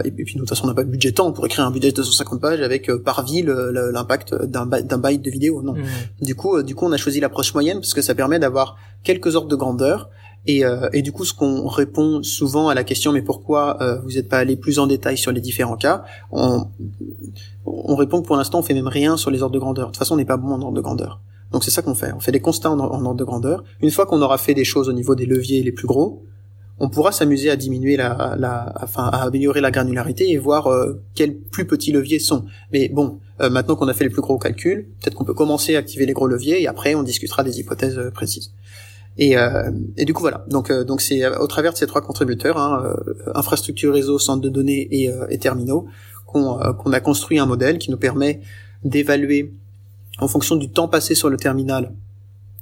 Et, 0.04 0.10
puis 0.10 0.34
de 0.34 0.40
toute 0.40 0.50
façon 0.50 0.64
on 0.64 0.70
n'a 0.70 0.74
pas 0.74 0.84
de 0.84 0.90
budget 0.90 1.12
temps 1.12 1.32
pour 1.32 1.46
écrire 1.46 1.64
un 1.64 1.70
budget 1.70 1.92
de 1.92 1.98
250 1.98 2.42
pages 2.42 2.62
avec 2.62 2.92
par 3.04 3.24
ville 3.24 3.46
l'impact 3.46 4.34
d'un 4.34 4.66
d'un 4.66 4.98
byte 4.98 5.22
de 5.22 5.30
vidéo 5.30 5.62
non. 5.62 5.74
Mmh. 5.74 5.84
du 6.26 6.34
coup 6.34 6.64
du 6.64 6.74
coup 6.74 6.88
on 6.88 6.92
a 6.92 6.98
choisi 6.98 7.20
l'approche 7.20 7.54
moyenne 7.54 7.78
parce 7.78 7.94
que 7.94 8.02
ça 8.02 8.16
permet 8.16 8.40
d'avoir 8.40 8.76
quelques 9.04 9.36
ordres 9.36 9.50
de 9.50 9.56
grandeur 9.56 10.10
et, 10.48 10.64
euh, 10.64 10.90
et, 10.94 11.02
du 11.02 11.12
coup, 11.12 11.26
ce 11.26 11.34
qu'on 11.34 11.68
répond 11.68 12.24
souvent 12.24 12.70
à 12.70 12.74
la 12.74 12.86
question 12.86 13.12
mais 13.12 13.22
pourquoi 13.22 13.82
euh, 13.82 14.00
vous 14.00 14.12
n'êtes 14.12 14.30
pas 14.30 14.38
allé 14.38 14.56
plus 14.56 14.80
en 14.80 14.88
détail 14.88 15.18
sur 15.18 15.34
les 15.34 15.42
différents 15.42 15.76
cas, 15.76 16.06
on, 16.32 16.68
on 17.66 17.96
répond 17.96 18.22
que 18.22 18.28
pour 18.28 18.38
l'instant 18.38 18.60
on 18.60 18.64
fait 18.64 18.74
même 18.74 18.88
rien 18.88 19.18
sur 19.18 19.30
les 19.30 19.44
ordres 19.44 19.54
de 19.54 19.60
grandeur. 19.60 19.88
De 19.88 19.92
toute 19.92 20.00
façon, 20.00 20.14
on 20.14 20.18
n'est 20.18 20.26
pas 20.26 20.38
bon 20.38 20.54
en 20.54 20.62
ordre 20.62 20.76
de 20.76 20.82
grandeur. 20.82 21.20
Donc 21.52 21.66
c'est 21.66 21.72
ça 21.72 21.82
qu'on 21.82 21.96
fait. 21.96 22.14
On 22.14 22.22
fait 22.22 22.32
des 22.32 22.40
constats 22.40 22.72
en, 22.72 22.80
ordre 22.80 23.16
de 23.16 23.24
grandeur. 23.26 23.64
Une 23.82 23.92
fois 23.92 24.06
qu'on 24.06 24.22
aura 24.22 24.38
fait 24.38 24.54
des 24.54 24.64
choses 24.64 24.88
au 24.88 24.94
niveau 24.94 25.16
des 25.16 25.26
leviers 25.26 25.64
les 25.64 25.72
plus 25.74 25.88
gros, 25.88 26.24
on 26.80 26.90
pourra 26.90 27.12
s'amuser 27.12 27.50
à 27.50 27.58
diminuer 27.58 27.98
la, 27.98 28.36
la, 28.38 28.74
enfin 28.82 29.06
à 29.06 29.24
améliorer 29.24 29.60
la 29.60 29.72
granularité 29.72 30.30
et 30.30 30.38
voir 30.38 30.68
euh, 30.68 31.02
quels 31.14 31.36
plus 31.36 31.66
petits 31.66 31.92
leviers 31.92 32.20
sont. 32.20 32.46
Mais 32.72 32.88
bon, 32.88 33.20
maintenant 33.40 33.76
qu'on 33.76 33.88
a 33.88 33.94
fait 33.94 34.06
les 34.06 34.10
plus 34.10 34.22
gros 34.22 34.38
calculs, 34.38 34.88
peut-être 35.02 35.16
qu'on 35.16 35.26
peut 35.26 35.34
commencer 35.34 35.76
à 35.76 35.80
activer 35.80 36.06
les 36.06 36.14
gros 36.14 36.28
leviers 36.28 36.62
et 36.62 36.68
après 36.68 36.96
on 36.96 37.04
discutera 37.04 37.44
des 37.44 37.60
hypothèses 37.60 38.00
précises. 38.14 38.54
Et, 39.18 39.38
euh, 39.38 39.72
et 39.98 40.06
du 40.06 40.14
coup 40.14 40.22
voilà. 40.22 40.46
Donc 40.50 40.70
euh, 40.70 40.84
donc 40.84 41.02
c'est 41.02 41.26
au 41.38 41.48
travers 41.48 41.74
de 41.74 41.78
ces 41.78 41.88
trois 41.88 42.02
contributeurs, 42.02 42.58
hein, 42.58 42.84
euh, 42.86 43.32
infrastructure 43.34 43.94
réseau, 43.94 44.20
centre 44.20 44.42
de 44.42 44.50
données 44.50 44.88
et, 44.92 45.10
et 45.30 45.38
terminaux, 45.38 45.88
qu'on 46.26 46.60
a 46.60 47.00
construit 47.00 47.40
un 47.40 47.46
modèle 47.46 47.80
qui 47.80 47.90
nous 47.90 47.98
permet 47.98 48.42
d'évaluer 48.84 49.54
en 50.20 50.28
fonction 50.28 50.56
du 50.56 50.70
temps 50.70 50.88
passé 50.88 51.16
sur 51.16 51.30
le 51.30 51.38
terminal 51.38 51.94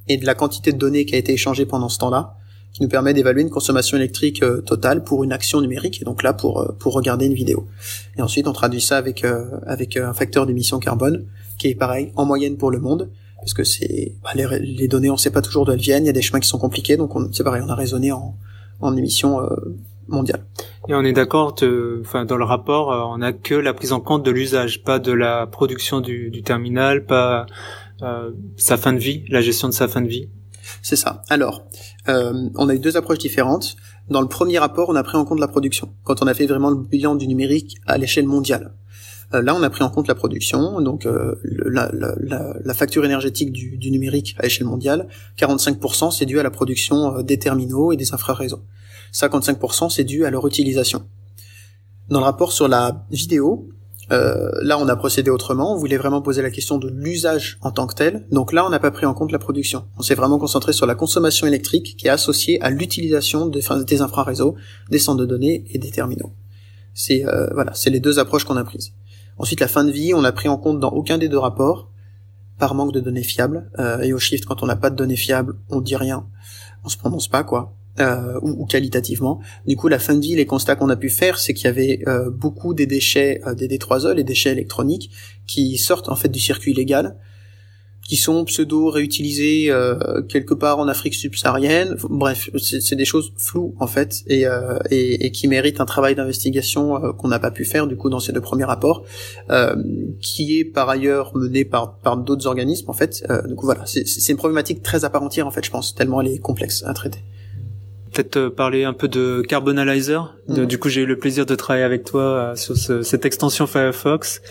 et 0.07 0.17
de 0.17 0.25
la 0.25 0.35
quantité 0.35 0.71
de 0.71 0.77
données 0.77 1.05
qui 1.05 1.15
a 1.15 1.17
été 1.17 1.33
échangée 1.33 1.65
pendant 1.65 1.89
ce 1.89 1.97
temps-là, 1.97 2.35
qui 2.73 2.83
nous 2.83 2.89
permet 2.89 3.13
d'évaluer 3.13 3.41
une 3.41 3.49
consommation 3.49 3.97
électrique 3.97 4.43
totale 4.65 5.03
pour 5.03 5.23
une 5.23 5.31
action 5.31 5.61
numérique, 5.61 6.01
et 6.01 6.05
donc 6.05 6.23
là 6.23 6.33
pour 6.33 6.73
pour 6.79 6.93
regarder 6.93 7.25
une 7.25 7.33
vidéo. 7.33 7.67
Et 8.17 8.21
ensuite 8.21 8.47
on 8.47 8.53
traduit 8.53 8.81
ça 8.81 8.97
avec 8.97 9.25
euh, 9.25 9.45
avec 9.65 9.97
un 9.97 10.13
facteur 10.13 10.45
d'émission 10.45 10.79
carbone 10.79 11.25
qui 11.57 11.67
est 11.67 11.75
pareil 11.75 12.11
en 12.15 12.25
moyenne 12.25 12.55
pour 12.55 12.71
le 12.71 12.79
monde, 12.79 13.09
parce 13.45 13.53
que 13.53 13.63
c'est 13.63 14.15
bah, 14.23 14.31
les, 14.35 14.59
les, 14.59 14.87
données 14.87 15.09
on 15.09 15.17
sait 15.17 15.29
pas 15.29 15.41
toujours 15.41 15.65
d'où 15.65 15.71
elles 15.71 15.79
viennent, 15.79 16.03
il 16.03 16.07
y 16.07 16.09
a 16.09 16.13
des 16.13 16.21
chemins 16.21 16.39
qui 16.39 16.49
sont 16.49 16.59
compliqués, 16.59 16.97
donc 16.97 17.13
c'est 17.31 17.43
pareil, 17.43 17.61
on 17.65 17.69
a 17.69 17.75
raisonné 17.75 18.11
en 18.11 18.35
en 18.81 18.97
émission 18.97 19.39
mondiale. 20.09 20.45
Et 20.89 20.93
on 20.95 21.01
est 21.03 21.13
d'accord, 21.13 21.55
enfin 22.01 22.25
dans 22.25 22.35
le 22.35 22.43
rapport, 22.43 22.89
on 23.13 23.19
n'a 23.19 23.31
que 23.31 23.55
la 23.55 23.73
prise 23.73 23.93
en 23.93 24.01
compte 24.01 24.23
de 24.23 24.31
l'usage, 24.31 24.83
pas 24.83 24.99
de 24.99 25.13
la 25.13 25.47
production 25.47 26.01
du, 26.01 26.29
du 26.29 26.43
terminal, 26.43 27.05
pas 27.05 27.45
euh, 28.01 28.31
sa 28.57 28.75
fin 28.75 28.91
de 28.91 28.99
vie, 28.99 29.23
la 29.29 29.39
gestion 29.41 29.69
de 29.69 29.73
sa 29.73 29.87
fin 29.87 30.01
de 30.01 30.07
vie. 30.07 30.29
C'est 30.81 30.97
ça. 30.97 31.21
Alors, 31.29 31.63
euh, 32.09 32.49
on 32.55 32.67
a 32.67 32.75
eu 32.75 32.79
deux 32.79 32.97
approches 32.97 33.19
différentes. 33.19 33.77
Dans 34.09 34.21
le 34.21 34.27
premier 34.27 34.59
rapport, 34.59 34.89
on 34.89 34.95
a 34.95 35.03
pris 35.03 35.15
en 35.17 35.23
compte 35.23 35.39
la 35.39 35.47
production, 35.47 35.93
quand 36.03 36.21
on 36.21 36.27
a 36.27 36.33
fait 36.33 36.45
vraiment 36.45 36.71
le 36.71 36.77
bilan 36.77 37.15
du 37.15 37.25
numérique 37.27 37.77
à 37.87 37.97
l'échelle 37.97 38.27
mondiale. 38.27 38.73
Euh, 39.35 39.41
là, 39.41 39.55
on 39.55 39.61
a 39.61 39.69
pris 39.69 39.83
en 39.83 39.89
compte 39.89 40.07
la 40.07 40.15
production, 40.15 40.81
donc 40.81 41.05
euh, 41.05 41.35
la, 41.43 42.73
facture 42.73 43.05
énergétique 43.05 43.51
du, 43.51 43.91
numérique 43.91 44.35
à 44.39 44.43
l'échelle 44.43 44.67
mondiale. 44.67 45.07
45% 45.37 46.11
c'est 46.11 46.25
dû 46.25 46.39
à 46.39 46.43
la 46.43 46.49
production 46.49 47.17
euh, 47.17 47.21
des 47.21 47.37
terminaux 47.37 47.91
et 47.91 47.97
des 47.97 48.13
infraréseaux. 48.13 48.61
55% 49.13 49.89
c'est 49.89 50.03
dû 50.03 50.25
à 50.25 50.31
leur 50.31 50.45
utilisation. 50.47 51.03
Dans 52.09 52.19
le 52.19 52.25
rapport 52.25 52.51
sur 52.51 52.67
la 52.67 53.05
vidéo, 53.09 53.69
là, 54.09 54.77
on 54.77 54.87
a 54.87 54.95
procédé 54.95 55.31
autrement. 55.31 55.73
On 55.73 55.77
voulait 55.77 55.97
vraiment 55.97 56.21
poser 56.21 56.43
la 56.43 56.51
question 56.51 56.77
de 56.77 56.87
l'usage 56.87 57.57
en 57.61 57.71
tant 57.71 57.87
que 57.87 57.95
tel. 57.95 58.27
Donc 58.31 58.53
là, 58.53 58.63
on 58.63 58.69
n'a 58.69 58.77
pas 58.77 58.91
pris 58.91 59.07
en 59.07 59.15
compte 59.15 59.31
la 59.31 59.39
production. 59.39 59.85
On 59.97 60.03
s'est 60.03 60.13
vraiment 60.13 60.37
concentré 60.37 60.73
sur 60.73 60.85
la 60.85 60.93
consommation 60.93 61.47
électrique 61.47 61.95
qui 61.97 62.05
est 62.05 62.11
associée 62.11 62.61
à 62.61 62.69
l'utilisation 62.69 63.47
des, 63.47 63.61
des 63.61 63.97
des 64.91 64.99
centres 64.99 65.19
de 65.19 65.25
données 65.25 65.63
et 65.71 65.79
des 65.79 65.89
terminaux. 65.89 66.31
C'est 66.95 67.25
euh, 67.25 67.47
voilà, 67.53 67.73
c'est 67.73 67.89
les 67.89 67.99
deux 67.99 68.19
approches 68.19 68.45
qu'on 68.45 68.55
a 68.57 68.63
prises. 68.63 68.93
Ensuite, 69.37 69.59
la 69.59 69.67
fin 69.67 69.83
de 69.83 69.91
vie, 69.91 70.13
on 70.13 70.21
l'a 70.21 70.31
pris 70.31 70.47
en 70.47 70.57
compte 70.57 70.79
dans 70.79 70.91
aucun 70.91 71.17
des 71.17 71.29
deux 71.29 71.37
rapports 71.37 71.91
par 72.57 72.73
manque 72.73 72.93
de 72.93 72.99
données 72.99 73.23
fiables. 73.23 73.69
Euh, 73.79 74.01
et 74.01 74.13
au 74.13 74.19
shift, 74.19 74.45
quand 74.45 74.63
on 74.63 74.65
n'a 74.65 74.75
pas 74.75 74.89
de 74.89 74.95
données 74.95 75.15
fiables, 75.15 75.55
on 75.69 75.81
dit 75.81 75.95
rien, 75.95 76.27
on 76.83 76.89
se 76.89 76.97
prononce 76.97 77.27
pas 77.27 77.43
quoi 77.43 77.75
euh, 77.99 78.39
ou, 78.41 78.65
qualitativement. 78.65 79.39
Du 79.67 79.75
coup, 79.75 79.87
la 79.87 79.99
fin 79.99 80.15
de 80.15 80.21
vie, 80.21 80.35
les 80.35 80.45
constats 80.45 80.75
qu'on 80.75 80.89
a 80.89 80.95
pu 80.95 81.09
faire, 81.09 81.37
c'est 81.37 81.53
qu'il 81.53 81.65
y 81.65 81.67
avait 81.67 82.01
euh, 82.07 82.29
beaucoup 82.29 82.73
des 82.73 82.85
déchets, 82.85 83.41
des 83.57 83.67
D3E, 83.67 84.13
les 84.13 84.23
déchets 84.23 84.51
électroniques, 84.51 85.11
qui 85.47 85.77
sortent 85.77 86.09
en 86.09 86.15
fait 86.15 86.29
du 86.29 86.39
circuit 86.39 86.73
légal, 86.73 87.17
qui 88.07 88.17
sont 88.17 88.45
pseudo 88.45 88.89
réutilisés 88.89 89.65
euh, 89.69 90.21
quelque 90.21 90.53
part 90.53 90.77
en 90.79 90.87
Afrique 90.87 91.15
subsaharienne. 91.15 91.97
Bref, 92.09 92.49
c'est 92.57 92.95
des 92.95 93.03
choses 93.03 93.33
floues 93.35 93.75
en 93.79 93.87
fait 93.87 94.23
et, 94.27 94.45
euh, 94.45 94.77
et, 94.91 95.25
et 95.25 95.31
qui 95.31 95.47
méritent 95.47 95.81
un 95.81 95.85
travail 95.85 96.13
d'investigation 96.13 97.03
euh, 97.03 97.11
qu'on 97.13 97.27
n'a 97.27 97.39
pas 97.39 97.51
pu 97.51 97.65
faire 97.65 97.87
du 97.87 97.97
coup 97.97 98.09
dans 98.09 98.19
ces 98.19 98.31
deux 98.31 98.41
premiers 98.41 98.63
rapports, 98.63 99.03
qui 100.21 100.59
est 100.59 100.65
par 100.65 100.89
ailleurs 100.89 101.35
mené 101.35 101.65
par 101.65 101.97
par 101.97 102.17
d'autres 102.17 102.45
organismes 102.47 102.89
en 102.89 102.93
fait. 102.93 103.25
du 103.47 103.55
coup 103.55 103.65
voilà, 103.65 103.85
c'est 103.85 104.29
une 104.29 104.37
problématique 104.37 104.83
très 104.83 105.03
à 105.03 105.09
part 105.09 105.23
entière 105.23 105.47
en 105.47 105.51
fait, 105.51 105.65
je 105.65 105.71
pense, 105.71 105.95
tellement 105.95 106.21
elle 106.21 106.27
est 106.27 106.37
complexe 106.39 106.83
à 106.85 106.93
traiter 106.93 107.19
peut-être 108.15 108.37
euh, 108.37 108.49
parler 108.49 108.83
un 108.83 108.93
peu 108.93 109.07
de 109.07 109.43
Carbonalizer. 109.47 110.35
Mhm. 110.47 110.65
Du 110.65 110.79
coup, 110.79 110.89
j'ai 110.89 111.01
eu 111.01 111.05
le 111.05 111.17
plaisir 111.17 111.45
de 111.45 111.55
travailler 111.55 111.85
avec 111.85 112.05
toi 112.05 112.21
euh, 112.21 112.55
sur 112.55 112.75
cette 112.77 113.25
extension 113.25 113.67
Firefox, 113.67 114.41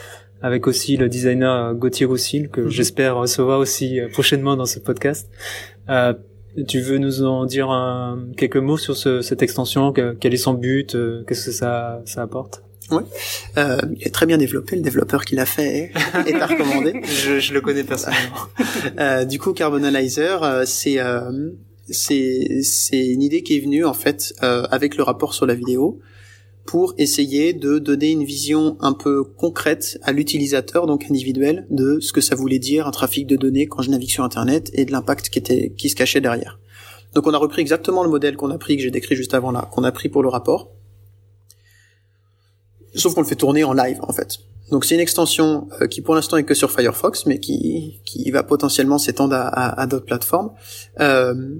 avec 0.45 0.67
aussi 0.67 0.99
le 0.99 1.09
designer 1.09 1.53
euh, 1.53 1.73
Gauthier 1.73 2.07
Roussil, 2.07 2.51
que 2.51 2.61
mhm. 2.61 2.69
j'espère 2.69 3.17
recevoir 3.17 3.59
aussi 3.59 3.99
prochainement 4.13 4.57
dans 4.57 4.67
ce 4.67 4.79
podcast. 4.79 5.31
Euh, 5.89 6.13
tu 6.69 6.81
veux 6.81 6.99
nous 6.99 7.25
en 7.25 7.47
dire 7.47 7.69
quelques 8.37 8.59
mots 8.59 8.77
sur 8.77 8.97
ce, 8.97 9.23
cette 9.23 9.43
extension? 9.43 9.93
Quel 9.93 10.35
est 10.35 10.37
son 10.37 10.55
but? 10.55 10.97
Qu'est-ce 11.27 11.47
que 11.47 11.51
ça, 11.51 12.01
ça 12.05 12.23
apporte? 12.23 12.63
Oui, 12.93 13.03
euh, 13.59 13.79
il 13.97 14.07
est 14.07 14.15
très 14.15 14.27
bien 14.27 14.39
développé. 14.39 14.77
Le 14.77 14.83
développeur 14.83 15.25
qui 15.25 15.35
l'a 15.35 15.47
fait 15.47 15.91
est 16.27 16.35
à 16.35 16.47
recommander. 16.47 17.01
je, 17.05 17.41
je, 17.41 17.55
le 17.55 17.61
connais 17.61 17.83
personnellement. 17.83 18.37
euh, 19.01 19.25
du 19.25 19.41
coup, 19.41 19.53
Carbonalizer, 19.53 20.63
c'est 20.65 21.01
c'est 21.89 22.63
c'est 22.63 23.07
une 23.07 23.23
idée 23.23 23.43
qui 23.43 23.57
est 23.57 23.61
venue 23.61 23.85
en 23.85 23.95
fait 23.95 24.35
euh, 24.43 24.67
avec 24.71 24.97
le 24.97 25.03
rapport 25.03 25.35
sur 25.35 25.47
la 25.47 25.55
vidéo 25.55 26.01
pour 26.65 26.95
essayer 26.97 27.53
de 27.53 27.79
donner 27.79 28.11
une 28.11 28.25
vision 28.25 28.77
un 28.81 28.93
peu 28.93 29.23
concrète 29.25 29.99
à 30.03 30.13
l'utilisateur 30.13 30.87
donc 30.87 31.05
individuel 31.11 31.67
de 31.71 32.01
ce 32.01 32.13
que 32.13 32.21
ça 32.21 32.35
voulait 32.35 32.59
dire 32.59 32.87
un 32.87 32.91
trafic 32.91 33.27
de 33.27 33.37
données 33.37 33.67
quand 33.67 33.83
je 33.83 33.91
navigue 33.91 34.11
sur 34.11 34.25
internet 34.25 34.71
et 34.73 34.85
de 34.85 34.93
l'impact 34.93 35.29
qui 35.29 35.39
était 35.39 35.75
qui 35.77 35.89
se 35.91 35.95
cachait 35.95 36.21
derrière. 36.21 36.59
Donc 37.15 37.27
on 37.27 37.35
a 37.35 37.39
repris 37.39 37.61
exactement 37.61 38.03
le 38.03 38.09
modèle 38.09 38.37
qu'on 38.37 38.51
a 38.51 38.59
pris 38.59 38.77
que 38.77 38.83
j'ai 38.83 38.91
décrit 38.91 39.15
juste 39.15 39.35
avant 39.35 39.51
là 39.51 39.69
qu'on 39.71 39.85
a 39.85 39.93
pris 39.93 40.09
pour 40.09 40.23
le 40.23 40.29
rapport. 40.29 40.71
Sauf 42.95 43.15
qu'on 43.15 43.23
le 43.23 43.27
fait 43.27 43.37
tourner 43.37 43.65
en 43.65 43.73
live 43.73 43.99
en 44.03 44.13
fait. 44.13 44.39
Donc 44.71 44.85
c'est 44.85 44.95
une 44.95 45.01
extension 45.01 45.69
euh, 45.83 45.87
qui 45.87 46.01
pour 46.01 46.15
l'instant 46.15 46.37
est 46.39 46.45
que 46.45 46.55
sur 46.55 46.71
Firefox, 46.71 47.27
mais 47.27 47.39
qui, 47.39 48.01
qui 48.05 48.31
va 48.31 48.43
potentiellement 48.43 48.99
s'étendre 48.99 49.35
à, 49.37 49.87
d'autres 49.87 50.07
plateformes. 50.07 50.53
Euh, 51.01 51.57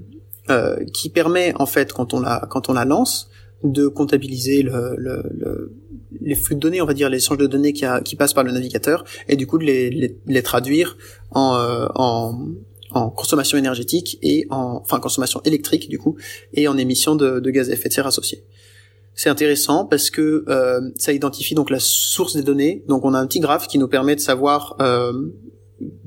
euh, 0.49 0.83
qui 0.93 1.09
permet 1.09 1.53
en 1.55 1.65
fait 1.65 1.91
quand 1.91 2.13
on 2.13 2.19
la 2.19 2.45
quand 2.51 2.69
on 2.69 2.73
la 2.73 2.85
lance 2.85 3.31
de 3.71 3.87
comptabiliser 3.87 4.61
le, 4.61 4.95
le, 4.97 5.23
le, 5.31 5.71
les 6.21 6.35
flux 6.35 6.55
de 6.55 6.59
données, 6.59 6.81
on 6.81 6.85
va 6.85 6.93
dire 6.93 7.09
les 7.09 7.17
échanges 7.17 7.37
de 7.37 7.47
données 7.47 7.73
qui, 7.73 8.15
passent 8.15 8.33
par 8.33 8.43
le 8.43 8.51
navigateur, 8.51 9.03
et 9.27 9.35
du 9.35 9.47
coup 9.47 9.57
de 9.57 9.65
les, 9.65 10.43
traduire 10.43 10.97
en, 11.31 11.55
euh, 11.55 11.87
en, 11.95 13.09
consommation 13.15 13.57
énergétique 13.57 14.17
et 14.21 14.45
en 14.49 14.79
enfin 14.81 15.01
consommation 15.01 15.41
électrique 15.43 15.89
du 15.89 15.99
coup 15.99 16.15
et 16.53 16.69
en 16.69 16.77
émissions 16.77 17.15
de, 17.15 17.41
gaz 17.49 17.69
à 17.69 17.73
effet 17.73 17.89
de 17.89 17.93
serre 17.93 18.07
associés. 18.07 18.43
C'est 19.15 19.29
intéressant 19.29 19.85
parce 19.85 20.09
que 20.09 20.45
euh, 20.47 20.79
ça 20.97 21.11
identifie 21.11 21.55
donc 21.55 21.69
la 21.69 21.79
source 21.79 22.35
des 22.35 22.43
données. 22.43 22.83
Donc 22.87 23.03
on 23.03 23.13
a 23.13 23.19
un 23.19 23.27
petit 23.27 23.41
graphe 23.41 23.67
qui 23.67 23.79
nous 23.79 23.89
permet 23.89 24.15
de 24.15 24.21
savoir 24.21 24.77
euh, 24.79 25.11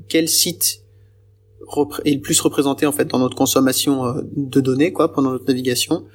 quel 0.07 0.27
site 0.27 0.83
est 2.05 2.13
le 2.15 2.21
plus 2.21 2.39
représenté 2.39 2.87
en 2.87 2.91
fait 2.91 3.05
dans 3.05 3.19
notre 3.19 3.35
consommation 3.35 4.15
de 4.35 4.59
données 4.59 4.91
quoi 4.91 5.11
pendant 5.11 5.31
notre 5.31 5.45
navigation. 5.45 6.05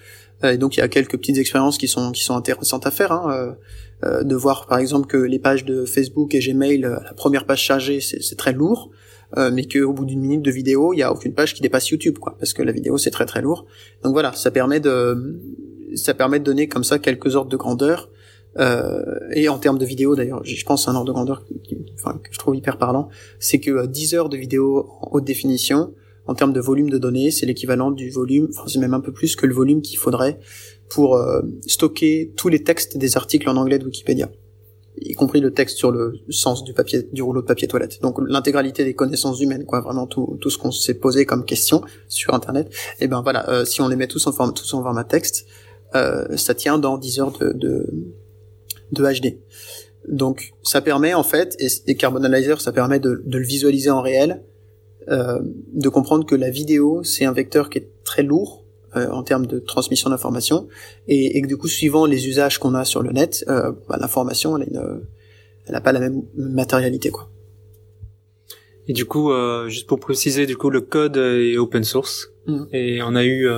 Euh, 0.44 0.52
et 0.52 0.58
donc 0.58 0.76
il 0.76 0.80
y 0.80 0.82
a 0.82 0.88
quelques 0.88 1.16
petites 1.16 1.38
expériences 1.38 1.78
qui 1.78 1.88
sont 1.88 2.12
qui 2.12 2.22
sont 2.22 2.36
intéressantes 2.36 2.86
à 2.86 2.90
faire. 2.90 3.12
Hein, 3.12 3.56
euh, 4.04 4.22
de 4.22 4.34
voir 4.34 4.66
par 4.66 4.78
exemple 4.78 5.06
que 5.06 5.16
les 5.16 5.38
pages 5.38 5.64
de 5.64 5.84
Facebook 5.86 6.34
et 6.34 6.40
Gmail, 6.40 6.78
la 6.78 7.14
première 7.16 7.46
page 7.46 7.62
chargée 7.62 8.00
c'est 8.00 8.36
très 8.36 8.52
lourd, 8.52 8.90
euh, 9.38 9.50
mais 9.52 9.66
qu'au 9.66 9.92
bout 9.92 10.04
d'une 10.04 10.20
minute 10.20 10.42
de 10.42 10.50
vidéo, 10.50 10.92
il 10.92 10.98
y 10.98 11.02
a 11.02 11.10
aucune 11.10 11.32
page 11.32 11.54
qui 11.54 11.62
dépasse 11.62 11.88
YouTube, 11.88 12.18
quoi, 12.18 12.36
parce 12.38 12.52
que 12.52 12.62
la 12.62 12.72
vidéo 12.72 12.98
c'est 12.98 13.10
très 13.10 13.24
très 13.24 13.40
lourd. 13.40 13.66
Donc 14.02 14.12
voilà, 14.12 14.32
ça 14.32 14.50
permet 14.50 14.80
de 14.80 15.40
ça 15.94 16.12
permet 16.12 16.38
de 16.38 16.44
donner 16.44 16.68
comme 16.68 16.84
ça 16.84 16.98
quelques 16.98 17.34
ordres 17.36 17.50
de 17.50 17.56
grandeur 17.56 18.10
euh, 18.58 19.02
et 19.32 19.48
en 19.48 19.58
termes 19.58 19.78
de 19.78 19.84
vidéo 19.84 20.14
d'ailleurs, 20.14 20.44
je 20.44 20.64
pense 20.64 20.86
un 20.86 20.94
ordre 20.94 21.06
de 21.06 21.12
grandeur 21.12 21.44
enfin, 21.94 22.18
que 22.22 22.28
je 22.30 22.38
trouve 22.38 22.56
hyper 22.56 22.78
parlant, 22.78 23.08
c'est 23.38 23.58
que 23.58 23.86
10 23.86 24.14
euh, 24.14 24.18
heures 24.18 24.28
de 24.28 24.36
vidéo 24.36 24.88
en 25.00 25.08
haute 25.12 25.24
définition, 25.24 25.92
en 26.26 26.34
termes 26.34 26.52
de 26.52 26.60
volume 26.60 26.90
de 26.90 26.98
données, 26.98 27.30
c'est 27.30 27.46
l'équivalent 27.46 27.90
du 27.90 28.10
volume, 28.10 28.48
enfin 28.50 28.64
c'est 28.66 28.78
même 28.78 28.94
un 28.94 29.00
peu 29.00 29.12
plus 29.12 29.36
que 29.36 29.46
le 29.46 29.54
volume 29.54 29.82
qu'il 29.82 29.98
faudrait 29.98 30.38
pour 30.88 31.16
euh, 31.16 31.42
stocker 31.66 32.32
tous 32.36 32.48
les 32.48 32.62
textes 32.62 32.96
des 32.96 33.16
articles 33.16 33.48
en 33.48 33.56
anglais 33.56 33.78
de 33.78 33.84
Wikipédia, 33.84 34.30
y 35.00 35.14
compris 35.14 35.40
le 35.40 35.52
texte 35.52 35.76
sur 35.76 35.90
le 35.90 36.14
sens 36.30 36.64
du 36.64 36.72
papier, 36.72 37.08
du 37.12 37.22
rouleau 37.22 37.42
de 37.42 37.46
papier 37.46 37.68
toilette. 37.68 38.00
Donc 38.02 38.18
l'intégralité 38.26 38.84
des 38.84 38.94
connaissances 38.94 39.40
humaines, 39.40 39.64
quoi, 39.64 39.80
vraiment 39.80 40.06
tout, 40.06 40.38
tout 40.40 40.50
ce 40.50 40.58
qu'on 40.58 40.70
s'est 40.70 40.94
posé 40.94 41.26
comme 41.26 41.44
question 41.44 41.82
sur 42.08 42.34
Internet. 42.34 42.70
Et 43.00 43.08
ben 43.08 43.22
voilà, 43.22 43.64
si 43.64 43.80
on 43.80 43.88
les 43.88 43.96
met 43.96 44.06
tous 44.06 44.26
en 44.26 44.32
forme, 44.32 44.54
tous 44.54 44.72
en 44.74 44.82
format 44.82 45.04
texte, 45.04 45.46
ça 45.92 46.54
tient 46.54 46.78
dans 46.78 46.98
10 46.98 47.20
heures 47.20 47.38
de, 47.38 47.52
de 47.52 47.86
de 48.92 49.04
HD. 49.04 49.38
Donc 50.08 50.54
ça 50.62 50.80
permet 50.80 51.14
en 51.14 51.22
fait, 51.22 51.56
et, 51.58 51.96
Carbonalizer 51.96 52.60
ça 52.60 52.72
permet 52.72 53.00
de, 53.00 53.22
le 53.26 53.38
visualiser 53.40 53.90
en 53.90 54.02
réel, 54.02 54.42
euh, 55.08 55.40
de 55.72 55.88
comprendre 55.88 56.26
que 56.26 56.34
la 56.34 56.50
vidéo 56.50 57.02
c'est 57.04 57.24
un 57.24 57.32
vecteur 57.32 57.70
qui 57.70 57.78
est 57.78 57.88
très 58.04 58.22
lourd 58.22 58.64
euh, 58.96 59.08
en 59.10 59.22
termes 59.22 59.46
de 59.46 59.58
transmission 59.58 60.10
d'informations 60.10 60.68
et, 61.08 61.40
que 61.42 61.46
du 61.46 61.56
coup 61.56 61.68
suivant 61.68 62.06
les 62.06 62.28
usages 62.28 62.58
qu'on 62.58 62.74
a 62.74 62.84
sur 62.84 63.02
le 63.02 63.12
net, 63.12 63.44
euh, 63.48 63.72
bah, 63.88 63.96
l'information 64.00 64.56
elle, 64.58 65.02
n'a 65.68 65.80
pas 65.80 65.92
la 65.92 66.00
même 66.00 66.22
matérialité 66.36 67.10
quoi. 67.10 67.30
Et 68.86 68.92
du 68.92 69.06
coup, 69.06 69.32
juste 69.66 69.86
pour 69.86 69.98
préciser, 69.98 70.44
du 70.44 70.58
coup 70.58 70.68
le 70.68 70.82
code 70.82 71.16
est 71.16 71.56
open 71.56 71.84
source 71.84 72.34
mmh. 72.46 72.64
et 72.74 73.02
on 73.02 73.14
a 73.14 73.24
eu 73.24 73.48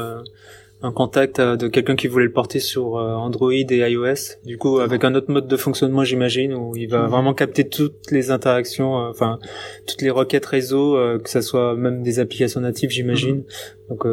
un 0.82 0.92
contact 0.92 1.38
euh, 1.38 1.56
de 1.56 1.68
quelqu'un 1.68 1.96
qui 1.96 2.06
voulait 2.06 2.26
le 2.26 2.32
porter 2.32 2.60
sur 2.60 2.98
euh, 2.98 3.14
Android 3.14 3.52
et 3.52 3.64
iOS. 3.64 4.36
Du 4.44 4.58
coup, 4.58 4.78
avec 4.78 5.04
un 5.04 5.14
autre 5.14 5.30
mode 5.30 5.48
de 5.48 5.56
fonctionnement, 5.56 6.04
j'imagine, 6.04 6.52
où 6.52 6.76
il 6.76 6.88
va 6.88 7.04
mhm. 7.04 7.10
vraiment 7.10 7.34
capter 7.34 7.68
toutes 7.68 8.10
les 8.10 8.30
interactions, 8.30 8.98
euh, 8.98 9.10
enfin 9.10 9.38
toutes 9.86 10.02
les 10.02 10.10
requêtes 10.10 10.46
réseau, 10.46 10.96
que 11.22 11.30
ça 11.30 11.42
soit 11.42 11.74
même 11.76 12.02
des 12.02 12.18
applications 12.18 12.60
natives, 12.60 12.90
j'imagine. 12.90 13.36
Mhm. 13.36 13.44
Donc, 13.88 14.04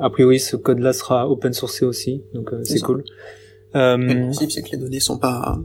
a 0.00 0.10
priori, 0.10 0.38
ce 0.38 0.56
code-là 0.56 0.92
sera 0.92 1.28
open 1.28 1.52
sourcé 1.52 1.84
aussi, 1.84 2.22
donc 2.34 2.50
c'est 2.62 2.80
cool. 2.80 3.04
le 3.74 4.22
principe, 4.24 4.52
c'est 4.52 4.62
que 4.62 4.70
les 4.72 4.78
données 4.78 5.00
sont 5.00 5.18
pas 5.18 5.58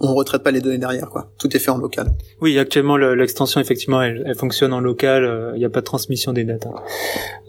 on 0.00 0.12
retraite 0.14 0.42
pas 0.42 0.50
les 0.50 0.60
données 0.60 0.78
derrière, 0.78 1.08
quoi. 1.08 1.30
Tout 1.38 1.54
est 1.56 1.60
fait 1.60 1.70
en 1.70 1.78
local. 1.78 2.08
Oui, 2.40 2.58
actuellement 2.58 2.96
l'extension 2.96 3.60
effectivement, 3.60 4.02
elle, 4.02 4.34
fonctionne 4.36 4.72
en 4.72 4.80
local. 4.80 5.24
Euh, 5.24 5.52
il 5.54 5.58
n'y 5.58 5.64
a 5.64 5.70
pas 5.70 5.80
de 5.80 5.84
transmission 5.84 6.32
des 6.32 6.44
datas. 6.44 6.70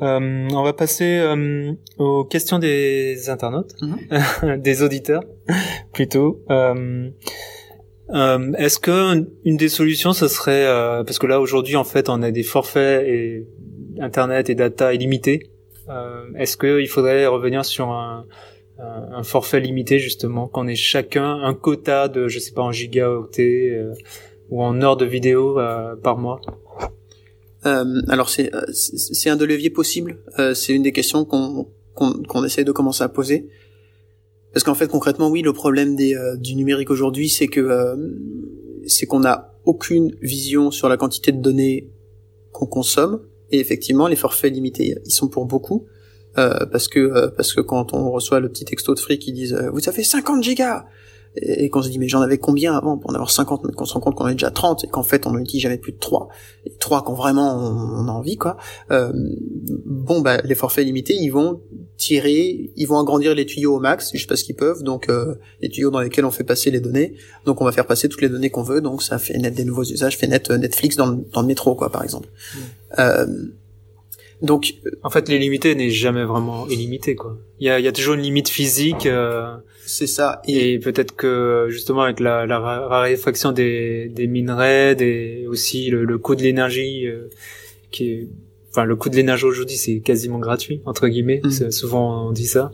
Euh, 0.01 0.47
on 0.51 0.63
va 0.63 0.73
passer 0.73 1.17
euh, 1.19 1.73
aux 1.97 2.23
questions 2.23 2.59
des 2.59 3.29
internautes, 3.29 3.73
mhm. 3.81 4.57
des 4.61 4.83
auditeurs 4.83 5.23
plutôt. 5.93 6.43
Euh, 6.49 7.09
Est-ce 8.57 8.77
que 8.77 9.25
une 9.43 9.57
des 9.57 9.69
solutions, 9.69 10.13
ce 10.13 10.27
serait 10.27 10.65
parce 11.05 11.17
que 11.17 11.25
là 11.25 11.39
aujourd'hui 11.41 11.75
en 11.75 11.83
fait, 11.83 12.09
on 12.09 12.21
a 12.21 12.29
des 12.29 12.43
forfaits 12.43 13.07
et 13.07 13.47
internet 13.99 14.49
et 14.49 14.55
data 14.55 14.93
illimités. 14.93 15.49
Est-ce 16.37 16.57
qu'il 16.57 16.87
faudrait 16.87 17.25
revenir 17.25 17.65
sur 17.65 17.89
un 17.89 18.25
un 18.78 19.23
forfait 19.23 19.59
limité 19.59 19.99
justement, 19.99 20.47
qu'on 20.47 20.67
ait 20.67 20.76
chacun 20.76 21.41
un 21.41 21.53
quota 21.53 22.07
de, 22.07 22.28
je 22.28 22.39
sais 22.39 22.51
pas, 22.51 22.61
en 22.61 22.71
gigaoctets 22.71 23.71
euh, 23.71 23.93
ou 24.49 24.61
en 24.61 24.82
heures 24.82 24.97
de 24.97 25.05
vidéo 25.05 25.59
euh, 25.59 25.95
par 25.95 26.17
mois 26.17 26.41
euh, 27.65 28.01
Alors 28.09 28.30
c'est 28.30 28.51
c'est 28.73 29.30
un 29.30 29.38
de 29.38 29.45
leviers 29.45 29.69
possible. 29.69 30.17
c'est 30.53 30.73
une 30.73 30.84
des 30.84 30.91
questions 30.91 31.26
qu'on 31.26 31.67
qu'on 31.93 32.43
essaye 32.43 32.65
de 32.65 32.71
commencer 32.73 33.03
à 33.03 33.09
poser. 33.09 33.47
Parce 34.51 34.63
qu'en 34.63 34.76
fait 34.76 34.88
concrètement 34.88 35.30
oui, 35.30 35.41
le 35.41 35.53
problème 35.53 35.95
des, 35.95 36.15
du 36.38 36.55
numérique 36.55 36.91
aujourd'hui, 36.91 37.30
c'est 37.30 37.47
que 37.47 37.95
c'est 38.86 39.05
qu'on 39.05 39.21
n'a 39.21 39.53
aucune 39.63 40.13
vision 40.21 40.71
sur 40.71 40.89
la 40.89 40.97
quantité 40.97 41.32
de 41.32 41.41
données 41.41 41.89
qu'on 42.51 42.65
consomme. 42.67 43.21
Et 43.51 43.59
effectivement, 43.59 44.07
les 44.07 44.15
forfaits 44.15 44.53
limités, 44.53 44.95
ils 45.05 45.11
sont 45.11 45.30
pour 45.30 45.45
beaucoup. 45.45 45.86
Euh, 46.38 46.65
parce 46.69 46.88
que 46.88 46.99
euh, 46.99 47.27
parce 47.29 47.53
que 47.53 47.61
quand 47.61 47.93
on 47.93 48.11
reçoit 48.11 48.39
le 48.39 48.49
petit 48.49 48.65
texto 48.65 48.93
de 48.93 48.99
free 48.99 49.19
qui 49.19 49.31
disent 49.31 49.53
euh, 49.53 49.69
vous 49.71 49.88
avez 49.88 50.03
50 50.03 50.43
gigas 50.43 50.86
et, 51.38 51.69
qu'on 51.69 51.81
se 51.81 51.89
dit 51.89 51.97
mais 51.97 52.09
j'en 52.09 52.21
avais 52.21 52.38
combien 52.38 52.75
avant 52.75 52.97
pour 52.97 53.09
en 53.09 53.13
avoir 53.13 53.31
50 53.31 53.63
mais 53.63 53.71
qu'on 53.71 53.86
se 53.86 53.93
rend 53.93 54.01
compte 54.01 54.15
qu'on 54.15 54.25
a 54.25 54.33
déjà 54.33 54.51
30 54.51 54.83
et 54.83 54.88
qu'en 54.88 55.03
fait 55.03 55.27
on 55.27 55.31
n'en 55.31 55.39
utilise 55.39 55.63
jamais 55.63 55.77
plus 55.77 55.93
de 55.93 55.97
3 55.97 56.27
et 56.65 56.71
3 56.77 57.05
quand 57.05 57.13
vraiment 57.13 57.55
on, 57.55 58.07
a 58.07 58.11
envie 58.11 58.36
quoi. 58.36 58.57
Bon 58.89 60.19
bah 60.19 60.41
les 60.43 60.55
forfaits 60.55 60.86
limités 60.86 61.15
ils 61.15 61.29
vont 61.29 61.61
tirer 61.95 62.71
ils 62.75 62.86
vont 62.86 62.99
agrandir 62.99 63.33
les 63.33 63.45
tuyaux 63.45 63.75
au 63.75 63.79
max 63.79 64.11
juste 64.11 64.27
parce 64.27 64.43
qu'ils 64.43 64.55
peuvent. 64.55 64.83
Donc 64.83 65.09
les 65.61 65.69
tuyaux 65.69 65.91
dans 65.91 66.01
lesquels 66.01 66.25
on 66.25 66.31
fait 66.31 66.43
passer 66.43 66.69
les 66.69 66.81
données. 66.81 67.15
Donc 67.45 67.61
on 67.61 67.65
va 67.65 67.71
faire 67.71 67.88
passer 67.88 68.09
toutes 68.09 68.21
les 68.21 68.29
données 68.29 68.49
qu'on 68.49 68.63
veut. 68.63 68.81
Donc 68.81 69.03
ça 69.03 69.19
fait 69.19 69.38
naître 69.38 69.55
des 69.55 69.65
nouveaux 69.65 69.83
usages 69.83 70.17
fait 70.17 70.27
naître 70.27 70.53
Netflix 70.53 70.97
dans 70.97 71.07
le, 71.07 71.25
dans 71.33 71.41
le 71.41 71.47
métro 71.47 71.75
quoi 71.75 71.91
par 71.91 72.03
exemple. 72.03 72.27
Mmh. 72.97 73.01
Donc, 74.45 74.75
en 75.03 75.09
fait, 75.09 75.27
l'illimité 75.27 75.73
n'est 75.75 75.89
jamais 75.89 76.23
vraiment 76.23 76.67
illimité, 76.67 77.15
quoi. 77.15 77.37
Il 77.59 77.67
y 77.67 77.69
a, 77.69 77.79
y 77.79 77.87
a 77.87 77.91
toujours 77.91 78.13
une 78.13 78.21
limite 78.21 78.47
physique. 78.47 79.05
Euh, 79.05 79.55
c'est 79.85 80.07
ça. 80.07 80.41
Et, 80.47 80.79
peut-être 80.79 81.15
que 81.15 81.67
justement 81.69 82.03
avec 82.03 82.19
la, 82.19 82.45
la 82.45 82.59
raréfaction 82.59 83.51
des, 83.51 84.09
des 84.09 84.27
minerais, 84.27 84.95
des 84.95 85.45
aussi 85.47 85.89
le, 85.89 86.05
le 86.05 86.17
coût 86.17 86.35
de 86.35 86.43
l'énergie, 86.43 87.07
euh, 87.07 87.29
qui 87.91 88.11
est, 88.11 88.27
enfin, 88.69 88.85
le 88.85 88.95
coût 88.95 89.09
de 89.09 89.15
l'énergie 89.15 89.45
aujourd'hui, 89.45 89.77
c'est 89.77 89.99
quasiment 89.99 90.39
gratuit 90.39 90.81
entre 90.85 91.07
guillemets. 91.07 91.41
Mmh. 91.43 91.71
Souvent 91.71 92.27
on 92.27 92.31
dit 92.31 92.47
ça. 92.47 92.71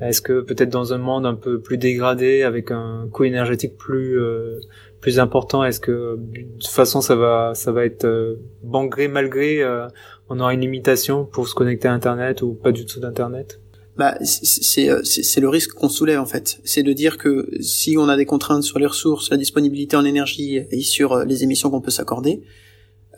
Est-ce 0.00 0.22
que 0.22 0.40
peut-être 0.42 0.70
dans 0.70 0.92
un 0.92 0.98
monde 0.98 1.26
un 1.26 1.34
peu 1.34 1.60
plus 1.60 1.76
dégradé, 1.76 2.42
avec 2.42 2.70
un 2.70 3.08
coût 3.10 3.24
énergétique 3.24 3.76
plus 3.76 4.20
euh, 4.20 4.60
plus 5.00 5.18
important, 5.18 5.64
est-ce 5.64 5.80
que 5.80 6.16
de 6.16 6.42
toute 6.58 6.68
façon 6.68 7.00
ça 7.00 7.16
va 7.16 7.52
ça 7.54 7.72
va 7.72 7.84
être 7.84 8.04
euh, 8.04 8.36
bon 8.62 8.84
gré 8.86 9.08
mal 9.08 9.28
gré, 9.28 9.60
euh, 9.60 9.88
on 10.28 10.40
aura 10.40 10.54
une 10.54 10.60
limitation 10.60 11.24
pour 11.24 11.48
se 11.48 11.54
connecter 11.54 11.88
à 11.88 11.92
Internet 11.92 12.42
ou 12.42 12.54
pas 12.54 12.72
du 12.72 12.86
tout 12.86 13.00
d'Internet? 13.00 13.60
Bah, 13.96 14.16
c'est 14.22 15.04
c'est 15.04 15.40
le 15.40 15.48
risque 15.48 15.72
qu'on 15.72 15.88
soulève 15.88 16.20
en 16.20 16.26
fait, 16.26 16.60
c'est 16.62 16.84
de 16.84 16.92
dire 16.92 17.18
que 17.18 17.50
si 17.60 17.96
on 17.98 18.08
a 18.08 18.16
des 18.16 18.26
contraintes 18.26 18.62
sur 18.62 18.78
les 18.78 18.86
ressources, 18.86 19.28
la 19.30 19.36
disponibilité 19.36 19.96
en 19.96 20.04
énergie 20.04 20.60
et 20.70 20.80
sur 20.82 21.24
les 21.24 21.42
émissions 21.42 21.68
qu'on 21.68 21.80
peut 21.80 21.90
s'accorder, 21.90 22.42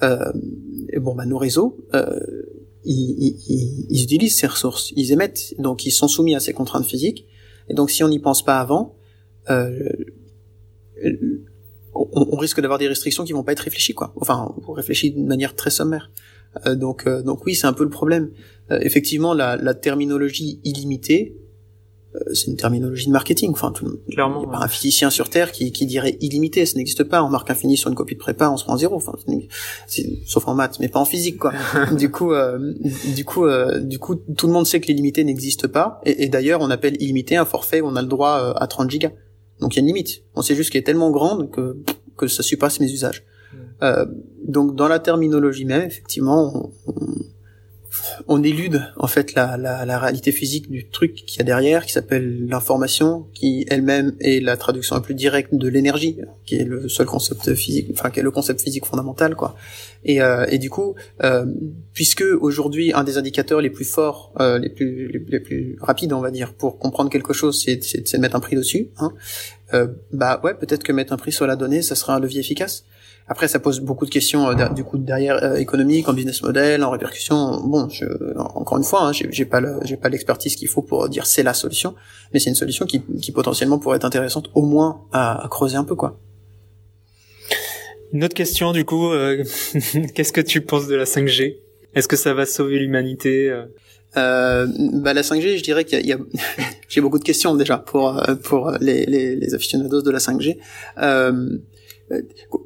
euh, 0.02 0.32
bon 0.96 1.14
bah 1.14 1.26
nos 1.26 1.36
réseaux, 1.36 1.76
euh, 1.92 2.18
ils, 2.84 3.36
ils, 3.46 3.86
ils, 3.90 4.04
utilisent 4.04 4.38
ces 4.38 4.46
ressources, 4.46 4.92
ils 4.96 5.12
émettent, 5.12 5.54
donc 5.58 5.84
ils 5.84 5.90
sont 5.90 6.08
soumis 6.08 6.34
à 6.34 6.40
ces 6.40 6.54
contraintes 6.54 6.86
physiques. 6.86 7.26
Et 7.68 7.74
donc 7.74 7.90
si 7.90 8.02
on 8.02 8.08
n'y 8.08 8.18
pense 8.18 8.42
pas 8.42 8.58
avant, 8.58 8.96
euh, 9.50 9.86
on, 11.94 12.08
on, 12.32 12.36
risque 12.36 12.60
d'avoir 12.60 12.78
des 12.78 12.88
restrictions 12.88 13.24
qui 13.24 13.32
vont 13.32 13.42
pas 13.42 13.52
être 13.52 13.60
réfléchies, 13.60 13.94
quoi. 13.94 14.14
Enfin, 14.16 14.54
on 14.66 14.72
réfléchit 14.72 15.10
d'une 15.10 15.26
manière 15.26 15.54
très 15.54 15.70
sommaire. 15.70 16.10
Euh, 16.66 16.74
donc, 16.74 17.06
euh, 17.06 17.22
donc 17.22 17.46
oui, 17.46 17.54
c'est 17.54 17.66
un 17.66 17.72
peu 17.72 17.84
le 17.84 17.90
problème. 17.90 18.30
Euh, 18.70 18.78
effectivement, 18.82 19.34
la, 19.34 19.56
la 19.56 19.74
terminologie 19.74 20.60
illimitée, 20.64 21.36
euh, 22.16 22.18
c'est 22.34 22.48
une 22.48 22.56
terminologie 22.56 23.06
de 23.06 23.12
marketing. 23.12 23.52
Enfin, 23.52 23.70
tout, 23.70 23.86
Clairement, 24.10 24.42
il 24.42 24.48
n'y 24.48 24.54
a 24.54 24.58
pas 24.58 24.64
un 24.64 24.68
physicien 24.68 25.10
sur 25.10 25.28
Terre 25.28 25.52
qui, 25.52 25.70
qui 25.70 25.86
dirait 25.86 26.16
illimité. 26.20 26.66
Ça 26.66 26.76
n'existe 26.76 27.04
pas. 27.04 27.22
On 27.22 27.28
marque 27.28 27.50
infini 27.50 27.76
sur 27.76 27.88
une 27.88 27.94
copie 27.94 28.14
de 28.14 28.18
prépa, 28.18 28.50
on 28.50 28.56
se 28.56 28.64
prend 28.64 28.76
zéro. 28.76 28.96
Enfin, 28.96 29.12
sauf 30.26 30.48
en 30.48 30.54
maths, 30.54 30.78
mais 30.80 30.88
pas 30.88 30.98
en 30.98 31.04
physique, 31.04 31.38
quoi. 31.38 31.52
du 31.96 32.10
coup, 32.10 32.32
euh, 32.32 32.74
du 33.14 33.24
coup, 33.24 33.46
euh, 33.46 33.78
du 33.78 33.98
coup, 33.98 34.16
tout 34.16 34.46
le 34.48 34.52
monde 34.52 34.66
sait 34.66 34.80
que 34.80 34.86
l'illimité 34.88 35.22
n'existe 35.22 35.68
pas. 35.68 36.00
Et, 36.04 36.24
et 36.24 36.28
d'ailleurs, 36.28 36.60
on 36.62 36.70
appelle 36.70 37.00
illimité 37.00 37.36
un 37.36 37.44
forfait 37.44 37.80
où 37.80 37.86
on 37.86 37.96
a 37.96 38.02
le 38.02 38.08
droit 38.08 38.54
à 38.56 38.66
30 38.66 38.90
gigas. 38.90 39.12
Donc 39.60 39.74
il 39.74 39.76
y 39.76 39.80
a 39.80 39.82
une 39.82 39.88
limite. 39.88 40.22
On 40.34 40.42
sait 40.42 40.54
juste 40.54 40.70
qu'elle 40.70 40.80
est 40.80 40.84
tellement 40.84 41.10
grande 41.10 41.50
que 41.50 41.76
que 42.16 42.26
ça 42.26 42.42
surpasse 42.42 42.80
mes 42.80 42.90
usages. 42.92 43.24
Euh, 43.82 44.06
donc 44.46 44.74
dans 44.74 44.88
la 44.88 44.98
terminologie 44.98 45.64
même, 45.64 45.82
effectivement, 45.82 46.72
on, 46.86 46.92
on 48.28 48.42
élude 48.42 48.82
en 48.96 49.06
fait 49.06 49.34
la, 49.34 49.56
la, 49.56 49.84
la 49.84 49.98
réalité 49.98 50.32
physique 50.32 50.70
du 50.70 50.88
truc 50.88 51.14
qu'il 51.14 51.38
y 51.38 51.42
a 51.42 51.44
derrière, 51.44 51.84
qui 51.84 51.92
s'appelle 51.92 52.46
l'information, 52.46 53.26
qui 53.34 53.66
elle-même 53.68 54.14
est 54.20 54.40
la 54.40 54.56
traduction 54.56 54.94
la 54.94 55.02
plus 55.02 55.14
directe 55.14 55.54
de 55.54 55.68
l'énergie, 55.68 56.18
qui 56.44 56.56
est 56.56 56.64
le 56.64 56.88
seul 56.88 57.06
concept 57.06 57.54
physique, 57.54 57.88
enfin 57.92 58.10
qui 58.10 58.20
est 58.20 58.22
le 58.22 58.30
concept 58.30 58.60
physique 58.60 58.86
fondamental, 58.86 59.34
quoi. 59.34 59.56
Et, 60.04 60.22
euh, 60.22 60.46
et 60.48 60.58
du 60.58 60.70
coup, 60.70 60.94
euh, 61.24 61.46
puisque 61.92 62.24
aujourd'hui 62.40 62.92
un 62.94 63.04
des 63.04 63.18
indicateurs 63.18 63.60
les 63.60 63.70
plus 63.70 63.84
forts, 63.84 64.32
euh, 64.40 64.58
les 64.58 64.70
plus 64.70 65.08
les, 65.08 65.40
plus 65.40 65.76
rapides, 65.80 66.12
on 66.12 66.20
va 66.20 66.30
dire, 66.30 66.54
pour 66.54 66.78
comprendre 66.78 67.10
quelque 67.10 67.32
chose, 67.32 67.60
c'est 67.60 67.76
de 67.76 68.18
mettre 68.18 68.36
un 68.36 68.40
prix 68.40 68.56
dessus. 68.56 68.90
Hein, 68.98 69.12
euh, 69.74 69.88
bah 70.12 70.40
ouais, 70.44 70.54
peut-être 70.54 70.82
que 70.82 70.92
mettre 70.92 71.12
un 71.12 71.16
prix 71.16 71.32
sur 71.32 71.46
la 71.46 71.56
donnée, 71.56 71.82
ça 71.82 71.94
sera 71.94 72.14
un 72.14 72.20
levier 72.20 72.40
efficace. 72.40 72.84
Après, 73.32 73.46
ça 73.46 73.60
pose 73.60 73.78
beaucoup 73.78 74.06
de 74.06 74.10
questions 74.10 74.50
euh, 74.50 74.68
du 74.70 74.82
coup 74.82 74.98
derrière 74.98 75.40
euh, 75.44 75.54
économique, 75.54 76.08
en 76.08 76.12
business 76.12 76.42
model, 76.42 76.82
en 76.82 76.90
répercussion. 76.90 77.60
Bon, 77.64 77.88
je, 77.88 78.04
encore 78.36 78.76
une 78.76 78.82
fois, 78.82 79.04
hein, 79.04 79.12
j'ai 79.12 79.44
pas 79.44 79.62
j'ai 79.84 79.96
pas 79.96 80.08
l'expertise 80.08 80.56
qu'il 80.56 80.66
faut 80.66 80.82
pour 80.82 81.08
dire 81.08 81.26
c'est 81.26 81.44
la 81.44 81.54
solution, 81.54 81.94
mais 82.32 82.40
c'est 82.40 82.50
une 82.50 82.56
solution 82.56 82.86
qui, 82.86 83.02
qui 83.22 83.30
potentiellement 83.30 83.78
pourrait 83.78 83.98
être 83.98 84.04
intéressante, 84.04 84.50
au 84.54 84.62
moins 84.62 85.02
à, 85.12 85.46
creuser 85.48 85.76
un 85.76 85.84
peu 85.84 85.94
quoi. 85.94 86.18
Une 88.12 88.24
autre 88.24 88.34
question 88.34 88.72
du 88.72 88.84
coup, 88.84 89.12
euh, 89.12 89.44
qu'est-ce 90.14 90.32
que 90.32 90.40
tu 90.40 90.60
penses 90.60 90.88
de 90.88 90.96
la 90.96 91.04
5G 91.04 91.58
Est-ce 91.94 92.08
que 92.08 92.16
ça 92.16 92.34
va 92.34 92.46
sauver 92.46 92.80
l'humanité 92.80 93.48
euh, 94.16 94.66
bah 94.94 95.14
la 95.14 95.22
5G, 95.22 95.56
je 95.56 95.62
dirais 95.62 95.84
qu'il 95.84 96.04
y 96.04 96.12
a, 96.12 96.16
a 96.16 96.18
j'ai 96.88 97.00
beaucoup 97.00 97.20
de 97.20 97.24
questions 97.24 97.54
déjà 97.54 97.78
pour 97.78 98.20
pour 98.42 98.72
les, 98.80 99.06
les, 99.06 99.36
les 99.36 99.54
aficionados 99.54 100.02
de 100.02 100.10
la 100.10 100.18
5G. 100.18 100.56
Euh, 100.98 101.32
euh, 101.32 101.58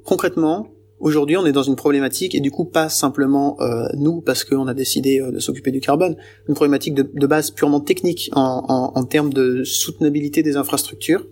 concrètement, 0.05 0.69
aujourd'hui, 1.01 1.37
on 1.37 1.47
est 1.47 1.53
dans 1.53 1.63
une 1.63 1.77
problématique 1.77 2.35
et 2.35 2.41
du 2.41 2.51
coup 2.51 2.65
pas 2.65 2.89
simplement 2.89 3.61
euh, 3.61 3.87
nous 3.95 4.21
parce 4.21 4.45
qu'on 4.45 4.67
a 4.67 4.75
décidé 4.75 5.21
euh, 5.21 5.31
de 5.31 5.39
s'occuper 5.39 5.71
du 5.71 5.81
carbone, 5.81 6.17
une 6.49 6.55
problématique 6.55 6.95
de, 6.95 7.27
base 7.27 7.51
purement 7.51 7.81
technique 7.81 8.31
en, 8.33 9.05
termes 9.05 9.33
de 9.33 9.65
soutenabilité 9.65 10.43
des 10.43 10.57
infrastructures 10.57 11.27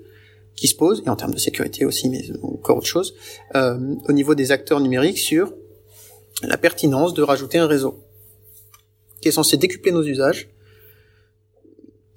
qui 0.57 0.69
se 0.69 0.75
pose 0.75 1.03
et 1.07 1.09
en 1.09 1.17
termes 1.17 1.33
de 1.33 1.39
sécurité 1.39 1.85
aussi, 1.85 2.11
mais 2.11 2.23
encore 2.43 2.77
autre 2.77 2.87
chose, 2.87 3.15
euh, 3.55 3.79
au 4.09 4.13
niveau 4.13 4.35
des 4.35 4.53
acteurs 4.53 4.81
numériques 4.81 5.19
sur 5.19 5.55
la 6.43 6.59
pertinence 6.59 7.15
de 7.15 7.23
rajouter 7.23 7.59
un 7.59 7.67
réseau 7.67 8.01
qui 9.21 9.29
est 9.29 9.33
censé 9.33 9.57
décupler 9.57 9.93
nos 9.93 10.03
usages 10.03 10.51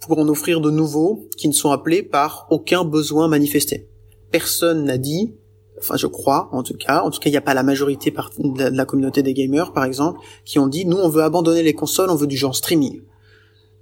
pour 0.01 0.19
en 0.19 0.27
offrir 0.27 0.59
de 0.59 0.69
nouveaux 0.69 1.29
qui 1.37 1.47
ne 1.47 1.53
sont 1.53 1.71
appelés 1.71 2.03
par 2.03 2.47
aucun 2.49 2.83
besoin 2.83 3.27
manifesté. 3.27 3.87
Personne 4.31 4.83
n'a 4.83 4.97
dit 4.97 5.33
enfin 5.79 5.97
je 5.97 6.07
crois 6.07 6.49
en 6.51 6.63
tout 6.63 6.75
cas, 6.75 7.01
en 7.01 7.09
tout 7.09 7.19
cas 7.19 7.29
il 7.29 7.33
n'y 7.33 7.37
a 7.37 7.41
pas 7.41 7.53
la 7.53 7.63
majorité 7.63 8.13
de 8.39 8.63
la 8.63 8.85
communauté 8.85 9.23
des 9.23 9.33
gamers 9.33 9.73
par 9.73 9.83
exemple 9.83 10.19
qui 10.45 10.59
ont 10.59 10.67
dit 10.67 10.85
nous 10.85 10.97
on 10.97 11.09
veut 11.09 11.23
abandonner 11.23 11.63
les 11.63 11.73
consoles, 11.73 12.09
on 12.09 12.15
veut 12.15 12.27
du 12.27 12.37
genre 12.37 12.55
streaming. 12.55 13.01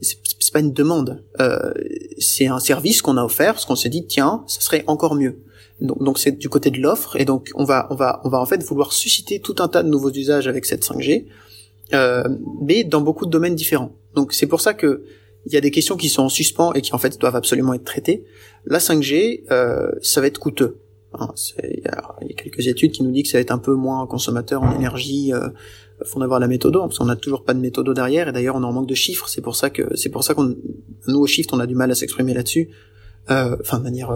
C'est 0.01 0.51
pas 0.51 0.59
une 0.59 0.73
demande, 0.73 1.23
euh, 1.39 1.73
c'est 2.17 2.47
un 2.47 2.59
service 2.59 3.01
qu'on 3.01 3.15
a 3.15 3.23
offert 3.23 3.53
parce 3.53 3.65
qu'on 3.65 3.75
s'est 3.75 3.89
dit 3.89 4.05
tiens 4.05 4.43
ça 4.47 4.59
serait 4.59 4.83
encore 4.87 5.15
mieux. 5.15 5.39
Donc 5.79 6.19
c'est 6.19 6.31
du 6.31 6.49
côté 6.49 6.69
de 6.69 6.79
l'offre 6.79 7.15
et 7.19 7.25
donc 7.25 7.49
on 7.55 7.63
va 7.63 7.87
on 7.89 7.95
va 7.95 8.21
on 8.23 8.29
va 8.29 8.39
en 8.39 8.45
fait 8.45 8.63
vouloir 8.63 8.93
susciter 8.93 9.39
tout 9.39 9.55
un 9.59 9.67
tas 9.67 9.83
de 9.83 9.89
nouveaux 9.89 10.11
usages 10.11 10.47
avec 10.47 10.65
cette 10.65 10.83
5G, 10.83 11.25
euh, 11.93 12.23
mais 12.61 12.83
dans 12.83 13.01
beaucoup 13.01 13.25
de 13.25 13.31
domaines 13.31 13.55
différents. 13.55 13.95
Donc 14.13 14.33
c'est 14.33 14.47
pour 14.47 14.61
ça 14.61 14.73
que 14.73 15.03
il 15.45 15.53
y 15.53 15.57
a 15.57 15.61
des 15.61 15.71
questions 15.71 15.97
qui 15.97 16.09
sont 16.09 16.23
en 16.23 16.29
suspens 16.29 16.73
et 16.73 16.81
qui 16.81 16.93
en 16.93 16.97
fait 16.97 17.19
doivent 17.19 17.35
absolument 17.35 17.73
être 17.73 17.83
traitées. 17.83 18.23
La 18.65 18.79
5G, 18.79 19.43
euh, 19.51 19.91
ça 20.01 20.21
va 20.21 20.27
être 20.27 20.39
coûteux. 20.39 20.77
Hein, 21.19 21.29
il 21.63 21.83
y, 21.83 21.87
a, 21.87 22.33
quelques 22.35 22.67
études 22.67 22.91
qui 22.91 23.03
nous 23.03 23.11
disent 23.11 23.23
que 23.23 23.29
ça 23.29 23.37
va 23.37 23.41
être 23.41 23.51
un 23.51 23.59
peu 23.59 23.75
moins 23.75 24.05
consommateur 24.07 24.63
en 24.63 24.75
énergie. 24.75 25.33
Euh, 25.33 25.49
faut 26.05 26.19
en 26.19 26.21
avoir 26.21 26.39
la 26.39 26.47
méthode, 26.47 26.73
parce 26.73 26.97
qu'on 26.97 27.05
n'a 27.05 27.15
toujours 27.15 27.43
pas 27.43 27.53
de 27.53 27.59
méthode 27.59 27.89
derrière, 27.93 28.27
et 28.27 28.31
d'ailleurs 28.31 28.55
on 28.55 28.63
en 28.63 28.73
manque 28.73 28.89
de 28.89 28.95
chiffres. 28.95 29.29
C'est 29.29 29.41
pour 29.41 29.55
ça 29.55 29.69
que 29.69 29.95
c'est 29.95 30.09
pour 30.09 30.23
ça 30.23 30.33
qu'on 30.33 30.55
nous 31.07 31.19
au 31.19 31.27
Shift 31.27 31.53
on 31.53 31.59
a 31.59 31.67
du 31.67 31.75
mal 31.75 31.91
à 31.91 31.95
s'exprimer 31.95 32.33
là-dessus. 32.33 32.69
enfin 33.29 33.77
de 33.77 33.83
manière 33.83 34.11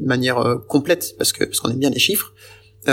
manière 0.00 0.60
complète 0.66 1.14
parce 1.18 1.32
que 1.32 1.44
parce 1.44 1.60
qu'on 1.60 1.70
aime 1.70 1.78
bien 1.78 1.90
les 1.90 1.98
chiffres, 1.98 2.32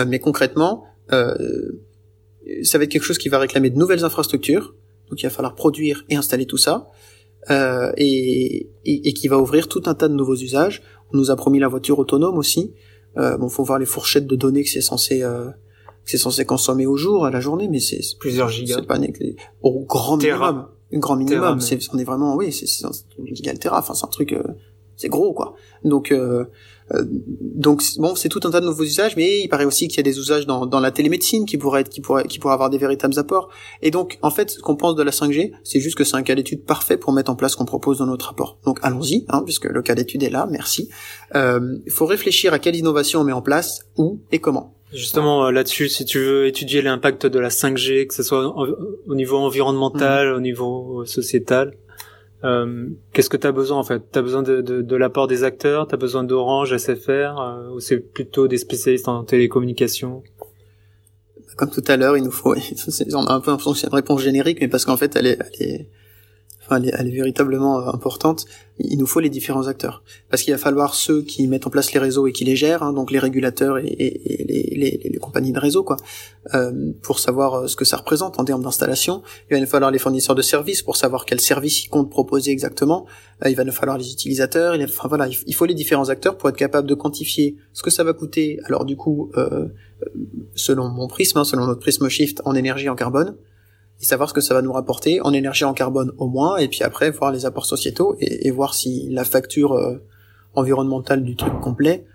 mais 0.07 0.19
concrètement, 0.19 0.85
ça 1.09 2.77
va 2.77 2.83
être 2.83 2.91
quelque 2.91 3.03
chose 3.05 3.17
qui 3.17 3.29
va 3.29 3.37
réclamer 3.39 3.69
de 3.69 3.77
nouvelles 3.77 4.03
infrastructures. 4.03 4.73
Donc 5.09 5.21
il 5.21 5.25
va 5.25 5.29
falloir 5.29 5.55
produire 5.55 6.03
et 6.09 6.15
installer 6.15 6.45
tout 6.45 6.57
ça. 6.57 6.89
Et, 7.49 8.69
et, 8.85 9.07
et, 9.09 9.13
qui 9.13 9.27
va 9.27 9.37
ouvrir 9.37 9.67
tout 9.67 9.83
un 9.85 9.93
tas 9.93 10.07
de 10.07 10.15
nouveaux 10.15 10.35
usages. 10.35 10.81
On 11.13 11.17
nous 11.17 11.29
a 11.29 11.35
promis 11.35 11.59
la 11.59 11.67
voiture 11.67 11.99
autonome 11.99 12.37
aussi. 12.37 12.73
Euh, 13.17 13.37
bon, 13.37 13.49
faut 13.49 13.63
voir 13.63 13.79
les 13.79 13.85
fourchettes 13.85 14.27
de 14.27 14.35
données 14.35 14.63
que 14.63 14.69
c'est 14.69 14.81
censé 14.81 15.23
euh, 15.23 15.49
que 16.03 16.11
c'est 16.11 16.17
censé 16.17 16.45
consommer 16.45 16.85
au 16.85 16.97
jour, 16.97 17.25
à 17.25 17.31
la 17.31 17.39
journée, 17.39 17.67
mais 17.67 17.79
c'est 17.79 18.01
plusieurs 18.19 18.49
gigas. 18.49 18.77
C'est 18.79 18.87
pas 18.87 18.99
au 19.61 19.85
grand 19.85 20.17
minimum. 20.17 20.67
Un 20.91 20.99
grand 20.99 21.15
minimum. 21.15 21.59
C'est 21.61 21.79
on 21.93 21.97
est 21.97 22.03
vraiment 22.03 22.35
oui, 22.35 22.51
c'est 22.51 22.67
giga. 23.31 23.53
Enfin, 23.71 23.93
c'est 23.93 24.05
un 24.05 24.09
truc, 24.09 24.33
euh, 24.33 24.43
c'est 24.95 25.09
gros 25.09 25.33
quoi. 25.33 25.55
Donc 25.83 26.11
euh, 26.11 26.45
donc 26.91 27.83
bon, 27.97 28.15
c'est 28.15 28.29
tout 28.29 28.41
un 28.43 28.51
tas 28.51 28.59
de 28.59 28.65
nouveaux 28.65 28.83
usages, 28.83 29.15
mais 29.15 29.39
il 29.41 29.47
paraît 29.47 29.65
aussi 29.65 29.87
qu'il 29.87 29.97
y 29.97 29.99
a 30.01 30.03
des 30.03 30.17
usages 30.19 30.45
dans, 30.45 30.65
dans 30.65 30.79
la 30.79 30.91
télémédecine 30.91 31.45
qui 31.45 31.57
pourraient 31.57 31.81
être, 31.81 31.89
qui 31.89 32.01
pourraient, 32.01 32.25
qui 32.25 32.39
pourraient 32.39 32.53
avoir 32.53 32.69
des 32.69 32.77
véritables 32.77 33.17
apports. 33.17 33.49
Et 33.81 33.91
donc, 33.91 34.19
en 34.21 34.29
fait, 34.29 34.51
ce 34.51 34.59
qu'on 34.59 34.75
pense 34.75 34.95
de 34.95 35.03
la 35.03 35.11
5G, 35.11 35.53
c'est 35.63 35.79
juste 35.79 35.97
que 35.97 36.03
c'est 36.03 36.15
un 36.15 36.23
cas 36.23 36.35
d'étude 36.35 36.63
parfait 36.63 36.97
pour 36.97 37.13
mettre 37.13 37.31
en 37.31 37.35
place 37.35 37.53
ce 37.53 37.57
qu'on 37.57 37.65
propose 37.65 37.99
dans 37.99 38.05
notre 38.05 38.27
rapport. 38.27 38.59
Donc, 38.65 38.79
allons-y, 38.81 39.25
hein, 39.29 39.41
puisque 39.43 39.65
le 39.65 39.81
cas 39.81 39.95
d'étude 39.95 40.23
est 40.23 40.29
là. 40.29 40.47
Merci. 40.49 40.89
Euh, 41.35 41.77
il 41.85 41.91
faut 41.91 42.05
réfléchir 42.05 42.53
à 42.53 42.59
quelle 42.59 42.75
innovation 42.75 43.21
on 43.21 43.23
met 43.23 43.33
en 43.33 43.41
place, 43.41 43.81
où 43.97 44.19
et 44.31 44.39
comment. 44.39 44.75
Justement, 44.91 45.47
euh, 45.47 45.51
là-dessus, 45.51 45.89
si 45.89 46.05
tu 46.05 46.19
veux 46.19 46.45
étudier 46.45 46.81
l'impact 46.81 47.25
de 47.25 47.39
la 47.39 47.49
5G, 47.49 48.07
que 48.07 48.13
ce 48.13 48.21
soit 48.21 48.53
au 49.07 49.15
niveau 49.15 49.37
environnemental, 49.37 50.31
mmh. 50.31 50.35
au 50.35 50.39
niveau 50.39 51.05
sociétal, 51.05 51.73
euh, 52.43 52.89
qu'est-ce 53.13 53.29
que 53.29 53.37
tu 53.37 53.47
as 53.47 53.51
besoin 53.51 53.77
en 53.77 53.83
fait? 53.83 54.01
Tu 54.11 54.21
besoin 54.21 54.43
de, 54.43 54.61
de, 54.61 54.81
de 54.81 54.95
l'apport 54.95 55.27
des 55.27 55.43
acteurs, 55.43 55.87
tu 55.87 55.95
as 55.95 55.97
besoin 55.97 56.23
d'Orange, 56.23 56.75
SFR, 56.75 57.09
euh, 57.39 57.69
ou 57.73 57.79
c'est 57.79 57.97
plutôt 57.97 58.47
des 58.47 58.57
spécialistes 58.57 59.07
en 59.07 59.23
télécommunications? 59.23 60.23
Comme 61.55 61.69
tout 61.69 61.83
à 61.87 61.97
l'heure, 61.97 62.17
il 62.17 62.23
nous 62.23 62.31
faut, 62.31 62.55
on 63.13 63.25
a 63.25 63.33
un 63.33 63.39
peu 63.39 63.51
une 63.51 63.93
réponse 63.93 64.21
générique, 64.21 64.59
mais 64.59 64.67
parce 64.67 64.85
qu'en 64.85 64.97
fait, 64.97 65.15
elle 65.15 65.27
est, 65.27 65.87
elle 66.75 66.87
est, 66.87 66.93
elle 66.97 67.07
est, 67.07 67.11
véritablement 67.11 67.79
euh, 67.79 67.91
importante, 67.91 68.45
il 68.79 68.97
nous 68.97 69.05
faut 69.05 69.19
les 69.19 69.29
différents 69.29 69.67
acteurs. 69.67 70.03
Parce 70.29 70.43
qu'il 70.43 70.53
va 70.53 70.57
falloir 70.57 70.95
ceux 70.95 71.21
qui 71.21 71.47
mettent 71.47 71.67
en 71.67 71.69
place 71.69 71.93
les 71.93 71.99
réseaux 71.99 72.27
et 72.27 72.31
qui 72.31 72.43
les 72.43 72.55
gèrent, 72.55 72.83
hein, 72.83 72.93
donc 72.93 73.11
les 73.11 73.19
régulateurs 73.19 73.77
et 73.77 73.83
les, 73.83 74.73
les, 74.75 75.09
les, 75.11 75.19
compagnies 75.19 75.51
de 75.51 75.59
réseau, 75.59 75.83
quoi, 75.83 75.97
euh, 76.53 76.91
pour 77.01 77.19
savoir 77.19 77.53
euh, 77.53 77.67
ce 77.67 77.75
que 77.75 77.85
ça 77.85 77.97
représente 77.97 78.39
en 78.39 78.45
termes 78.45 78.63
d'installation. 78.63 79.21
Il 79.49 79.55
va 79.55 79.59
nous 79.59 79.67
falloir 79.67 79.91
les 79.91 79.99
fournisseurs 79.99 80.35
de 80.35 80.41
services 80.41 80.81
pour 80.81 80.95
savoir 80.95 81.25
quel 81.25 81.39
service 81.39 81.85
ils 81.85 81.89
comptent 81.89 82.09
proposer 82.09 82.51
exactement. 82.51 83.05
Euh, 83.45 83.49
il 83.49 83.55
va 83.55 83.63
nous 83.63 83.71
falloir 83.71 83.97
les 83.97 84.11
utilisateurs. 84.11 84.75
Il, 84.75 84.83
enfin 84.83 85.07
voilà, 85.07 85.27
il 85.27 85.55
faut 85.55 85.65
les 85.65 85.75
différents 85.75 86.09
acteurs 86.09 86.37
pour 86.37 86.49
être 86.49 86.57
capable 86.57 86.87
de 86.87 86.95
quantifier 86.95 87.57
ce 87.73 87.83
que 87.83 87.89
ça 87.89 88.03
va 88.03 88.13
coûter. 88.13 88.59
Alors 88.65 88.85
du 88.85 88.95
coup, 88.95 89.31
euh, 89.37 89.67
selon 90.55 90.89
mon 90.89 91.07
prisme, 91.07 91.37
hein, 91.37 91.43
selon 91.43 91.67
notre 91.67 91.79
prisme 91.79 92.07
shift 92.09 92.41
en 92.45 92.55
énergie 92.55 92.89
en 92.89 92.95
carbone, 92.95 93.35
et 94.01 94.05
savoir 94.05 94.29
ce 94.29 94.33
que 94.33 94.41
ça 94.41 94.53
va 94.53 94.61
nous 94.61 94.73
rapporter 94.73 95.21
en 95.21 95.33
énergie 95.33 95.63
en 95.63 95.73
carbone 95.73 96.11
au 96.17 96.27
moins, 96.27 96.57
et 96.57 96.67
puis 96.67 96.83
après 96.83 97.11
voir 97.11 97.31
les 97.31 97.45
apports 97.45 97.65
sociétaux 97.65 98.15
et, 98.19 98.47
et 98.47 98.51
voir 98.51 98.73
si 98.73 99.09
la 99.09 99.23
facture 99.23 99.73
euh, 99.73 99.97
environnementale 100.55 101.23
du 101.23 101.35
truc 101.35 101.59
complet, 101.59 102.05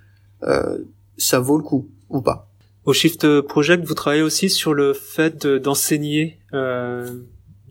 euh, 0.43 0.79
ça 1.17 1.39
vaut 1.41 1.57
le 1.57 1.65
coup 1.65 1.89
ou 2.09 2.21
pas. 2.21 2.49
Au 2.89 2.95
Shift 2.95 3.41
Project, 3.43 3.85
vous 3.85 3.93
travaillez 3.93 4.23
aussi 4.23 4.49
sur 4.49 4.73
le 4.73 4.95
fait 4.95 5.47
d'enseigner 5.47 6.39
euh, 6.55 7.07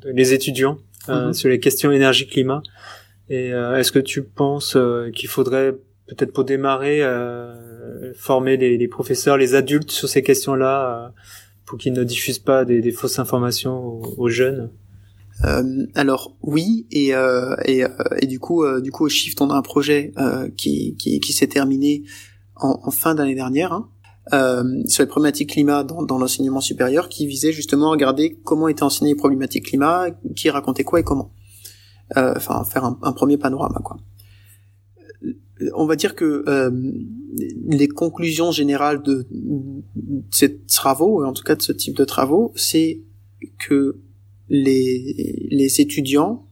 les 0.06 0.34
étudiants 0.34 0.78
euh, 1.10 1.30
mm-hmm. 1.30 1.34
sur 1.34 1.50
les 1.50 1.60
questions 1.60 1.92
énergie-climat. 1.92 2.62
Et 3.28 3.52
euh, 3.52 3.78
est-ce 3.78 3.92
que 3.92 3.98
tu 3.98 4.22
penses 4.24 4.78
qu'il 5.16 5.28
faudrait 5.28 5.74
peut-être 6.08 6.32
pour 6.34 6.44
démarrer 6.44 7.02
former 8.16 8.58
les, 8.58 8.78
les, 8.78 8.88
professeurs, 8.88 9.38
les 9.38 9.56
adultes 9.56 9.90
sur 9.90 10.08
ces 10.08 10.22
questions-là 10.22 11.12
pour 11.68 11.78
qu'ils 11.78 11.94
ne 11.94 12.04
diffusent 12.04 12.40
pas 12.40 12.66
des, 12.66 12.82
des 12.82 12.92
fausses 12.92 13.20
informations 13.20 14.02
aux, 14.18 14.30
jeunes 14.30 14.72
euh, 15.44 15.86
alors 15.94 16.36
oui 16.42 16.88
et 16.90 17.14
euh, 17.14 17.56
et, 17.66 17.84
euh, 17.84 17.90
du 18.24 18.40
coup 18.40 18.64
euh, 18.64 18.82
du 18.82 18.92
coup 18.92 19.06
au 19.06 19.10
Shift 19.10 19.40
on 19.42 19.52
a 19.52 19.54
un 19.54 19.62
projet 19.62 20.12
euh, 20.18 20.50
qui 20.58 20.96
qui, 20.96 21.20
qui 21.20 21.34
s'est 21.34 21.48
terminé 21.48 22.04
en, 22.56 22.80
en 22.84 22.92
fin 22.92 23.14
d'année 23.14 23.36
dernière 23.36 23.74
hein, 23.74 23.90
sur 24.88 25.04
les 25.04 25.08
problématiques 25.08 25.52
climat 25.52 25.84
dans, 25.84 26.02
dans 26.02 26.18
l'enseignement 26.18 26.62
supérieur 26.62 27.08
qui 27.10 27.28
visait 27.28 27.52
justement 27.52 27.90
à 27.90 27.92
regarder 27.92 28.40
comment 28.44 28.68
étaient 28.68 28.84
enseignées 28.84 29.12
les 29.12 29.18
problématiques 29.18 29.66
climat, 29.66 30.08
qui 30.36 30.50
racontait 30.50 30.84
quoi 30.84 31.00
et 31.00 31.04
comment. 31.04 31.32
Enfin 32.16 32.64
faire 32.64 32.84
un, 32.84 32.98
un, 33.04 33.12
premier 33.12 33.38
panorama 33.38 33.80
quoi 33.84 33.98
on 35.74 35.86
va 35.86 35.96
dire 35.96 36.16
que 36.16 36.44
euh, 36.48 36.72
les 37.68 37.88
conclusions 37.88 38.52
générales 38.52 39.02
de, 39.02 39.26
ces 40.32 40.58
travaux, 40.60 41.24
en 41.24 41.34
tout 41.34 41.44
cas 41.44 41.56
de 41.56 41.62
ce 41.62 41.72
type 41.72 41.96
de 41.96 42.06
travaux, 42.06 42.52
c'est 42.56 43.02
que 43.60 43.98
les, 44.50 45.48
les 45.50 45.82
étudiants, 45.82 46.48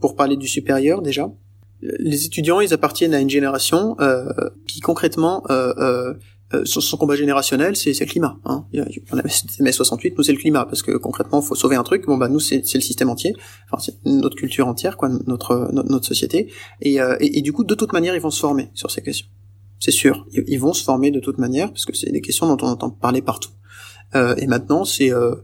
pour 0.00 0.16
parler 0.16 0.36
du 0.36 0.48
supérieur 0.48 1.02
déjà, 1.02 1.32
les 1.80 2.24
étudiants, 2.24 2.60
ils 2.60 2.72
appartiennent 2.72 3.14
à 3.14 3.20
une 3.20 3.30
génération 3.30 3.96
euh, 4.00 4.24
qui 4.66 4.80
concrètement 4.80 5.42
euh, 5.50 6.14
euh, 6.54 6.64
son, 6.64 6.96
combat 6.96 7.16
générationnel, 7.16 7.74
c'est 7.76 7.98
le 7.98 8.06
climat. 8.06 8.38
Hein. 8.44 8.64
On 9.12 9.18
avait 9.18 9.30
mai 9.60 9.72
68, 9.72 10.16
nous 10.16 10.22
c'est 10.22 10.32
le 10.32 10.38
climat, 10.38 10.64
parce 10.64 10.82
que 10.82 10.96
concrètement, 10.96 11.42
faut 11.42 11.56
sauver 11.56 11.76
un 11.76 11.82
truc. 11.82 12.06
Bon 12.06 12.16
bah 12.16 12.28
nous 12.28 12.40
c'est 12.40 12.62
le 12.74 12.80
système 12.80 13.08
entier, 13.08 13.34
enfin 13.68 13.82
c'est 13.82 13.96
notre 14.04 14.36
culture 14.36 14.68
entière, 14.68 14.96
quoi, 14.96 15.08
notre 15.26 15.70
notre, 15.72 16.06
société. 16.06 16.52
Euh, 16.84 17.16
et, 17.20 17.38
et, 17.38 17.42
du 17.42 17.52
coup, 17.52 17.64
de 17.64 17.74
toute 17.74 17.92
manière, 17.92 18.14
ils 18.14 18.20
vont 18.20 18.30
se 18.30 18.40
former 18.40 18.70
sur 18.74 18.90
ces 18.90 19.02
questions. 19.02 19.26
C'est 19.78 19.90
sûr, 19.90 20.26
ils, 20.32 20.58
vont 20.58 20.72
se 20.72 20.82
former 20.82 21.10
de 21.10 21.20
toute 21.20 21.38
manière, 21.38 21.68
parce 21.70 21.84
que 21.84 21.94
c'est 21.94 22.10
des 22.10 22.20
questions 22.20 22.46
dont 22.46 22.56
on 22.64 22.70
entend 22.70 22.90
parler 22.90 23.22
partout. 23.22 23.50
Euh, 24.14 24.34
et 24.36 24.46
maintenant, 24.46 24.84
c'est 24.84 25.12
euh, 25.12 25.34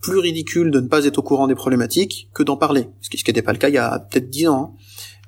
plus 0.00 0.18
ridicule 0.18 0.70
de 0.70 0.80
ne 0.80 0.88
pas 0.88 1.04
être 1.04 1.18
au 1.18 1.22
courant 1.22 1.46
des 1.46 1.54
problématiques 1.54 2.28
que 2.34 2.42
d'en 2.42 2.56
parler, 2.56 2.88
ce 3.00 3.10
qui 3.10 3.22
n'était 3.26 3.42
pas 3.42 3.52
le 3.52 3.58
cas 3.58 3.68
il 3.68 3.74
y 3.74 3.78
a 3.78 3.98
peut-être 3.98 4.28
dix 4.28 4.48
ans. 4.48 4.74
Hein. 4.74 4.78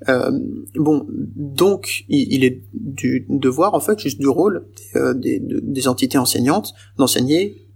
Euh, 0.07 0.31
bon, 0.75 1.05
donc 1.09 2.05
il, 2.07 2.45
est 2.45 2.63
du 2.73 3.25
devoir 3.29 3.73
en 3.73 3.81
fait, 3.81 3.99
juste 3.99 4.17
du 4.17 4.29
rôle 4.29 4.65
euh, 4.95 5.13
des, 5.13 5.41
des, 5.41 5.87
entités 5.89 6.17
enseignantes 6.17 6.73
d'enseigner 6.97 7.67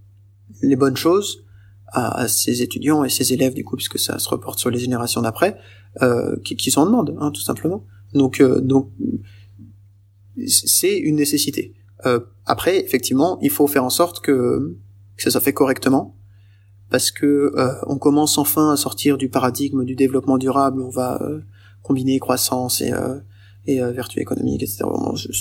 les 0.62 0.76
bonnes 0.76 0.96
choses 0.96 1.44
à, 1.88 2.22
à, 2.22 2.28
ces 2.28 2.62
étudiants 2.62 3.04
et 3.04 3.10
ces 3.10 3.34
élèves 3.34 3.52
du 3.52 3.62
coup, 3.62 3.76
puisque 3.76 3.98
ça 3.98 4.18
se 4.18 4.28
reporte 4.28 4.58
sur 4.58 4.70
les 4.70 4.78
générations 4.78 5.20
d'après, 5.20 5.58
euh, 6.02 6.36
qui, 6.44 6.56
qui 6.56 6.70
s'en 6.70 6.86
demandent, 6.86 7.16
hein, 7.20 7.30
tout 7.30 7.40
simplement. 7.40 7.84
Donc, 8.14 8.40
euh, 8.40 8.60
donc 8.60 8.90
c'est 10.46 10.98
une 10.98 11.16
nécessité. 11.16 11.74
Euh, 12.06 12.20
après, 12.46 12.82
effectivement, 12.82 13.38
il 13.42 13.50
faut 13.50 13.66
faire 13.66 13.84
en 13.84 13.90
sorte 13.90 14.20
que, 14.20 14.76
que 15.16 15.22
ça 15.22 15.30
soit 15.30 15.40
fait 15.40 15.52
correctement, 15.52 16.16
parce 16.90 17.10
que 17.10 17.52
on 17.86 17.98
commence 17.98 18.38
enfin 18.38 18.72
à 18.72 18.76
sortir 18.76 19.16
du 19.16 19.28
paradigme 19.28 19.84
du 19.84 19.94
développement 19.94 20.38
durable. 20.38 20.80
On 20.80 20.90
va 20.90 21.20
combiner 21.84 22.18
croissance 22.18 22.80
et 22.80 22.92
euh, 22.92 23.20
et 23.66 23.80
euh, 23.80 23.92
vertu 23.92 24.20
économique, 24.20 24.62
etc. 24.62 24.84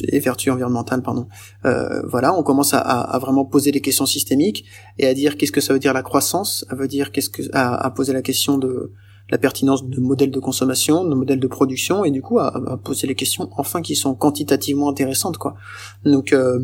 et 0.07 0.19
vertu 0.19 0.49
environnementale, 0.49 1.01
pardon. 1.01 1.27
Euh, 1.65 2.01
voilà, 2.07 2.33
on 2.33 2.43
commence 2.43 2.73
à, 2.73 2.79
à, 2.79 3.19
vraiment 3.19 3.45
poser 3.45 3.71
des 3.71 3.81
questions 3.81 4.05
systémiques 4.05 4.65
et 4.97 5.07
à 5.07 5.13
dire 5.13 5.37
qu'est-ce 5.37 5.51
que 5.51 5.61
ça 5.61 5.73
veut 5.73 5.79
dire 5.79 5.93
la 5.93 6.03
croissance, 6.03 6.65
à 6.69 6.75
veut 6.75 6.87
dire 6.87 7.11
qu'est-ce 7.11 7.29
que 7.29 7.41
à, 7.51 7.75
à, 7.75 7.89
poser 7.91 8.13
la 8.13 8.21
question 8.21 8.57
de 8.57 8.93
la 9.29 9.37
pertinence 9.37 9.87
de 9.87 9.99
modèles 9.99 10.31
de 10.31 10.39
consommation, 10.39 11.05
de 11.05 11.15
modèles 11.15 11.39
de 11.39 11.47
production, 11.47 12.05
et 12.05 12.11
du 12.11 12.21
coup 12.21 12.39
à, 12.39 12.47
à 12.71 12.77
poser 12.77 13.07
les 13.07 13.15
questions 13.15 13.49
enfin 13.57 13.81
qui 13.81 13.95
sont 13.95 14.15
quantitativement 14.15 14.89
intéressantes, 14.89 15.37
quoi. 15.37 15.55
Donc 16.05 16.33
euh, 16.33 16.59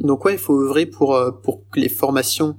donc 0.00 0.24
ouais, 0.24 0.32
il 0.34 0.38
faut 0.38 0.60
œuvrer 0.60 0.86
pour 0.86 1.16
pour 1.42 1.62
que 1.70 1.80
les 1.80 1.88
formations 1.88 2.56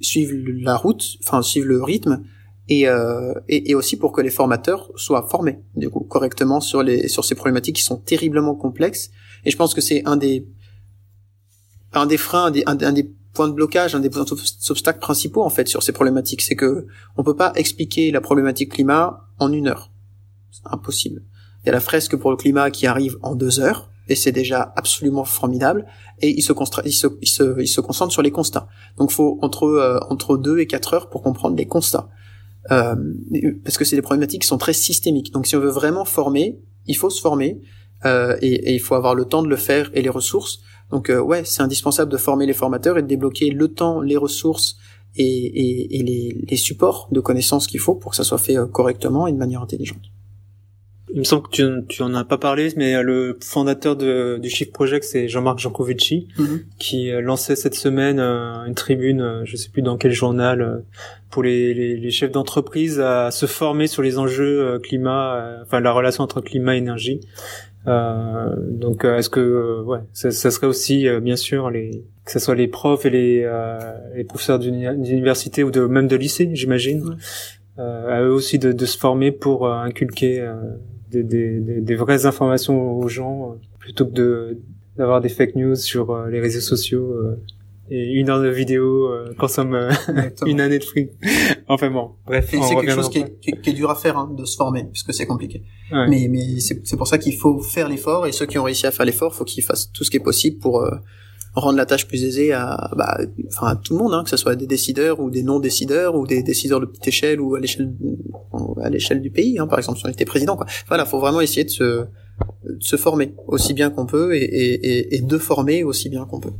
suivent 0.00 0.36
la 0.36 0.76
route, 0.76 1.04
enfin 1.22 1.42
suivent 1.42 1.66
le 1.66 1.82
rythme 1.82 2.22
et, 2.68 2.88
euh, 2.88 3.34
et, 3.48 3.70
et, 3.70 3.74
aussi 3.74 3.98
pour 3.98 4.12
que 4.12 4.20
les 4.20 4.30
formateurs 4.30 4.90
soient 4.96 5.26
formés 5.28 5.60
du 5.76 5.90
coup 5.90 6.00
correctement 6.00 6.60
sur 6.60 6.82
les 6.82 7.08
sur 7.08 7.24
ces 7.24 7.34
problématiques 7.34 7.76
qui 7.76 7.82
sont 7.82 7.98
terriblement 7.98 8.54
complexes. 8.54 9.10
Et 9.44 9.50
je 9.50 9.56
pense 9.56 9.74
que 9.74 9.80
c'est 9.80 10.02
un 10.06 10.16
des 10.16 10.46
un 11.92 12.06
des 12.06 12.16
freins 12.16 12.46
un 12.46 12.50
des, 12.50 12.64
un, 12.66 12.92
des 12.92 13.10
points 13.34 13.48
de 13.48 13.52
blocage 13.52 13.94
un 13.94 14.00
des 14.00 14.10
obstacles 14.70 14.98
principaux 14.98 15.42
en 15.42 15.50
fait 15.50 15.68
sur 15.68 15.82
ces 15.82 15.92
problématiques. 15.92 16.40
C'est 16.40 16.56
que 16.56 16.86
on 17.16 17.22
peut 17.22 17.36
pas 17.36 17.52
expliquer 17.54 18.10
la 18.10 18.22
problématique 18.22 18.72
climat 18.72 19.28
en 19.38 19.52
une 19.52 19.68
heure. 19.68 19.90
C'est 20.50 20.66
impossible. 20.72 21.22
Il 21.62 21.66
y 21.66 21.70
a 21.70 21.72
la 21.72 21.80
fresque 21.80 22.16
pour 22.16 22.30
le 22.30 22.36
climat 22.36 22.70
qui 22.70 22.86
arrive 22.86 23.18
en 23.22 23.34
deux 23.34 23.60
heures 23.60 23.90
et 24.08 24.14
c'est 24.14 24.32
déjà 24.32 24.72
absolument 24.76 25.24
formidable. 25.24 25.86
Et 26.20 26.30
il 26.30 26.42
se, 26.42 26.52
il 26.84 27.10
il 27.20 27.28
se, 27.28 27.60
il 27.60 27.68
se 27.68 27.80
concentre 27.82 28.12
sur 28.12 28.22
les 28.22 28.30
constats. 28.30 28.68
Donc 28.96 29.10
faut 29.10 29.38
entre 29.42 29.64
euh, 29.64 29.98
entre 30.08 30.38
deux 30.38 30.60
et 30.60 30.66
quatre 30.66 30.94
heures 30.94 31.10
pour 31.10 31.22
comprendre 31.22 31.56
les 31.56 31.66
constats 31.66 32.08
euh, 32.70 32.94
parce 33.64 33.78
que 33.78 33.84
c'est 33.84 33.96
des 33.96 34.02
problématiques 34.02 34.42
qui 34.42 34.48
sont 34.48 34.58
très 34.58 34.72
systémiques. 34.72 35.32
Donc 35.32 35.46
si 35.46 35.56
on 35.56 35.60
veut 35.60 35.70
vraiment 35.70 36.04
former, 36.04 36.58
il 36.86 36.96
faut 36.96 37.10
se 37.10 37.20
former 37.20 37.60
euh, 38.04 38.36
et, 38.42 38.70
et, 38.70 38.74
il 38.74 38.80
faut 38.80 38.94
avoir 38.94 39.14
le 39.14 39.24
temps 39.24 39.42
de 39.42 39.48
le 39.48 39.56
faire 39.56 39.90
et 39.94 40.02
les 40.02 40.10
ressources. 40.10 40.60
Donc 40.90 41.10
euh, 41.10 41.20
ouais, 41.20 41.44
c'est 41.44 41.62
indispensable 41.62 42.10
de 42.10 42.16
former 42.16 42.46
les 42.46 42.52
formateurs 42.52 42.98
et 42.98 43.02
de 43.02 43.06
débloquer 43.06 43.50
le 43.50 43.68
temps, 43.68 44.00
les 44.00 44.16
ressources 44.16 44.76
et, 45.16 45.24
et, 45.24 45.98
et 45.98 46.02
les, 46.02 46.44
les, 46.48 46.56
supports 46.56 47.08
de 47.12 47.20
connaissances 47.20 47.66
qu'il 47.66 47.80
faut 47.80 47.94
pour 47.94 48.10
que 48.10 48.16
ça 48.16 48.24
soit 48.24 48.38
fait 48.38 48.58
euh, 48.58 48.66
correctement 48.66 49.26
et 49.26 49.32
de 49.32 49.38
manière 49.38 49.62
intelligente. 49.62 50.02
Il 51.14 51.20
me 51.20 51.24
semble 51.24 51.44
que 51.44 51.50
tu, 51.50 51.64
tu 51.88 52.02
en 52.02 52.12
as 52.14 52.24
pas 52.24 52.38
parlé, 52.38 52.68
mais 52.76 53.00
le 53.02 53.38
fondateur 53.40 53.94
de, 53.96 54.36
du 54.42 54.50
Shift 54.50 54.72
Project, 54.72 55.04
c'est 55.04 55.28
Jean-Marc 55.28 55.58
Jancovici, 55.60 56.26
Mhm. 56.38 56.60
qui 56.78 57.10
euh, 57.10 57.20
lançait 57.20 57.54
cette 57.56 57.76
semaine 57.76 58.18
euh, 58.18 58.64
une 58.66 58.74
tribune, 58.74 59.20
euh, 59.20 59.42
je 59.44 59.56
sais 59.56 59.68
plus 59.70 59.82
dans 59.82 59.96
quel 59.96 60.10
journal, 60.12 60.60
euh, 60.60 60.78
pour 61.30 61.42
les, 61.44 61.72
les, 61.72 61.96
les 61.96 62.10
chefs 62.10 62.32
d'entreprise 62.32 62.98
à 63.00 63.30
se 63.30 63.46
former 63.46 63.86
sur 63.86 64.02
les 64.02 64.18
enjeux 64.18 64.60
euh, 64.60 64.78
climat, 64.78 65.36
euh, 65.36 65.62
enfin 65.62 65.80
la 65.80 65.92
relation 65.92 66.22
entre 66.24 66.40
climat 66.40 66.74
et 66.74 66.78
énergie. 66.78 67.20
Euh, 67.86 68.54
donc, 68.70 69.04
euh, 69.04 69.18
est-ce 69.18 69.28
que, 69.30 69.40
euh, 69.40 69.82
ouais, 69.82 69.98
ça, 70.12 70.30
ça 70.30 70.50
serait 70.50 70.66
aussi, 70.66 71.06
euh, 71.06 71.20
bien 71.20 71.36
sûr, 71.36 71.70
les, 71.70 71.90
que 72.24 72.32
ce 72.32 72.38
soit 72.38 72.54
les 72.54 72.66
profs 72.68 73.04
et 73.06 73.10
les, 73.10 73.42
euh, 73.44 73.78
les 74.16 74.24
professeurs 74.24 74.58
d'uni- 74.58 74.86
d'université 74.98 75.62
ou 75.62 75.70
de 75.70 75.82
même 75.82 76.08
de 76.08 76.16
lycée, 76.16 76.48
j'imagine, 76.54 77.02
Ouais. 77.04 77.14
euh, 77.78 78.08
à 78.08 78.22
eux 78.22 78.32
aussi 78.32 78.58
de, 78.58 78.72
de 78.72 78.86
se 78.86 78.96
former 78.96 79.32
pour 79.32 79.66
euh, 79.66 79.74
inculquer 79.74 80.40
euh, 80.40 80.54
des, 81.14 81.22
des, 81.22 81.60
des, 81.60 81.80
des 81.80 81.94
vraies 81.94 82.26
informations 82.26 82.98
aux 82.98 83.08
gens 83.08 83.52
euh, 83.52 83.54
plutôt 83.78 84.06
que 84.06 84.12
de 84.12 84.58
d'avoir 84.96 85.20
des 85.20 85.28
fake 85.28 85.56
news 85.56 85.74
sur 85.74 86.10
euh, 86.10 86.30
les 86.30 86.38
réseaux 86.40 86.60
sociaux 86.60 87.10
euh, 87.12 87.36
et 87.90 88.12
une 88.12 88.30
heure 88.30 88.40
de 88.40 88.48
vidéo 88.48 89.08
euh, 89.12 89.34
consomme 89.38 89.74
euh, 89.74 89.90
une 90.46 90.60
année 90.60 90.78
de 90.78 90.84
fric. 90.84 91.10
enfin 91.68 91.90
bon, 91.90 92.12
bref, 92.26 92.46
c'est 92.50 92.58
quelque 92.76 92.90
chose 92.92 93.08
qui 93.10 93.18
est, 93.18 93.40
qui 93.40 93.50
est- 93.50 93.60
qui 93.60 93.70
est 93.70 93.72
dur 93.74 93.90
à 93.90 93.94
faire, 93.96 94.16
hein, 94.16 94.32
de 94.38 94.44
se 94.44 94.56
former, 94.56 94.84
puisque 94.92 95.12
c'est 95.12 95.26
compliqué. 95.26 95.62
Ouais. 95.92 96.06
Mais, 96.08 96.28
mais 96.30 96.60
c'est 96.60 96.80
c'est 96.86 96.96
pour 96.96 97.08
ça 97.08 97.18
qu'il 97.18 97.34
faut 97.36 97.58
faire 97.60 97.88
l'effort, 97.88 98.26
et 98.26 98.32
ceux 98.32 98.46
qui 98.46 98.56
ont 98.58 98.62
réussi 98.64 98.86
à 98.86 98.90
faire 98.90 99.04
l'effort, 99.04 99.34
faut 99.34 99.44
qu'ils 99.44 99.64
fassent 99.64 99.90
tout 99.92 100.04
ce 100.04 100.10
qui 100.10 100.16
est 100.16 100.26
possible 100.30 100.58
pour 100.58 100.80
euh, 100.82 100.90
rendre 101.54 101.76
la 101.76 101.86
tâche 101.86 102.06
plus 102.06 102.24
aisée 102.24 102.52
à, 102.52 102.90
bah, 102.96 103.18
enfin, 103.48 103.68
à 103.68 103.76
tout 103.76 103.92
le 103.92 103.98
monde, 103.98 104.12
hein, 104.12 104.24
que 104.24 104.30
ce 104.30 104.36
soit 104.36 104.56
des 104.56 104.66
décideurs 104.66 105.20
ou 105.20 105.30
des 105.30 105.42
non-décideurs 105.42 106.14
ou 106.16 106.26
des 106.26 106.42
décideurs 106.42 106.80
de 106.80 106.86
petite 106.86 107.08
échelle 107.08 107.40
ou 107.40 107.54
à 107.54 107.60
l'échelle 107.60 107.92
à 108.82 108.90
l'échelle 108.90 109.20
du 109.20 109.30
pays, 109.30 109.58
hein, 109.58 109.66
par 109.66 109.78
exemple 109.78 109.98
si 109.98 110.06
on 110.06 110.10
était 110.10 110.24
président. 110.24 110.56
Quoi. 110.56 110.66
Voilà, 110.88 111.04
faut 111.04 111.20
vraiment 111.20 111.40
essayer 111.40 111.64
de 111.64 111.70
se, 111.70 111.82
de 111.84 112.78
se 112.80 112.96
former 112.96 113.34
aussi 113.46 113.72
bien 113.72 113.90
qu'on 113.90 114.06
peut 114.06 114.34
et, 114.34 114.42
et, 114.42 115.16
et, 115.16 115.20
de 115.20 115.38
former 115.38 115.84
aussi 115.84 116.08
bien 116.08 116.24
qu'on 116.26 116.40
peut. 116.40 116.52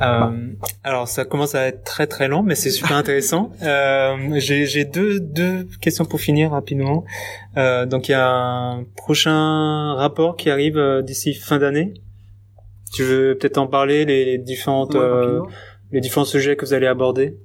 Euh, 0.00 0.52
alors 0.82 1.06
ça 1.06 1.24
commence 1.24 1.54
à 1.54 1.66
être 1.66 1.84
très 1.84 2.06
très 2.06 2.26
long, 2.26 2.42
mais 2.42 2.54
c'est 2.54 2.70
super 2.70 2.96
intéressant. 2.96 3.50
Euh, 3.62 4.16
J'ai 4.36 4.66
j'ai 4.66 4.84
deux 4.84 5.20
deux 5.20 5.66
questions 5.80 6.04
pour 6.04 6.20
finir 6.20 6.50
rapidement. 6.50 7.04
Euh, 7.56 7.86
donc 7.86 8.08
il 8.08 8.12
y 8.12 8.14
a 8.14 8.28
un 8.28 8.84
prochain 8.96 9.94
rapport 9.94 10.36
qui 10.36 10.50
arrive 10.50 10.76
euh, 10.76 11.02
d'ici 11.02 11.34
fin 11.34 11.58
d'année. 11.58 11.94
Tu 12.94 13.02
veux 13.04 13.36
peut-être 13.38 13.58
en 13.58 13.66
parler 13.66 14.04
les 14.04 14.38
différentes 14.38 14.94
Ouais, 14.94 15.00
euh, 15.00 15.40
les 15.92 16.00
différents 16.00 16.24
sujets 16.24 16.56
que 16.56 16.64
vous 16.66 16.72
allez 16.74 16.86
aborder? 16.86 17.36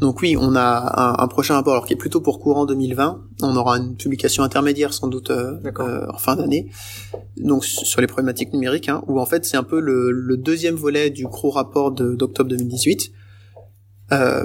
Donc 0.00 0.20
oui, 0.20 0.36
on 0.38 0.54
a 0.54 1.16
un, 1.18 1.22
un 1.24 1.28
prochain 1.28 1.54
rapport 1.54 1.72
alors, 1.72 1.86
qui 1.86 1.94
est 1.94 1.96
plutôt 1.96 2.20
pour 2.20 2.38
courant 2.40 2.66
2020. 2.66 3.22
On 3.42 3.56
aura 3.56 3.78
une 3.78 3.96
publication 3.96 4.42
intermédiaire 4.42 4.92
sans 4.92 5.08
doute 5.08 5.30
euh, 5.30 5.58
euh, 5.80 6.06
en 6.12 6.18
fin 6.18 6.36
d'année. 6.36 6.68
Donc 7.36 7.64
sur 7.64 8.00
les 8.00 8.06
problématiques 8.06 8.52
numériques, 8.52 8.88
hein, 8.88 9.02
où 9.06 9.18
en 9.20 9.26
fait 9.26 9.44
c'est 9.46 9.56
un 9.56 9.62
peu 9.62 9.80
le, 9.80 10.10
le 10.10 10.36
deuxième 10.36 10.74
volet 10.74 11.10
du 11.10 11.24
gros 11.24 11.50
rapport 11.50 11.90
de- 11.92 12.14
d'octobre 12.14 12.50
2018, 12.50 13.12
euh, 14.12 14.44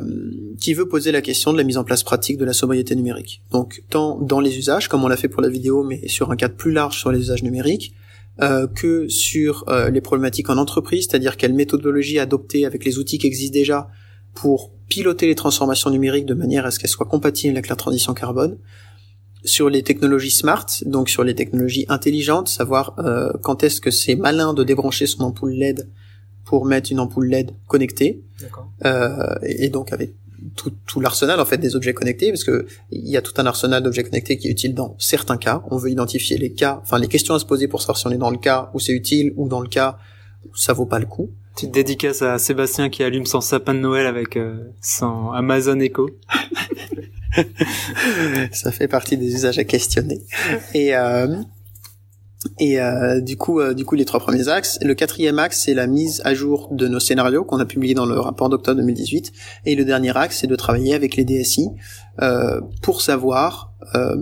qui 0.59 0.73
veut 0.73 0.87
poser 0.87 1.11
la 1.11 1.21
question 1.21 1.51
de 1.53 1.57
la 1.57 1.63
mise 1.63 1.77
en 1.77 1.83
place 1.83 2.03
pratique 2.03 2.37
de 2.37 2.45
la 2.45 2.53
sobriété 2.53 2.95
numérique. 2.95 3.43
Donc 3.51 3.83
tant 3.89 4.17
dans 4.19 4.39
les 4.39 4.57
usages, 4.57 4.87
comme 4.87 5.03
on 5.03 5.07
l'a 5.07 5.17
fait 5.17 5.27
pour 5.27 5.41
la 5.41 5.49
vidéo, 5.49 5.83
mais 5.83 6.07
sur 6.07 6.31
un 6.31 6.35
cadre 6.35 6.55
plus 6.55 6.71
large 6.71 6.97
sur 6.97 7.11
les 7.11 7.19
usages 7.19 7.43
numériques, 7.43 7.93
euh, 8.39 8.65
que 8.67 9.09
sur 9.09 9.65
euh, 9.67 9.89
les 9.89 9.99
problématiques 9.99 10.49
en 10.49 10.57
entreprise, 10.57 11.07
c'est-à-dire 11.09 11.35
quelle 11.35 11.53
méthodologie 11.53 12.17
adopter 12.17 12.65
avec 12.65 12.85
les 12.85 12.97
outils 12.97 13.17
qui 13.17 13.27
existent 13.27 13.53
déjà 13.53 13.89
pour 14.33 14.71
piloter 14.87 15.27
les 15.27 15.35
transformations 15.35 15.89
numériques 15.89 16.25
de 16.25 16.33
manière 16.33 16.65
à 16.65 16.71
ce 16.71 16.79
qu'elles 16.79 16.89
soient 16.89 17.05
compatibles 17.05 17.55
avec 17.55 17.67
la 17.67 17.75
transition 17.75 18.13
carbone. 18.13 18.57
Sur 19.43 19.69
les 19.69 19.83
technologies 19.83 20.31
smart, 20.31 20.65
donc 20.85 21.09
sur 21.09 21.23
les 21.23 21.35
technologies 21.35 21.85
intelligentes, 21.89 22.47
savoir 22.47 22.95
euh, 22.99 23.31
quand 23.41 23.63
est-ce 23.63 23.81
que 23.81 23.91
c'est 23.91 24.15
malin 24.15 24.53
de 24.53 24.63
débrancher 24.63 25.07
son 25.07 25.23
ampoule 25.23 25.51
LED 25.53 25.89
pour 26.45 26.65
mettre 26.65 26.91
une 26.91 26.99
ampoule 26.99 27.27
LED 27.27 27.51
connectée, 27.67 28.23
euh, 28.85 29.35
et 29.43 29.65
et 29.65 29.69
donc 29.69 29.91
avec 29.91 30.13
tout, 30.55 30.73
tout 30.85 30.99
l'arsenal 30.99 31.39
en 31.39 31.45
fait 31.45 31.57
des 31.57 31.75
objets 31.75 31.93
connectés, 31.93 32.29
parce 32.29 32.43
que 32.43 32.65
il 32.91 33.09
y 33.09 33.17
a 33.17 33.21
tout 33.21 33.33
un 33.37 33.45
arsenal 33.45 33.83
d'objets 33.83 34.03
connectés 34.03 34.37
qui 34.37 34.47
est 34.47 34.51
utile 34.51 34.73
dans 34.73 34.95
certains 34.99 35.37
cas. 35.37 35.63
On 35.69 35.77
veut 35.77 35.89
identifier 35.89 36.37
les 36.37 36.51
cas, 36.51 36.79
enfin 36.83 36.99
les 36.99 37.07
questions 37.07 37.33
à 37.33 37.39
se 37.39 37.45
poser 37.45 37.67
pour 37.67 37.81
savoir 37.81 37.97
si 37.97 38.07
on 38.07 38.11
est 38.11 38.17
dans 38.17 38.31
le 38.31 38.37
cas 38.37 38.69
où 38.73 38.79
c'est 38.79 38.93
utile 38.93 39.33
ou 39.35 39.47
dans 39.47 39.61
le 39.61 39.69
cas 39.69 39.97
où 40.45 40.55
ça 40.55 40.73
vaut 40.73 40.85
pas 40.85 40.99
le 40.99 41.05
coup. 41.05 41.29
Petite 41.55 41.71
dédicace 41.71 42.21
à 42.21 42.37
Sébastien 42.37 42.89
qui 42.89 43.03
allume 43.03 43.25
son 43.25 43.41
sapin 43.41 43.73
de 43.73 43.79
Noël 43.79 44.05
avec 44.05 44.37
euh, 44.37 44.69
son 44.81 45.31
Amazon 45.31 45.79
Echo. 45.79 46.09
ça 48.51 48.71
fait 48.71 48.87
partie 48.87 49.17
des 49.17 49.33
usages 49.33 49.59
à 49.59 49.63
questionner. 49.63 50.21
Et 50.73 50.95
euh, 50.95 51.35
et 52.59 52.79
euh, 52.79 53.21
du 53.21 53.37
coup, 53.37 53.59
euh, 53.59 53.73
du 53.73 53.85
coup, 53.85 53.95
les 53.95 54.05
trois 54.05 54.19
premiers 54.19 54.47
axes. 54.47 54.79
Le 54.81 54.95
quatrième 54.95 55.37
axe, 55.37 55.61
c'est 55.63 55.75
la 55.75 55.85
mise 55.85 56.21
à 56.25 56.33
jour 56.33 56.69
de 56.71 56.87
nos 56.87 56.99
scénarios 56.99 57.43
qu'on 57.43 57.59
a 57.59 57.65
publié 57.65 57.93
dans 57.93 58.05
le 58.05 58.19
rapport 58.19 58.49
d'octobre 58.49 58.77
2018. 58.79 59.31
Et 59.65 59.75
le 59.75 59.85
dernier 59.85 60.15
axe, 60.17 60.39
c'est 60.39 60.47
de 60.47 60.55
travailler 60.55 60.95
avec 60.95 61.15
les 61.15 61.23
DSI 61.23 61.69
euh, 62.21 62.59
pour 62.81 63.01
savoir, 63.01 63.71
euh, 63.95 64.15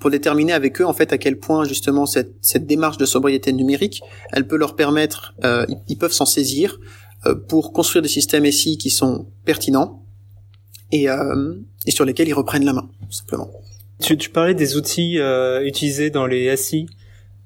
pour 0.00 0.10
déterminer 0.10 0.52
avec 0.52 0.80
eux 0.80 0.84
en 0.84 0.92
fait 0.92 1.12
à 1.12 1.18
quel 1.18 1.38
point 1.38 1.64
justement 1.64 2.04
cette, 2.04 2.34
cette 2.42 2.66
démarche 2.66 2.98
de 2.98 3.06
sobriété 3.06 3.52
numérique, 3.52 4.02
elle 4.32 4.46
peut 4.46 4.56
leur 4.56 4.76
permettre, 4.76 5.34
euh, 5.44 5.64
ils, 5.88 5.96
peuvent 5.96 6.12
s'en 6.12 6.26
saisir 6.26 6.78
euh, 7.26 7.34
pour 7.34 7.72
construire 7.72 8.02
des 8.02 8.08
systèmes 8.08 8.48
SI 8.50 8.76
qui 8.76 8.90
sont 8.90 9.26
pertinents 9.44 10.04
et, 10.92 11.06
et 11.86 11.90
sur 11.90 12.06
lesquels 12.06 12.28
ils 12.28 12.34
reprennent 12.34 12.64
la 12.64 12.72
main, 12.72 12.88
tout 13.02 13.12
simplement. 13.12 13.50
Tu, 14.00 14.16
tu 14.16 14.30
parlais 14.30 14.54
des 14.54 14.76
outils 14.76 15.18
utilisés 15.62 16.08
dans 16.08 16.26
les 16.26 16.56
SI. 16.56 16.86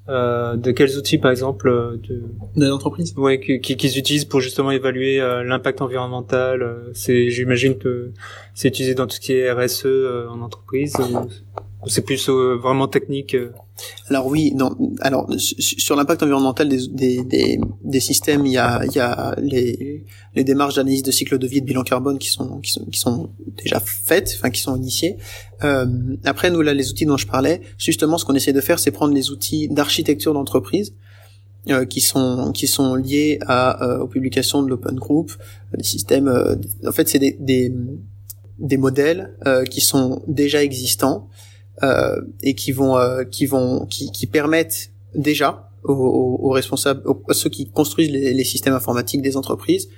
Euh, 0.09 0.57
de 0.57 0.73
quels 0.73 0.97
outils, 0.99 1.19
par 1.19 1.31
exemple, 1.31 1.69
euh, 1.69 1.97
de... 2.09 2.23
De 2.57 2.67
l'entreprise 2.67 3.15
ouais, 3.17 3.39
qui- 3.39 3.61
qui- 3.61 3.77
qu'ils 3.77 3.97
utilisent 3.99 4.25
pour 4.25 4.41
justement 4.41 4.73
évaluer 4.73 5.21
euh, 5.21 5.45
l'impact 5.45 5.81
environnemental. 5.81 6.63
euh, 6.63 6.91
c'est, 6.93 7.31
j'imagine 7.31 7.79
que 7.79 8.11
c'est 8.53 8.67
utilisé 8.69 8.95
dans 8.97 9.07
tout 9.07 9.15
ce 9.15 9.21
qui 9.21 9.33
est 9.33 9.53
RSE 9.53 9.87
euh, 9.87 10.27
en 10.29 10.41
entreprise. 10.41 10.97
Ou 10.99 11.29
c'est 11.89 12.03
plus 12.03 12.29
euh, 12.29 12.57
vraiment 12.57 12.89
technique. 12.89 13.35
euh. 13.35 13.53
Alors 14.09 14.27
oui, 14.27 14.53
non. 14.55 14.77
Alors 15.01 15.27
su- 15.39 15.61
su- 15.61 15.81
sur 15.81 15.97
l'impact 15.97 16.23
environnemental 16.23 16.69
des, 16.69 16.87
des, 16.89 17.25
des, 17.25 17.59
des 17.83 18.01
systèmes, 18.01 18.47
il 18.47 18.53
y 18.53 18.59
a, 18.59 18.85
il 18.85 18.93
y 18.93 19.01
a 19.01 19.35
les, 19.41 20.05
les 20.35 20.45
démarches 20.45 20.75
d'analyse 20.77 21.03
de 21.03 21.11
cycle 21.11 21.39
de 21.39 21.47
vie 21.47 21.59
et 21.59 21.61
de 21.61 21.67
bilan 21.67 21.83
carbone 21.83 22.19
qui 22.19 22.29
sont 22.29 22.61
qui 22.61 22.71
sont, 22.73 22.85
qui 22.87 23.01
sont 23.01 23.31
déjà 23.63 23.81
faites, 23.81 24.35
enfin 24.39 24.51
qui 24.51 24.61
sont 24.61 24.77
initiées. 24.77 25.17
Euh, 25.65 25.87
après, 26.25 26.51
nous 26.51 26.61
là, 26.63 26.75
les 26.75 26.91
outils 26.91 27.07
dont 27.07 27.17
je 27.17 27.27
parlais, 27.27 27.61
justement, 27.79 28.19
ce 28.19 28.25
qu'on 28.25 28.35
essaie 28.35 28.53
de 28.53 28.61
faire, 28.61 28.79
c'est 28.79 28.91
prendre 28.91 29.15
les 29.15 29.31
outils 29.31 29.69
d'architecture 29.69 30.35
d'entreprise 30.35 30.95
euh, 31.71 31.85
qui 31.85 32.01
sont 32.01 32.53
qui 32.53 32.67
sont 32.67 32.95
liés 32.95 33.39
à 33.47 33.83
euh, 33.85 33.99
aux 34.01 34.09
publications 34.09 34.63
de 34.63 34.69
l'Open 34.69 34.97
Group, 34.97 35.33
des 35.77 35.85
systèmes. 35.85 36.29
euh, 36.29 36.55
en 36.87 36.93
fait, 36.93 37.09
c'est 37.09 37.19
des, 37.19 37.37
des 37.41 37.73
des 38.59 38.77
modèles 38.77 39.35
euh, 39.47 39.65
qui 39.65 39.81
sont 39.81 40.23
déjà 40.29 40.63
existants 40.63 41.29
euh, 41.29 41.52
et 42.43 42.55
qui 42.55 42.73
vont 42.73 42.97
euh, 42.97 43.25
qui 43.25 43.47
vont 43.47 43.87
qui, 43.87 44.11
qui 44.13 44.27
permettent 44.27 44.91
déjà 45.15 45.69
aux, 45.85 45.93
aux- 45.93 46.51
responsables 46.51 47.03
aux, 47.07 47.23
à 47.29 47.35
ceux 47.35 47.51
qui 47.51 47.69
construisent 47.71 48.11
les, 48.11 48.33
les 48.35 48.45
systèmes 48.45 48.75
informatiques 48.75 49.23
des 49.23 49.37
entreprises 49.37 49.89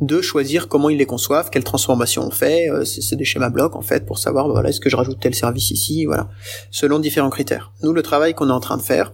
de 0.00 0.20
choisir 0.20 0.68
comment 0.68 0.88
ils 0.88 0.98
les 0.98 1.06
conçoivent, 1.06 1.50
quelles 1.50 1.64
transformations 1.64 2.22
on 2.26 2.30
fait, 2.30 2.70
euh, 2.70 2.84
c'est 2.84 3.02
c'est 3.02 3.16
des 3.16 3.24
schémas 3.24 3.50
blocs 3.50 3.76
en 3.76 3.82
fait 3.82 4.06
pour 4.06 4.18
savoir 4.18 4.46
bah, 4.46 4.52
voilà 4.54 4.68
est-ce 4.70 4.80
que 4.80 4.88
je 4.90 4.96
rajoute 4.96 5.18
tel 5.20 5.34
service 5.34 5.70
ici, 5.70 6.06
voilà, 6.06 6.28
selon 6.70 6.98
différents 6.98 7.30
critères. 7.30 7.72
Nous 7.82 7.92
le 7.92 8.02
travail 8.02 8.34
qu'on 8.34 8.48
est 8.48 8.52
en 8.52 8.60
train 8.60 8.76
de 8.76 8.82
faire, 8.82 9.12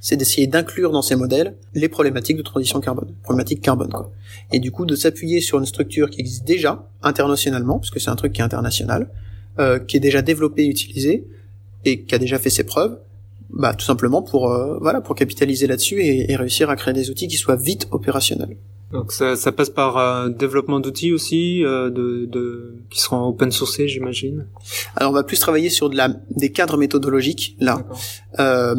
c'est 0.00 0.16
d'essayer 0.16 0.46
d'inclure 0.46 0.92
dans 0.92 1.02
ces 1.02 1.16
modèles 1.16 1.56
les 1.74 1.88
problématiques 1.88 2.36
de 2.36 2.42
transition 2.42 2.80
carbone, 2.80 3.14
problématiques 3.22 3.60
carbone 3.60 3.90
quoi. 3.90 4.12
Et 4.52 4.60
du 4.60 4.70
coup 4.70 4.86
de 4.86 4.94
s'appuyer 4.94 5.40
sur 5.40 5.58
une 5.58 5.66
structure 5.66 6.08
qui 6.10 6.20
existe 6.20 6.44
déjà 6.46 6.88
internationalement, 7.02 7.78
parce 7.78 7.90
que 7.90 7.98
c'est 7.98 8.10
un 8.10 8.16
truc 8.16 8.32
qui 8.32 8.40
est 8.40 8.44
international, 8.44 9.10
euh, 9.58 9.78
qui 9.78 9.96
est 9.96 10.00
déjà 10.00 10.22
développé 10.22 10.62
et 10.62 10.68
utilisé 10.68 11.26
et 11.88 12.02
qui 12.02 12.14
a 12.14 12.18
déjà 12.18 12.38
fait 12.38 12.50
ses 12.50 12.64
preuves, 12.64 12.98
bah 13.50 13.72
tout 13.74 13.84
simplement 13.84 14.22
pour 14.22 14.52
euh, 14.52 14.78
voilà 14.80 15.00
pour 15.00 15.14
capitaliser 15.14 15.66
là-dessus 15.66 16.00
et, 16.02 16.30
et 16.30 16.36
réussir 16.36 16.68
à 16.70 16.76
créer 16.76 16.94
des 16.94 17.10
outils 17.10 17.28
qui 17.28 17.36
soient 17.36 17.56
vite 17.56 17.88
opérationnels. 17.90 18.56
Donc 18.90 19.12
ça, 19.12 19.36
ça 19.36 19.52
passe 19.52 19.68
par 19.68 19.98
euh, 19.98 20.30
développement 20.30 20.80
d'outils 20.80 21.12
aussi, 21.12 21.62
euh, 21.62 21.90
de, 21.90 22.24
de 22.24 22.74
qui 22.88 23.00
seront 23.00 23.22
open 23.28 23.50
sourcés, 23.52 23.86
j'imagine? 23.86 24.46
Alors 24.96 25.10
on 25.12 25.14
va 25.14 25.24
plus 25.24 25.38
travailler 25.38 25.68
sur 25.68 25.90
de 25.90 25.96
la 25.96 26.08
des 26.30 26.52
cadres 26.52 26.78
méthodologiques 26.78 27.54
là. 27.60 27.84
Euh, 28.38 28.74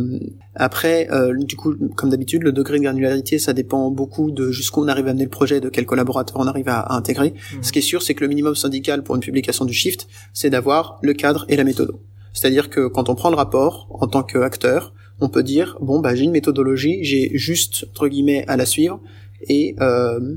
après, 0.56 1.08
du 1.38 1.56
coup, 1.56 1.74
comme 1.96 2.10
d'habitude, 2.10 2.44
le 2.44 2.52
degré 2.52 2.80
de 2.80 2.84
granularité, 2.84 3.40
ça 3.40 3.54
dépend 3.54 3.92
beaucoup 3.92 4.30
de 4.32 4.52
jusqu'où 4.52 4.84
on 4.84 4.88
arrive 4.88 5.08
à 5.08 5.12
amener 5.12 5.24
le 5.24 5.30
projet, 5.30 5.62
de 5.62 5.70
quel 5.70 5.86
collaborateur 5.86 6.38
on 6.38 6.48
arrive 6.48 6.68
à, 6.68 6.80
à 6.80 6.96
intégrer. 6.98 7.34
Mhm. 7.54 7.64
Ce 7.64 7.72
qui 7.72 7.80
est 7.80 7.84
sûr, 7.84 8.02
c'est 8.02 8.14
que 8.14 8.22
le 8.22 8.28
minimum 8.28 8.56
syndical 8.56 9.04
pour 9.04 9.16
une 9.16 9.22
publication 9.22 9.64
du 9.64 9.74
Shift, 9.74 10.08
c'est 10.34 10.50
d'avoir 10.50 10.98
le 11.02 11.14
cadre 11.14 11.46
et 11.50 11.56
la 11.56 11.64
méthode. 11.64 11.92
C'est-à-dire 12.34 12.70
que 12.70 12.88
quand 12.88 13.10
on 13.10 13.16
prend 13.16 13.30
le 13.30 13.36
rapport 13.36 13.88
en 13.90 14.08
tant 14.08 14.24
qu'acteur, 14.24 14.94
on 15.20 15.30
peut 15.30 15.44
dire 15.44 15.78
bon 15.82 16.00
bah 16.00 16.16
j'ai 16.16 16.24
une 16.24 16.32
méthodologie, 16.32 17.04
j'ai 17.04 17.32
juste 17.38 17.86
entre 17.90 18.08
guillemets 18.08 18.46
à 18.48 18.58
la 18.58 18.66
suivre 18.66 19.02
et 19.48 19.76
euh, 19.82 20.36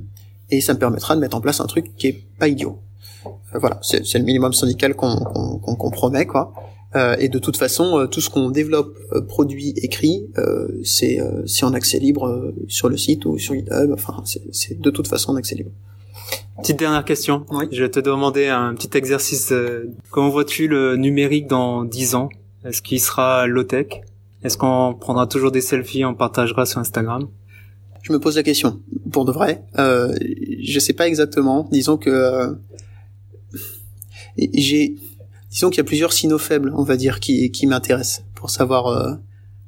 et 0.51 0.61
ça 0.61 0.75
me 0.75 0.79
permettra 0.79 1.15
de 1.15 1.21
mettre 1.21 1.37
en 1.37 1.41
place 1.41 1.61
un 1.61 1.67
truc 1.67 1.97
qui 1.97 2.09
est 2.09 2.25
pas 2.39 2.49
idiot. 2.49 2.79
Euh, 3.27 3.59
voilà, 3.59 3.79
c'est 3.83 4.19
le 4.19 4.25
minimum 4.25 4.53
syndical 4.53 4.95
qu'on 4.95 5.17
qu'on 5.17 5.91
promet 5.91 6.27
quoi. 6.27 6.53
Euh, 6.95 7.17
et 7.19 7.29
de 7.29 7.39
toute 7.39 7.57
façon, 7.57 7.99
euh, 7.99 8.07
tout 8.07 8.21
ce 8.21 8.29
qu'on 8.29 8.51
développe, 8.51 8.99
euh, 9.13 9.23
produit, 9.23 9.73
écrit, 9.77 10.27
c'est 10.85 11.21
en 11.63 11.73
accès 11.73 11.99
libre 11.99 12.53
sur 12.69 12.89
le 12.89 12.97
site 12.97 13.25
ou 13.25 13.39
sur 13.39 13.55
GitHub. 13.55 13.93
Enfin, 13.93 14.23
c'est 14.53 14.81
de 14.81 14.91
toute 14.91 15.09
façon 15.09 15.33
en 15.33 15.37
accès 15.37 15.55
libre. 15.55 15.71
Petite 16.59 16.79
dernière 16.79 17.05
question. 17.05 17.47
Oui. 17.51 17.67
Je 17.73 17.83
vais 17.83 17.91
te 17.91 18.01
demander 18.01 18.49
un 18.49 18.75
petit 18.75 18.97
exercice. 18.97 19.53
Comment 20.11 20.29
vois-tu 20.29 20.69
le 20.69 20.97
numérique 20.97 21.47
dans 21.47 21.85
10 21.85 22.15
ans? 22.15 22.29
Est-ce 22.65 22.83
qu'il 22.83 23.01
sera 23.01 23.47
low-tech? 23.47 24.03
Est-ce 24.45 24.59
qu'on 24.59 24.95
prendra 24.99 25.27
toujours 25.27 25.51
des 25.51 25.61
selfies, 25.61 26.05
on 26.05 26.15
partagera 26.15 26.67
sur 26.67 26.79
Instagram? 26.79 27.29
Je 28.03 28.13
me 28.13 28.19
pose 28.19 28.37
la 28.37 28.43
question. 28.43 28.81
Pour 29.13 29.25
de 29.25 29.33
vrai, 29.33 29.65
euh, 29.79 30.13
je 30.61 30.79
sais 30.81 30.93
pas 30.93 31.07
exactement. 31.07 31.69
Disons 31.71 31.97
que 31.97 32.57
j'ai 34.37 34.97
disons 35.51 35.71
qu'il 35.71 35.79
y 35.79 35.81
a 35.81 35.85
plusieurs 35.85 36.13
signaux 36.13 36.39
faibles, 36.39 36.73
on 36.75 36.83
va 36.83 36.97
dire, 36.97 37.21
qui, 37.21 37.51
qui 37.53 37.67
m'intéressent 37.67 38.25
pour 38.35 38.51
savoir 38.51 38.87
euh, 38.87 39.13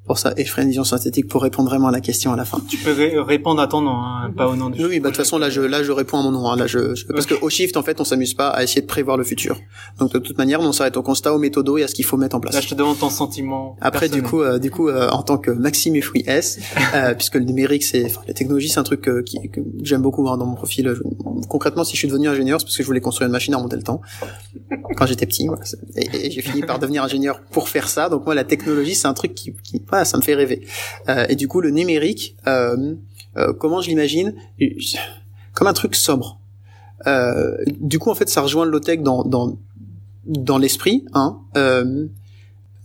pour 0.07 0.19
ça 0.19 0.35
et 0.37 0.45
je 0.45 0.51
ferai 0.51 0.63
une 0.63 0.69
vision 0.69 0.85
synthétique 0.85 1.29
pour 1.29 1.43
répondre 1.43 1.69
vraiment 1.69 1.89
à 1.89 1.91
la 1.91 2.01
question 2.01 2.33
à 2.33 2.37
la 2.37 2.45
fin. 2.45 2.61
Tu 2.69 2.77
peux 2.77 3.21
répondre 3.21 3.61
à 3.61 3.67
ton 3.67 3.81
nom, 3.81 3.97
hein, 3.97 4.31
pas 4.37 4.47
au 4.49 4.57
nom 4.57 4.69
du. 4.69 4.85
Oui, 4.85 5.01
bah 5.01 5.09
de 5.09 5.15
toute 5.15 5.25
façon 5.25 5.39
là 5.39 5.49
je 5.49 5.63
là 5.63 5.83
je 5.83 5.93
réponds 5.93 6.19
à 6.19 6.23
mon 6.23 6.31
nom. 6.31 6.49
Hein, 6.49 6.57
là 6.57 6.67
je, 6.67 6.95
parce 7.13 7.27
que 7.27 7.35
au 7.41 7.49
shift 7.49 7.77
en 7.77 7.83
fait 7.83 8.01
on 8.01 8.05
s'amuse 8.05 8.35
pas 8.35 8.49
à 8.49 8.63
essayer 8.63 8.83
de 8.83 8.87
prévoir 8.87 9.17
le 9.17 9.25
futur. 9.25 9.59
Donc 9.99 10.13
de 10.13 10.19
toute 10.19 10.37
manière 10.37 10.61
on 10.61 10.73
s'arrête 10.73 10.97
au 10.97 11.03
constat, 11.03 11.33
au 11.33 11.39
méthodo 11.39 11.79
et 11.79 11.85
à 11.85 11.89
ce 11.89 11.95
qu'il 11.95 12.05
faut 12.05 12.19
mettre 12.19 12.37
en 12.37 12.41
place. 12.41 12.55
Là 12.55 12.61
je 12.61 12.69
te 12.69 12.75
demande 12.75 12.99
ton 12.99 13.09
sentiment. 13.09 13.77
Après 13.81 14.09
du 14.09 14.23
coup 14.23 14.43
euh, 14.43 14.59
du 14.59 14.71
coup 14.71 14.89
euh, 14.89 15.09
en 15.09 15.23
tant 15.23 15.39
que 15.39 15.51
Maxime 15.51 15.97
S, 16.27 16.59
euh, 16.95 17.15
puisque 17.19 17.37
le 17.37 17.45
numérique 17.45 17.85
c'est 17.85 18.05
enfin 18.05 18.21
la 18.29 18.35
technologie 18.35 18.69
c'est 18.69 18.81
un 18.81 18.85
truc 18.85 19.09
qui, 19.25 19.49
que 19.49 19.61
j'aime 19.83 20.03
beaucoup 20.03 20.29
hein, 20.29 20.37
dans 20.37 20.47
mon 20.47 20.55
profil. 20.55 20.95
concrètement 21.49 21.85
si 21.85 21.93
je 21.93 21.99
suis 21.99 22.09
devenu 22.09 22.29
ingénieur 22.29 22.61
c'est 22.61 22.67
parce 22.67 22.77
que 22.77 22.83
je 22.83 22.87
voulais 22.87 23.01
construire 23.01 23.27
une 23.27 23.33
machine 23.33 23.55
à 23.55 23.57
remonter 23.57 23.77
le 23.77 23.83
temps 23.83 24.03
quand 24.97 25.07
j'étais 25.07 25.27
petit 25.27 25.47
voilà, 25.47 25.63
et, 25.97 26.31
j'ai 26.31 26.43
fini 26.43 26.61
par 26.63 26.79
devenir 26.79 27.03
ingénieur 27.03 27.41
pour 27.51 27.69
faire 27.69 27.89
ça. 27.89 28.09
Donc 28.09 28.27
moi 28.27 28.35
la 28.35 28.45
technologie 28.45 28.95
c'est 28.95 29.09
un 29.09 29.15
truc 29.15 29.35
qui, 29.35 29.55
qui 29.63 29.81
ça 30.03 30.17
me 30.17 30.23
fait 30.23 30.35
rêver. 30.35 30.67
Euh, 31.09 31.27
et 31.29 31.37
du 31.37 31.47
coup, 31.47 31.61
le 31.61 31.71
numérique, 31.71 32.37
euh, 32.47 32.95
euh, 33.37 33.53
comment 33.53 33.81
je 33.81 33.89
l'imagine 33.89 34.35
Comme 35.53 35.69
un 35.69 35.73
truc 35.73 35.95
sobre. 35.95 36.41
du 37.81 37.99
coup, 37.99 38.11
en 38.11 38.15
fait, 38.15 38.29
ça 38.29 38.41
rejoint 38.41 38.65
le 38.65 38.73
low-tech 38.73 39.01
dans, 39.01 39.23
dans, 39.23 39.57
dans 40.27 40.59
l'esprit. 40.59 41.05
Hein, 41.13 41.39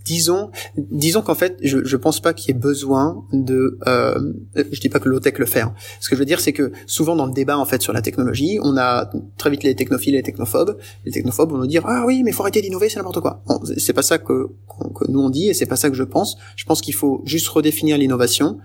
disons, 0.09 0.49
disons 0.75 1.21
qu'en 1.21 1.35
fait, 1.35 1.57
je, 1.61 1.85
je 1.85 1.97
pense 1.97 2.19
pas 2.19 2.33
qu'il 2.33 2.47
y 2.47 2.57
ait 2.57 2.59
besoin 2.59 3.23
de. 3.31 3.77
Euh, 3.87 4.33
je 4.55 4.79
dis 4.79 4.89
pas 4.89 4.99
que 4.99 5.07
low-tech 5.07 5.37
le 5.37 5.45
fait. 5.45 5.61
Hein. 5.61 5.75
Ce 5.99 6.09
que 6.09 6.15
je 6.15 6.19
veux 6.19 6.25
dire, 6.25 6.39
c'est 6.39 6.51
que 6.51 6.71
souvent 6.87 7.15
dans 7.15 7.27
le 7.27 7.31
débat 7.31 7.59
en 7.59 7.65
fait 7.65 7.83
sur 7.83 7.93
la 7.93 8.01
technologie, 8.01 8.57
on 8.63 8.75
a 8.75 9.11
très 9.37 9.51
vite 9.51 9.63
les 9.63 9.75
technophiles 9.75 10.15
et 10.15 10.17
les 10.17 10.23
technophobes. 10.23 10.77
Les 11.05 11.11
technophobes 11.11 11.51
vont 11.51 11.59
nous 11.59 11.67
dire 11.67 11.83
ah 11.85 12.05
oui, 12.07 12.23
mais 12.23 12.31
faut 12.31 12.41
arrêter 12.41 12.61
d'innover, 12.61 12.89
c'est 12.89 12.97
n'importe 12.97 13.19
quoi. 13.19 13.43
Bon, 13.45 13.61
c'est 13.77 13.93
pas 13.93 14.01
ça 14.01 14.17
que, 14.17 14.47
que 14.95 15.11
nous 15.11 15.19
on 15.19 15.29
dit 15.29 15.47
et 15.49 15.53
c'est 15.53 15.67
pas 15.67 15.75
ça 15.75 15.91
que 15.91 15.95
je 15.95 16.03
pense. 16.03 16.37
Je 16.55 16.65
pense 16.65 16.81
qu'il 16.81 16.95
faut 16.95 17.21
juste 17.25 17.47
redéfinir 17.49 17.97
l'innovation. 17.99 18.57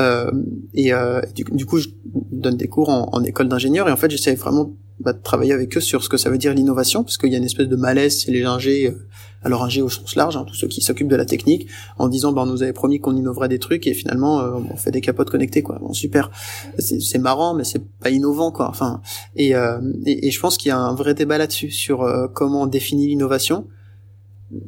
Euh, 0.00 0.30
et 0.74 0.92
euh, 0.92 1.20
du, 1.34 1.44
du, 1.44 1.66
coup, 1.66 1.78
je 1.78 1.88
donne 2.04 2.56
des 2.56 2.68
cours 2.68 2.88
en, 2.88 3.08
en 3.12 3.22
école 3.22 3.48
d'ingénieur 3.48 3.88
et 3.88 3.92
en 3.92 3.96
fait, 3.96 4.10
j'essaie 4.10 4.34
vraiment 4.34 4.74
bah, 4.98 5.12
de 5.12 5.22
travailler 5.22 5.52
avec 5.52 5.76
eux 5.76 5.80
sur 5.80 6.02
ce 6.02 6.08
que 6.08 6.16
ça 6.16 6.30
veut 6.30 6.38
dire 6.38 6.54
l'innovation, 6.54 7.04
parce 7.04 7.18
qu'il 7.18 7.30
y 7.30 7.34
a 7.34 7.38
une 7.38 7.44
espèce 7.44 7.68
de 7.68 7.76
malaise 7.76 8.22
chez 8.22 8.32
les 8.32 8.44
ingés 8.44 8.88
euh, 8.88 9.06
alors 9.46 9.62
un 9.62 9.68
G 9.68 9.80
au 9.80 9.88
sens 9.88 10.16
large, 10.16 10.36
hein, 10.36 10.44
tous 10.44 10.56
ceux 10.56 10.66
qui 10.66 10.80
s'occupent 10.80 11.08
de 11.08 11.14
la 11.14 11.24
technique, 11.24 11.68
en 11.98 12.08
disant 12.08 12.32
bah 12.32 12.42
on 12.42 12.46
nous 12.46 12.64
avait 12.64 12.72
promis 12.72 12.98
qu'on 12.98 13.16
innoverait 13.16 13.48
des 13.48 13.60
trucs 13.60 13.86
et 13.86 13.94
finalement 13.94 14.40
euh, 14.40 14.58
on 14.72 14.76
fait 14.76 14.90
des 14.90 15.00
capotes 15.00 15.30
connectées 15.30 15.62
quoi. 15.62 15.78
Bon 15.80 15.92
super, 15.92 16.32
c'est 16.78 17.18
marrant 17.18 17.54
mais 17.54 17.62
c'est 17.62 17.82
pas 18.00 18.10
innovant 18.10 18.50
quoi. 18.50 18.68
Enfin 18.68 19.00
et, 19.36 19.54
euh, 19.54 19.78
et, 20.04 20.32
je 20.32 20.40
pense 20.40 20.56
qu'il 20.56 20.70
y 20.70 20.72
a 20.72 20.78
un 20.78 20.94
vrai 20.96 21.14
débat 21.14 21.38
là-dessus 21.38 21.70
sur 21.70 22.02
euh, 22.02 22.26
comment 22.26 22.62
on 22.62 22.66
définit 22.66 23.06
l'innovation. 23.06 23.66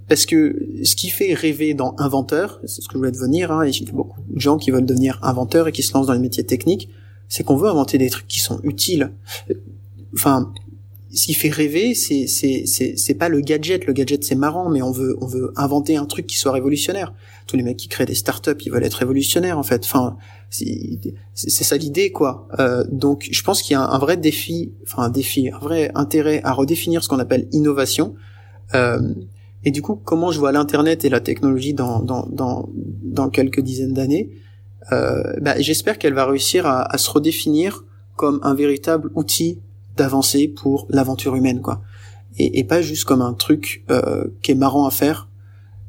Parce 0.09 0.27
que 0.27 0.57
ce 0.85 0.97
qui 0.97 1.09
fait 1.09 1.35
rêver 1.35 1.75
dans 1.75 1.95
inventeur, 1.99 2.61
c'est 2.65 2.81
ce 2.81 2.89
que 2.89 2.95
je 2.95 2.99
voulais 2.99 3.13
devenir, 3.13 3.53
hein, 3.53 3.63
et 3.63 3.73
j'ai 3.73 3.85
beaucoup 3.85 4.21
de 4.29 4.41
gens 4.41 4.59
qui 4.59 4.71
veulent 4.73 4.87
devenir 4.87 5.21
inventeurs 5.23 5.69
et 5.69 5.73
qui 5.73 5.83
se 5.83 5.95
lancent 5.95 6.09
dans 6.09 6.15
les 6.15 6.19
métiers 6.19 6.45
techniques, 6.45 6.89
c'est 7.29 7.45
qu'on 7.45 7.57
veut 7.57 7.69
inventer 7.69 7.97
des 7.97 8.11
trucs 8.11 8.27
qui 8.27 8.41
sont 8.41 8.61
utiles. 8.65 9.13
Enfin, 10.15 10.53
ce 11.13 11.27
qui 11.27 11.35
fait 11.35 11.49
rêver, 11.49 11.95
c'est 11.95 12.27
c'est 12.27 12.67
c'est 12.67 13.15
pas 13.15 13.31
le 13.31 13.41
gadget. 13.41 13.87
Le 13.87 13.95
gadget 13.95 14.25
c'est 14.25 14.35
marrant, 14.35 14.69
mais 14.69 14.83
on 14.83 14.93
veut 14.93 15.17
on 15.23 15.27
veut 15.27 15.53
inventer 15.57 15.97
un 15.97 16.05
truc 16.05 16.27
qui 16.27 16.37
soit 16.37 16.53
révolutionnaire. 16.53 17.15
Tous 17.47 17.57
les 17.57 17.63
mecs 17.63 17.79
qui 17.79 17.89
créent 17.89 18.05
des 18.05 18.15
startups, 18.15 18.51
ils 18.61 18.71
veulent 18.71 18.85
être 18.85 18.95
révolutionnaires 18.95 19.59
en 19.59 19.63
fait. 19.63 19.85
Enfin, 19.85 20.19
c'est 20.51 21.01
c'est 21.35 21.65
ça 21.65 21.79
l'idée 21.79 22.13
quoi. 22.13 22.49
Euh, 22.59 22.85
donc 22.91 23.27
je 23.31 23.43
pense 23.43 23.63
qu'il 23.63 23.73
y 23.73 23.77
a 23.77 23.83
un, 23.83 23.99
vrai 23.99 24.19
défi, 24.19 24.75
enfin 24.83 25.05
un 25.05 25.09
défi, 25.09 25.49
un 25.51 25.59
vrai 25.59 25.91
intérêt 25.95 26.43
à 26.45 26.53
redéfinir 26.53 27.03
ce 27.03 27.09
qu'on 27.09 27.21
appelle 27.21 27.49
innovation. 27.53 28.15
Euh, 28.75 29.01
et 29.65 29.71
du 29.71 29.81
coup, 29.81 29.97
comment 29.97 30.31
je 30.31 30.39
vois 30.39 30.53
l'internet 30.53 31.07
et 31.07 31.09
la 31.09 31.21
technologie 31.21 31.73
dans 31.73 32.01
dans 32.01 32.27
dans 32.27 32.69
dans 32.75 33.31
quelques 33.31 33.61
dizaines 33.61 33.95
d'années? 33.95 34.31
Euh, 34.93 35.23
bah, 35.41 35.59
J'espère 35.59 35.99
qu'elle 35.99 36.15
va 36.15 36.27
réussir 36.27 36.67
à, 36.67 36.83
à 36.83 36.99
se 36.99 37.11
redéfinir 37.11 37.85
comme 38.15 38.41
un 38.43 38.55
véritable 38.55 39.11
outil 39.15 39.61
d'avancer 39.99 40.49
pour 40.49 40.87
l'aventure 40.89 41.35
humaine, 41.35 41.61
quoi. 41.61 41.83
Et, 42.39 42.61
et, 42.61 42.65
pas 42.65 42.81
juste 42.81 43.05
comme 43.05 43.21
un 43.21 43.35
truc 43.35 43.85
euh, 43.91 44.25
qui 44.43 44.53
est 44.53 44.55
marrant 44.55 44.87
à 44.87 44.91
faire 44.91 45.29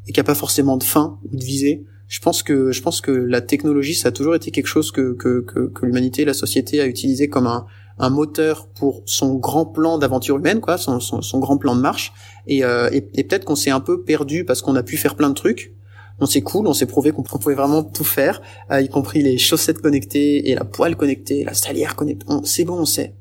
et 0.07 0.11
qui 0.11 0.19
a 0.19 0.23
pas 0.23 0.35
forcément 0.35 0.77
de 0.77 0.83
fin 0.83 1.19
ou 1.31 1.37
de 1.37 1.43
visée. 1.43 1.85
Je 2.07 2.19
pense 2.19 2.41
que 2.41 2.71
je 2.71 2.81
pense 2.81 3.01
que 3.01 3.11
la 3.11 3.41
technologie, 3.41 3.93
ça 3.93 4.09
a 4.09 4.11
toujours 4.11 4.33
été 4.33 4.49
quelque 4.49 4.67
chose 4.67 4.91
que 4.91 5.13
que, 5.13 5.41
que, 5.41 5.67
que 5.67 5.85
l'humanité, 5.85 6.25
la 6.25 6.33
société 6.33 6.81
a 6.81 6.87
utilisé 6.87 7.29
comme 7.29 7.45
un, 7.45 7.67
un 7.99 8.09
moteur 8.09 8.67
pour 8.67 9.03
son 9.05 9.35
grand 9.35 9.65
plan 9.65 9.99
d'aventure 9.99 10.37
humaine, 10.37 10.59
quoi, 10.59 10.77
son, 10.77 10.99
son, 10.99 11.39
grand 11.39 11.57
plan 11.57 11.75
de 11.75 11.81
marche. 11.81 12.13
Et, 12.47 12.63
euh, 12.63 12.89
et, 12.91 13.07
et 13.13 13.23
peut-être 13.23 13.45
qu'on 13.45 13.55
s'est 13.55 13.69
un 13.69 13.81
peu 13.81 14.01
perdu 14.01 14.45
parce 14.45 14.61
qu'on 14.63 14.75
a 14.75 14.83
pu 14.83 14.97
faire 14.97 15.15
plein 15.15 15.29
de 15.29 15.35
trucs. 15.35 15.73
On 16.21 16.25
s'est 16.25 16.41
cool, 16.41 16.67
on 16.67 16.73
s'est 16.73 16.85
prouvé 16.85 17.11
qu'on 17.11 17.23
pouvait 17.23 17.55
vraiment 17.55 17.83
tout 17.83 18.03
faire, 18.03 18.41
euh, 18.71 18.81
y 18.81 18.89
compris 18.89 19.21
les 19.21 19.37
chaussettes 19.37 19.79
connectées 19.79 20.49
et 20.49 20.55
la 20.55 20.65
poêle 20.65 20.95
connectée, 20.95 21.43
la 21.43 21.53
salière 21.53 21.95
connectée. 21.95 22.25
C'est 22.43 22.65
bon, 22.65 22.79
on 22.79 22.85
sait. 22.85 23.13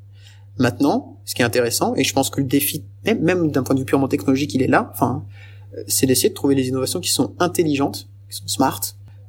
Maintenant, 0.59 1.19
ce 1.25 1.35
qui 1.35 1.43
est 1.43 1.45
intéressant, 1.45 1.95
et 1.97 2.05
je 2.05 2.13
pense 2.13 2.31
que 2.31 2.41
le 2.41 2.47
défi, 2.47 2.85
même, 3.05 3.51
d'un 3.51 3.63
point 3.63 3.75
de 3.75 3.81
vue 3.81 3.87
purement 3.87 4.09
technologique, 4.09 4.55
il 4.55 4.63
est 4.63 4.67
là, 4.69 4.91
enfin, 4.93 5.25
euh, 5.77 5.83
c'est 5.87 6.07
d'essayer 6.07 6.31
de 6.31 6.35
trouver 6.35 6.55
des 6.55 6.69
innovations 6.69 7.01
qui 7.01 7.11
sont 7.11 7.35
intelligentes, 7.39 8.09
qui 8.31 8.37
sont 8.37 8.49
smart. 8.49 8.81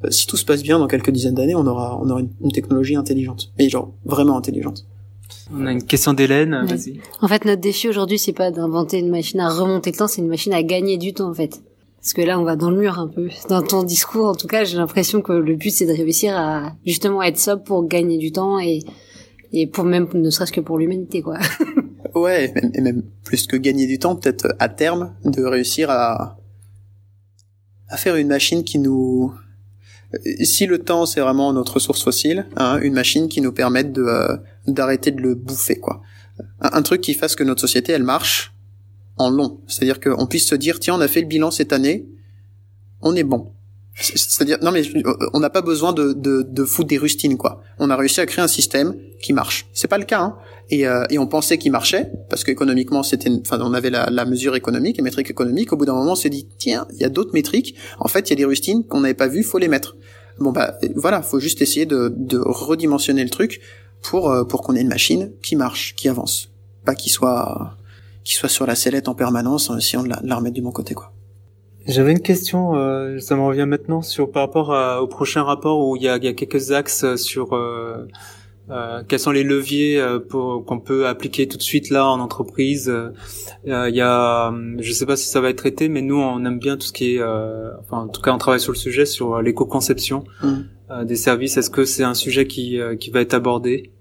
Euh, 0.05 0.11
si 0.11 0.25
tout 0.25 0.37
se 0.37 0.45
passe 0.45 0.63
bien, 0.63 0.79
dans 0.79 0.87
quelques 0.87 1.11
dizaines 1.11 1.35
d'années, 1.35 1.55
on 1.55 1.67
aura, 1.67 1.99
on 2.01 2.09
aura 2.09 2.21
une, 2.21 2.51
technologie 2.51 2.95
intelligente. 2.95 3.51
Mais 3.57 3.69
genre, 3.69 3.91
vraiment 4.05 4.37
intelligente. 4.37 4.85
On 5.53 5.65
a 5.65 5.71
une 5.71 5.83
question 5.83 6.13
d'Hélène, 6.13 6.65
vas-y. 6.65 6.99
En 7.21 7.27
fait, 7.27 7.45
notre 7.45 7.61
défi 7.61 7.87
aujourd'hui, 7.89 8.17
c'est 8.17 8.33
pas 8.33 8.51
d'inventer 8.51 8.99
une 8.99 9.09
machine 9.09 9.39
à 9.39 9.49
remonter 9.49 9.91
le 9.91 9.97
temps, 9.97 10.07
c'est 10.07 10.21
une 10.21 10.27
machine 10.27 10.53
à 10.53 10.63
gagner 10.63 10.97
du 10.97 11.13
temps, 11.13 11.29
en 11.29 11.33
fait. 11.33 11.61
Parce 12.01 12.13
que 12.13 12.21
là, 12.21 12.39
on 12.39 12.43
va 12.43 12.55
dans 12.55 12.71
le 12.71 12.77
mur 12.77 12.97
un 12.97 13.07
peu. 13.07 13.29
Dans 13.49 13.61
ton 13.61 13.83
discours, 13.83 14.27
en 14.27 14.35
tout 14.35 14.47
cas, 14.47 14.63
j'ai 14.63 14.77
l'impression 14.77 15.21
que 15.21 15.33
le 15.33 15.55
but, 15.55 15.71
c'est 15.71 15.85
de 15.85 15.91
réussir 15.91 16.37
à 16.37 16.71
justement 16.85 17.21
être 17.21 17.37
sobre 17.37 17.63
pour 17.63 17.85
gagner 17.85 18.17
du 18.17 18.31
temps 18.31 18.57
et 18.57 18.83
et 19.51 19.67
pour 19.67 19.83
même 19.83 20.07
ne 20.13 20.29
serait-ce 20.29 20.51
que 20.51 20.61
pour 20.61 20.77
l'humanité 20.77 21.21
quoi. 21.21 21.39
ouais, 22.15 22.53
et 22.73 22.81
même 22.81 23.03
plus 23.23 23.47
que 23.47 23.55
gagner 23.55 23.87
du 23.87 23.99
temps, 23.99 24.15
peut-être 24.15 24.55
à 24.59 24.69
terme 24.69 25.13
de 25.25 25.43
réussir 25.43 25.89
à 25.89 26.37
à 27.89 27.97
faire 27.97 28.15
une 28.15 28.27
machine 28.27 28.63
qui 28.63 28.79
nous 28.79 29.33
si 30.41 30.65
le 30.65 30.79
temps 30.79 31.05
c'est 31.05 31.21
vraiment 31.21 31.53
notre 31.53 31.75
ressource 31.75 32.03
fossile, 32.03 32.47
hein, 32.55 32.79
une 32.81 32.93
machine 32.93 33.29
qui 33.29 33.41
nous 33.41 33.51
permette 33.51 33.93
de 33.93 34.03
euh, 34.03 34.37
d'arrêter 34.67 35.11
de 35.11 35.21
le 35.21 35.35
bouffer 35.35 35.75
quoi. 35.75 36.01
Un, 36.61 36.81
truc 36.81 37.01
qui 37.01 37.13
fasse 37.13 37.35
que 37.35 37.43
notre 37.43 37.61
société 37.61 37.91
elle 37.91 38.03
marche 38.03 38.53
en 39.17 39.29
long, 39.29 39.59
c'est-à-dire 39.67 39.99
qu'on 39.99 40.25
puisse 40.25 40.47
se 40.47 40.55
dire 40.55 40.79
tiens 40.79 40.95
on 40.95 41.01
a 41.01 41.07
fait 41.07 41.21
le 41.21 41.27
bilan 41.27 41.51
cette 41.51 41.73
année, 41.73 42.07
on 43.01 43.15
est 43.15 43.23
bon. 43.23 43.51
C'est-à-dire, 44.01 44.57
non 44.61 44.71
mais 44.71 44.81
euh, 44.95 45.13
on 45.33 45.39
n'a 45.39 45.49
pas 45.49 45.61
besoin 45.61 45.91
de, 45.91 46.13
de, 46.13 46.41
de 46.41 46.63
foutre 46.63 46.87
des 46.87 46.97
rustines 46.97 47.37
quoi. 47.37 47.61
On 47.79 47.89
a 47.89 47.95
réussi 47.95 48.21
à 48.21 48.25
créer 48.25 48.43
un 48.43 48.47
système 48.47 48.95
qui 49.21 49.33
marche. 49.33 49.67
C'est 49.73 49.89
pas 49.89 49.97
le 49.97 50.05
cas. 50.05 50.21
Hein. 50.21 50.37
Et, 50.69 50.87
euh, 50.87 51.03
et 51.09 51.19
on 51.19 51.27
pensait 51.27 51.57
qu'il 51.57 51.71
marchait 51.71 52.11
parce 52.29 52.43
qu'économiquement 52.43 53.03
c'était, 53.03 53.29
enfin 53.41 53.59
on 53.61 53.73
avait 53.73 53.89
la, 53.89 54.09
la 54.09 54.25
mesure 54.25 54.55
économique, 54.55 54.97
les 54.97 55.03
métriques 55.03 55.29
économiques. 55.29 55.73
Au 55.73 55.77
bout 55.77 55.85
d'un 55.85 55.95
moment, 55.95 56.13
on 56.13 56.15
s'est 56.15 56.29
dit 56.29 56.47
tiens, 56.57 56.87
il 56.93 57.01
y 57.01 57.03
a 57.03 57.09
d'autres 57.09 57.33
métriques. 57.33 57.75
En 57.99 58.07
fait, 58.07 58.29
il 58.29 58.31
y 58.31 58.33
a 58.33 58.37
des 58.37 58.45
rustines 58.45 58.85
qu'on 58.85 59.01
n'avait 59.01 59.13
pas 59.13 59.27
vues, 59.27 59.43
faut 59.43 59.57
les 59.57 59.67
mettre. 59.67 59.97
Bon 60.39 60.51
bah 60.51 60.77
voilà, 60.95 61.21
faut 61.21 61.39
juste 61.39 61.61
essayer 61.61 61.85
de, 61.85 62.13
de 62.15 62.39
redimensionner 62.39 63.23
le 63.23 63.29
truc 63.29 63.59
pour 64.01 64.31
euh, 64.31 64.45
pour 64.45 64.61
qu'on 64.61 64.75
ait 64.75 64.81
une 64.81 64.87
machine 64.87 65.31
qui 65.43 65.57
marche, 65.57 65.95
qui 65.95 66.07
avance, 66.07 66.49
pas 66.85 66.95
qu'il 66.95 67.11
soit 67.11 67.75
qui 68.23 68.35
soit 68.35 68.47
sur 68.47 68.65
la 68.65 68.75
sellette 68.75 69.09
en 69.09 69.15
permanence 69.15 69.69
en 69.69 69.77
essayant 69.77 70.03
la, 70.03 70.17
de 70.21 70.27
la 70.27 70.35
remettre 70.35 70.55
du 70.55 70.61
bon 70.61 70.71
côté 70.71 70.93
quoi. 70.93 71.11
J'avais 71.87 72.11
une 72.11 72.21
question, 72.21 72.75
euh, 72.75 73.19
ça 73.19 73.35
me 73.35 73.41
revient 73.41 73.65
maintenant 73.65 74.01
sur 74.01 74.31
par 74.31 74.43
rapport 74.43 75.01
au 75.01 75.07
prochain 75.07 75.43
rapport 75.43 75.87
où 75.87 75.95
il 75.95 76.03
y 76.03 76.07
a, 76.07 76.17
il 76.17 76.23
y 76.23 76.27
a 76.27 76.33
quelques 76.33 76.71
axes 76.71 77.15
sur 77.15 77.53
euh, 77.53 78.05
euh, 78.69 79.01
quels 79.07 79.19
sont 79.19 79.31
les 79.31 79.43
leviers 79.43 79.99
euh, 79.99 80.19
qu'on 80.19 80.79
peut 80.79 81.07
appliquer 81.07 81.47
tout 81.47 81.57
de 81.57 81.63
suite 81.63 81.89
là 81.89 82.07
en 82.07 82.19
entreprise. 82.19 82.89
Euh, 82.89 83.11
il 83.65 83.95
y 83.95 84.01
a, 84.01 84.53
je 84.77 84.91
sais 84.91 85.05
pas 85.05 85.15
si 85.15 85.27
ça 85.27 85.41
va 85.41 85.49
être 85.49 85.57
traité, 85.57 85.89
mais 85.89 86.01
nous 86.01 86.17
on 86.17 86.45
aime 86.45 86.59
bien 86.59 86.77
tout 86.77 86.85
ce 86.85 86.93
qui 86.93 87.15
est, 87.15 87.23
enfin 87.23 88.03
en 88.03 88.07
tout 88.07 88.21
cas 88.21 88.31
on 88.31 88.37
travaille 88.37 88.59
sur 88.59 88.73
le 88.73 88.77
sujet 88.77 89.05
sur 89.05 89.41
l'éco-conception 89.41 90.23
mmh. 90.43 91.05
des 91.05 91.15
services. 91.15 91.57
Est-ce 91.57 91.71
que 91.71 91.85
c'est 91.85 92.03
un 92.03 92.13
sujet 92.13 92.45
qui 92.45 92.79
qui 92.99 93.09
va 93.09 93.21
être 93.21 93.33
abordé? 93.33 93.91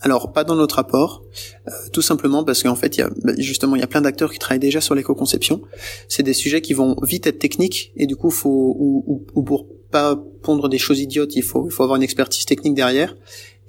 Alors 0.00 0.32
pas 0.32 0.44
dans 0.44 0.54
notre 0.54 0.76
rapport, 0.76 1.22
euh, 1.66 1.70
tout 1.92 2.02
simplement 2.02 2.44
parce 2.44 2.62
qu'en 2.62 2.76
fait, 2.76 2.96
y 2.96 3.02
a, 3.02 3.10
bah, 3.24 3.32
justement, 3.38 3.76
il 3.76 3.80
y 3.80 3.84
a 3.84 3.88
plein 3.88 4.00
d'acteurs 4.00 4.32
qui 4.32 4.38
travaillent 4.38 4.60
déjà 4.60 4.80
sur 4.80 4.94
l'éco-conception. 4.94 5.62
C'est 6.08 6.22
des 6.22 6.34
sujets 6.34 6.60
qui 6.60 6.72
vont 6.72 6.96
vite 7.02 7.26
être 7.26 7.38
techniques 7.38 7.92
et 7.96 8.06
du 8.06 8.16
coup, 8.16 8.30
faut 8.30 8.76
ou, 8.78 9.24
ou, 9.34 9.42
pour 9.42 9.66
pas 9.90 10.16
pondre 10.42 10.68
des 10.68 10.78
choses 10.78 11.00
idiotes, 11.00 11.34
il 11.34 11.42
faut 11.42 11.66
il 11.66 11.72
faut 11.72 11.82
avoir 11.82 11.96
une 11.96 12.02
expertise 12.02 12.44
technique 12.44 12.74
derrière. 12.74 13.16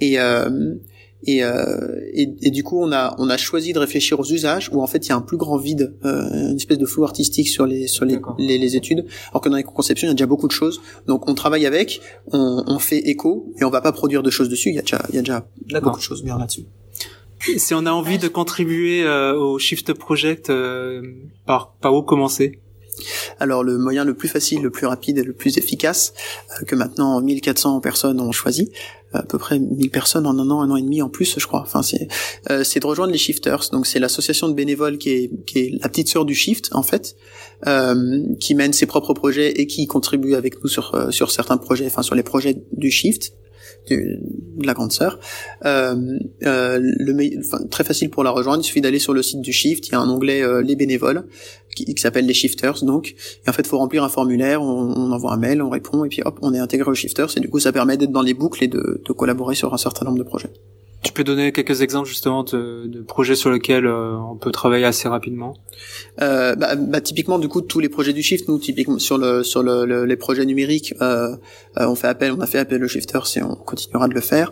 Et 0.01 0.19
euh, 0.19 0.75
et, 1.23 1.43
euh, 1.43 1.99
et, 2.13 2.33
et, 2.41 2.49
du 2.49 2.63
coup, 2.63 2.81
on 2.81 2.91
a 2.93 3.15
on 3.17 3.29
a 3.29 3.35
choisi 3.35 3.73
de 3.73 3.79
réfléchir 3.79 4.19
aux 4.19 4.25
usages 4.25 4.69
où 4.71 4.81
en 4.81 4.87
fait 4.87 5.05
il 5.05 5.09
y 5.09 5.11
a 5.11 5.15
un 5.15 5.21
plus 5.21 5.35
grand 5.35 5.57
vide, 5.57 5.93
euh, 6.05 6.49
une 6.51 6.55
espèce 6.55 6.77
de 6.77 6.85
flou 6.85 7.03
artistique 7.03 7.49
sur 7.49 7.65
les 7.65 7.87
sur 7.87 8.05
les, 8.05 8.19
les, 8.37 8.57
les, 8.57 8.75
études, 8.77 9.05
alors 9.31 9.41
que 9.41 9.49
dans 9.49 9.57
les 9.57 9.63
conceptions 9.63 10.07
il 10.07 10.09
y 10.09 10.11
a 10.11 10.13
déjà 10.13 10.27
beaucoup 10.27 10.47
de 10.47 10.53
choses. 10.53 10.81
Donc 11.07 11.29
on 11.29 11.35
travaille 11.35 11.65
avec, 11.65 11.99
on, 12.31 12.63
on 12.67 12.79
fait 12.79 12.99
écho 12.99 13.53
et 13.59 13.65
on 13.65 13.69
va 13.69 13.81
pas 13.81 13.91
produire 13.91 14.23
de 14.23 14.29
choses 14.29 14.47
dessus. 14.47 14.69
Il 14.69 14.75
y 14.75 14.79
a 14.79 14.81
déjà 14.81 15.01
il 15.09 15.15
y 15.15 15.19
a 15.19 15.21
déjà 15.21 15.45
beaucoup 15.81 15.97
de 15.97 16.03
choses 16.03 16.23
bien 16.23 16.37
là-dessus. 16.37 16.63
Si 17.57 17.73
on 17.73 17.85
a 17.85 17.91
envie 17.91 18.17
de 18.17 18.27
contribuer 18.27 19.03
euh, 19.03 19.33
au 19.33 19.59
Shift 19.59 19.93
Project, 19.93 20.49
euh, 20.49 21.01
par 21.45 21.73
par 21.81 21.93
où 21.93 22.01
commencer? 22.01 22.59
Alors 23.39 23.63
le 23.63 23.77
moyen 23.77 24.05
le 24.05 24.13
plus 24.13 24.27
facile, 24.27 24.61
le 24.61 24.69
plus 24.69 24.87
rapide 24.87 25.17
et 25.17 25.23
le 25.23 25.33
plus 25.33 25.57
efficace 25.57 26.13
euh, 26.51 26.65
que 26.65 26.75
maintenant 26.75 27.21
1400 27.21 27.79
personnes 27.79 28.19
ont 28.19 28.31
choisi, 28.31 28.71
à 29.13 29.23
peu 29.23 29.37
près 29.37 29.59
1000 29.59 29.89
personnes 29.89 30.27
en 30.27 30.37
un 30.37 30.49
an, 30.49 30.61
un 30.61 30.69
an 30.69 30.75
et 30.75 30.81
demi 30.81 31.01
en 31.01 31.09
plus, 31.09 31.35
je 31.37 31.45
crois. 31.45 31.61
Enfin, 31.61 31.81
c'est 31.81 32.07
euh, 32.49 32.63
c'est 32.63 32.79
de 32.79 32.85
rejoindre 32.85 33.11
les 33.11 33.17
shifters. 33.17 33.69
Donc 33.71 33.87
c'est 33.87 33.99
l'association 33.99 34.47
de 34.49 34.53
bénévoles 34.53 34.97
qui 34.97 35.09
est 35.09 35.31
qui 35.45 35.59
est 35.59 35.71
la 35.81 35.89
petite 35.89 36.09
sœur 36.09 36.25
du 36.25 36.35
shift 36.35 36.69
en 36.73 36.83
fait, 36.83 37.15
euh, 37.67 38.23
qui 38.39 38.55
mène 38.55 38.73
ses 38.73 38.85
propres 38.85 39.13
projets 39.13 39.51
et 39.61 39.67
qui 39.67 39.87
contribue 39.87 40.35
avec 40.35 40.61
nous 40.63 40.69
sur 40.69 40.93
euh, 40.93 41.11
sur 41.11 41.31
certains 41.31 41.57
projets, 41.57 41.87
enfin 41.87 42.03
sur 42.03 42.15
les 42.15 42.23
projets 42.23 42.57
du 42.71 42.91
shift 42.91 43.33
de 43.97 44.65
la 44.65 44.73
grande 44.73 44.91
sœur. 44.91 45.19
Euh, 45.65 45.95
euh, 46.43 46.79
le, 46.81 47.39
enfin, 47.39 47.63
très 47.69 47.83
facile 47.83 48.09
pour 48.09 48.23
la 48.23 48.31
rejoindre, 48.31 48.61
il 48.61 48.65
suffit 48.65 48.81
d'aller 48.81 48.99
sur 48.99 49.13
le 49.13 49.21
site 49.21 49.41
du 49.41 49.51
Shift, 49.51 49.87
il 49.87 49.91
y 49.91 49.95
a 49.95 49.99
un 49.99 50.09
onglet 50.09 50.41
euh, 50.41 50.61
les 50.61 50.75
bénévoles 50.75 51.25
qui, 51.75 51.93
s'appelle 51.97 52.25
les 52.25 52.33
Shifters 52.33 52.83
donc. 52.83 53.15
Et 53.45 53.49
en 53.49 53.53
fait, 53.53 53.61
il 53.61 53.67
faut 53.67 53.77
remplir 53.77 54.03
un 54.03 54.09
formulaire, 54.09 54.61
on, 54.61 55.11
envoie 55.11 55.33
un 55.33 55.37
mail, 55.37 55.61
on 55.61 55.69
répond 55.69 56.03
et 56.03 56.09
puis 56.09 56.21
hop, 56.25 56.39
on 56.41 56.53
est 56.53 56.59
intégré 56.59 56.89
aux 56.89 56.95
Shifters 56.95 57.37
et 57.37 57.39
du 57.39 57.49
coup, 57.49 57.59
ça 57.59 57.71
permet 57.71 57.97
d'être 57.97 58.11
dans 58.11 58.21
les 58.21 58.33
boucles 58.33 58.63
et 58.63 58.67
de 58.67 59.01
collaborer 59.13 59.55
sur 59.55 59.73
un 59.73 59.77
certain 59.77 60.05
nombre 60.05 60.17
de 60.17 60.23
projets. 60.23 60.49
Tu 61.01 61.13
peux 61.13 61.23
donner 61.23 61.53
quelques 61.53 61.81
exemples 61.81 62.09
justement 62.09 62.43
de, 62.43 62.85
de 62.85 63.01
projets 63.01 63.35
sur 63.35 63.49
lesquels 63.49 63.85
euh, 63.85 64.17
on 64.17 64.35
peut 64.35 64.51
travailler 64.51 64.85
assez 64.85 65.07
rapidement? 65.07 65.55
Euh, 66.21 66.55
bah, 66.55 66.75
bah, 66.75 66.99
typiquement 66.99 67.39
du 67.39 67.47
coup 67.47 67.61
tous 67.61 67.79
les 67.79 67.87
projets 67.87 68.11
du 68.11 68.21
shift 68.21 68.49
nous 68.49 68.59
typiquement 68.59 68.99
sur 68.99 69.17
le 69.17 69.43
sur 69.43 69.63
le, 69.63 70.03
les 70.03 70.15
projets 70.17 70.45
numériques 70.45 70.93
euh, 71.01 71.29
euh, 71.77 71.87
on 71.87 71.95
fait 71.95 72.07
appel 72.07 72.33
on 72.33 72.41
a 72.41 72.47
fait 72.47 72.57
appel 72.57 72.83
au 72.83 72.87
shifter 72.89 73.19
et 73.37 73.41
on 73.41 73.55
continuera 73.55 74.09
de 74.09 74.13
le 74.13 74.19
faire 74.19 74.51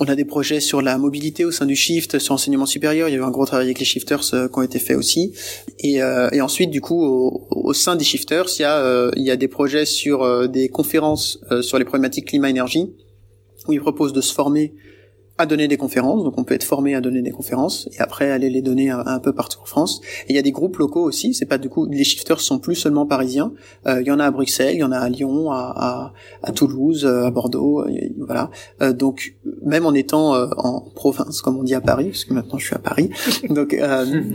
on 0.00 0.04
a 0.04 0.14
des 0.14 0.24
projets 0.24 0.60
sur 0.60 0.80
la 0.80 0.96
mobilité 0.96 1.44
au 1.44 1.50
sein 1.50 1.66
du 1.66 1.74
shift, 1.74 2.20
sur 2.20 2.34
l'enseignement 2.34 2.66
supérieur. 2.66 3.08
Il 3.08 3.12
y 3.12 3.14
a 3.16 3.18
eu 3.18 3.24
un 3.24 3.32
gros 3.32 3.44
travail 3.46 3.66
avec 3.66 3.80
les 3.80 3.84
shifters 3.84 4.32
euh, 4.32 4.46
qui 4.46 4.56
ont 4.56 4.62
été 4.62 4.78
faits 4.78 4.96
aussi. 4.96 5.32
Et, 5.80 6.00
euh, 6.00 6.30
et 6.30 6.40
ensuite, 6.40 6.70
du 6.70 6.80
coup, 6.80 7.04
au, 7.04 7.48
au, 7.50 7.74
sein 7.74 7.96
des 7.96 8.04
shifters, 8.04 8.46
il 8.60 8.62
y 8.62 8.64
a, 8.64 8.78
euh, 8.78 9.10
il 9.16 9.24
y 9.24 9.32
a 9.32 9.36
des 9.36 9.48
projets 9.48 9.86
sur 9.86 10.48
des 10.48 10.68
conférences 10.68 11.40
sur 11.62 11.78
les 11.78 11.84
problématiques 11.84 12.26
climat-énergie, 12.26 12.92
où 13.66 13.72
ils 13.72 13.80
proposent 13.80 14.12
de 14.12 14.20
se 14.20 14.32
former 14.32 14.72
à 15.38 15.46
donner 15.46 15.68
des 15.68 15.76
conférences, 15.76 16.24
donc 16.24 16.34
on 16.36 16.44
peut 16.44 16.54
être 16.54 16.64
formé 16.64 16.96
à 16.96 17.00
donner 17.00 17.22
des 17.22 17.30
conférences 17.30 17.88
et 17.92 18.00
après 18.00 18.30
aller 18.30 18.50
les 18.50 18.60
donner 18.60 18.90
un, 18.90 19.18
peu 19.20 19.32
partout 19.32 19.60
en 19.62 19.66
France. 19.66 20.00
Et 20.26 20.32
il 20.32 20.36
y 20.36 20.38
a 20.38 20.42
des 20.42 20.50
groupes 20.50 20.76
locaux 20.76 21.02
aussi, 21.02 21.32
c'est 21.32 21.46
pas 21.46 21.58
du 21.58 21.68
coup 21.68 21.86
les 21.86 22.04
shifters 22.04 22.40
sont 22.40 22.58
plus 22.58 22.74
seulement 22.74 23.06
parisiens. 23.06 23.52
Euh, 23.86 24.00
il 24.00 24.06
y 24.06 24.10
en 24.10 24.18
a 24.18 24.24
à 24.24 24.30
Bruxelles, 24.32 24.74
il 24.74 24.80
y 24.80 24.84
en 24.84 24.92
a 24.92 24.98
à 24.98 25.08
Lyon, 25.08 25.50
à, 25.52 25.72
à, 25.76 26.12
à 26.42 26.52
Toulouse, 26.52 27.04
euh, 27.04 27.24
à 27.24 27.30
Bordeaux, 27.30 27.82
euh, 27.82 27.90
voilà. 28.18 28.50
Euh, 28.82 28.92
donc 28.92 29.36
même 29.64 29.86
en 29.86 29.94
étant 29.94 30.34
en 30.56 30.80
province, 30.80 31.40
comme 31.40 31.56
on 31.56 31.62
dit 31.62 31.74
à 31.74 31.80
Paris, 31.80 32.06
parce 32.06 32.24
que 32.24 32.34
maintenant 32.34 32.58
je 32.58 32.66
suis 32.66 32.74
à 32.74 32.80
Paris, 32.80 33.10
donc 33.50 33.76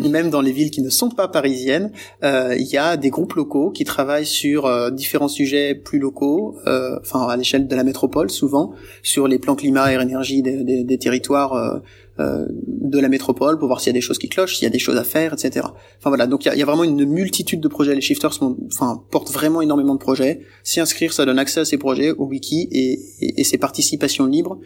même 0.10 0.30
dans 0.30 0.42
les 0.42 0.52
villes 0.52 0.72
qui 0.72 0.82
ne 0.82 0.90
sont 0.90 1.10
pas 1.10 1.28
parisiennes, 1.28 1.92
il 2.24 2.68
y 2.72 2.78
a 2.78 2.98
des 2.98 3.10
groupes 3.10 3.34
locaux 3.34 3.72
qui 3.72 3.84
travaillent 3.84 4.26
sur 4.26 4.92
différents 4.92 5.28
sujets 5.28 5.76
plus 5.76 6.00
locaux, 6.00 6.58
enfin 7.02 7.28
à 7.28 7.36
l'échelle 7.36 7.68
de 7.68 7.76
la 7.76 7.84
métropole 7.84 8.30
souvent, 8.30 8.74
sur 9.02 9.28
les 9.28 9.40
plans 9.40 9.56
climat 9.56 9.92
et 9.92 9.96
énergie 10.02 10.42
des, 10.42 10.84
des 10.84 10.93
des 10.94 11.00
territoires 11.00 11.54
euh, 11.54 11.80
euh, 12.20 12.46
de 12.50 13.00
la 13.00 13.10
métropole 13.10 13.58
pour 13.58 13.68
voir 13.68 13.82
s'il 13.82 13.88
y 13.88 13.96
a 13.96 14.00
des 14.00 14.02
choses 14.02 14.20
qui 14.20 14.30
clochent, 14.30 14.58
s'il 14.58 14.64
y 14.64 14.68
a 14.68 14.70
des 14.70 14.80
choses 14.80 14.98
à 14.98 15.04
faire, 15.04 15.34
etc. 15.34 15.66
Enfin 15.98 16.10
voilà, 16.10 16.28
donc 16.28 16.46
il 16.46 16.56
y 16.56 16.62
a, 16.62 16.66
vraiment 16.66 16.84
une 16.84 17.06
multitude 17.06 17.60
de 17.60 17.68
projets. 17.68 17.96
Les 17.96 18.02
shifters 18.02 18.38
enfin, 18.68 19.04
portent 19.12 19.32
vraiment 19.32 19.62
énormément 19.62 19.96
de 19.96 20.00
projets. 20.00 20.42
S'y 20.64 20.80
inscrire, 20.80 21.12
ça 21.14 21.26
donne 21.26 21.40
accès 21.40 21.62
à 21.62 21.66
ces 21.66 21.78
projets, 21.78 22.12
au 22.12 22.26
wiki 22.26 22.68
et, 22.72 23.00
et, 23.20 23.42
et 23.42 23.44
ces 23.44 23.58
participations 23.58 24.26
libres 24.26 24.60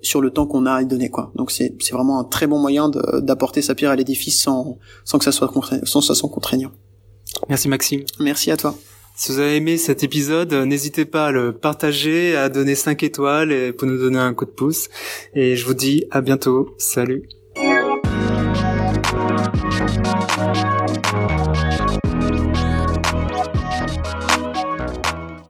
sur 0.00 0.20
le 0.20 0.30
temps 0.30 0.46
qu'on 0.46 0.66
a 0.66 0.74
à 0.74 0.84
donner 0.84 1.10
quoi. 1.10 1.32
Donc 1.34 1.50
c'est 1.50 1.74
vraiment 1.92 2.18
un 2.20 2.24
très 2.24 2.46
bon 2.46 2.58
moyen 2.58 2.88
d'apporter 2.88 3.62
sa 3.62 3.74
pierre 3.74 3.90
à 3.90 3.96
l'édifice 3.96 4.40
sans 4.40 4.78
sans 5.04 5.18
que 5.18 5.24
ça 5.24 5.32
soit 5.32 5.52
sans 5.84 6.00
ça 6.00 6.14
soit 6.14 6.28
contraignant. 6.28 6.72
Merci 7.48 7.68
Maxime. 7.68 8.02
Merci 8.18 8.50
à 8.50 8.56
toi. 8.56 8.76
Si 9.14 9.30
vous 9.30 9.38
avez 9.38 9.56
aimé 9.56 9.76
cet 9.76 10.02
épisode, 10.02 10.52
n'hésitez 10.52 11.04
pas 11.04 11.26
à 11.26 11.32
le 11.32 11.52
partager, 11.52 12.34
à 12.34 12.48
donner 12.48 12.74
5 12.74 13.02
étoiles 13.02 13.52
et 13.52 13.72
pour 13.72 13.86
nous 13.86 13.98
donner 13.98 14.18
un 14.18 14.32
coup 14.34 14.46
de 14.46 14.50
pouce. 14.50 14.88
Et 15.34 15.54
je 15.54 15.66
vous 15.66 15.74
dis 15.74 16.06
à 16.10 16.22
bientôt. 16.22 16.74
Salut. 16.78 17.28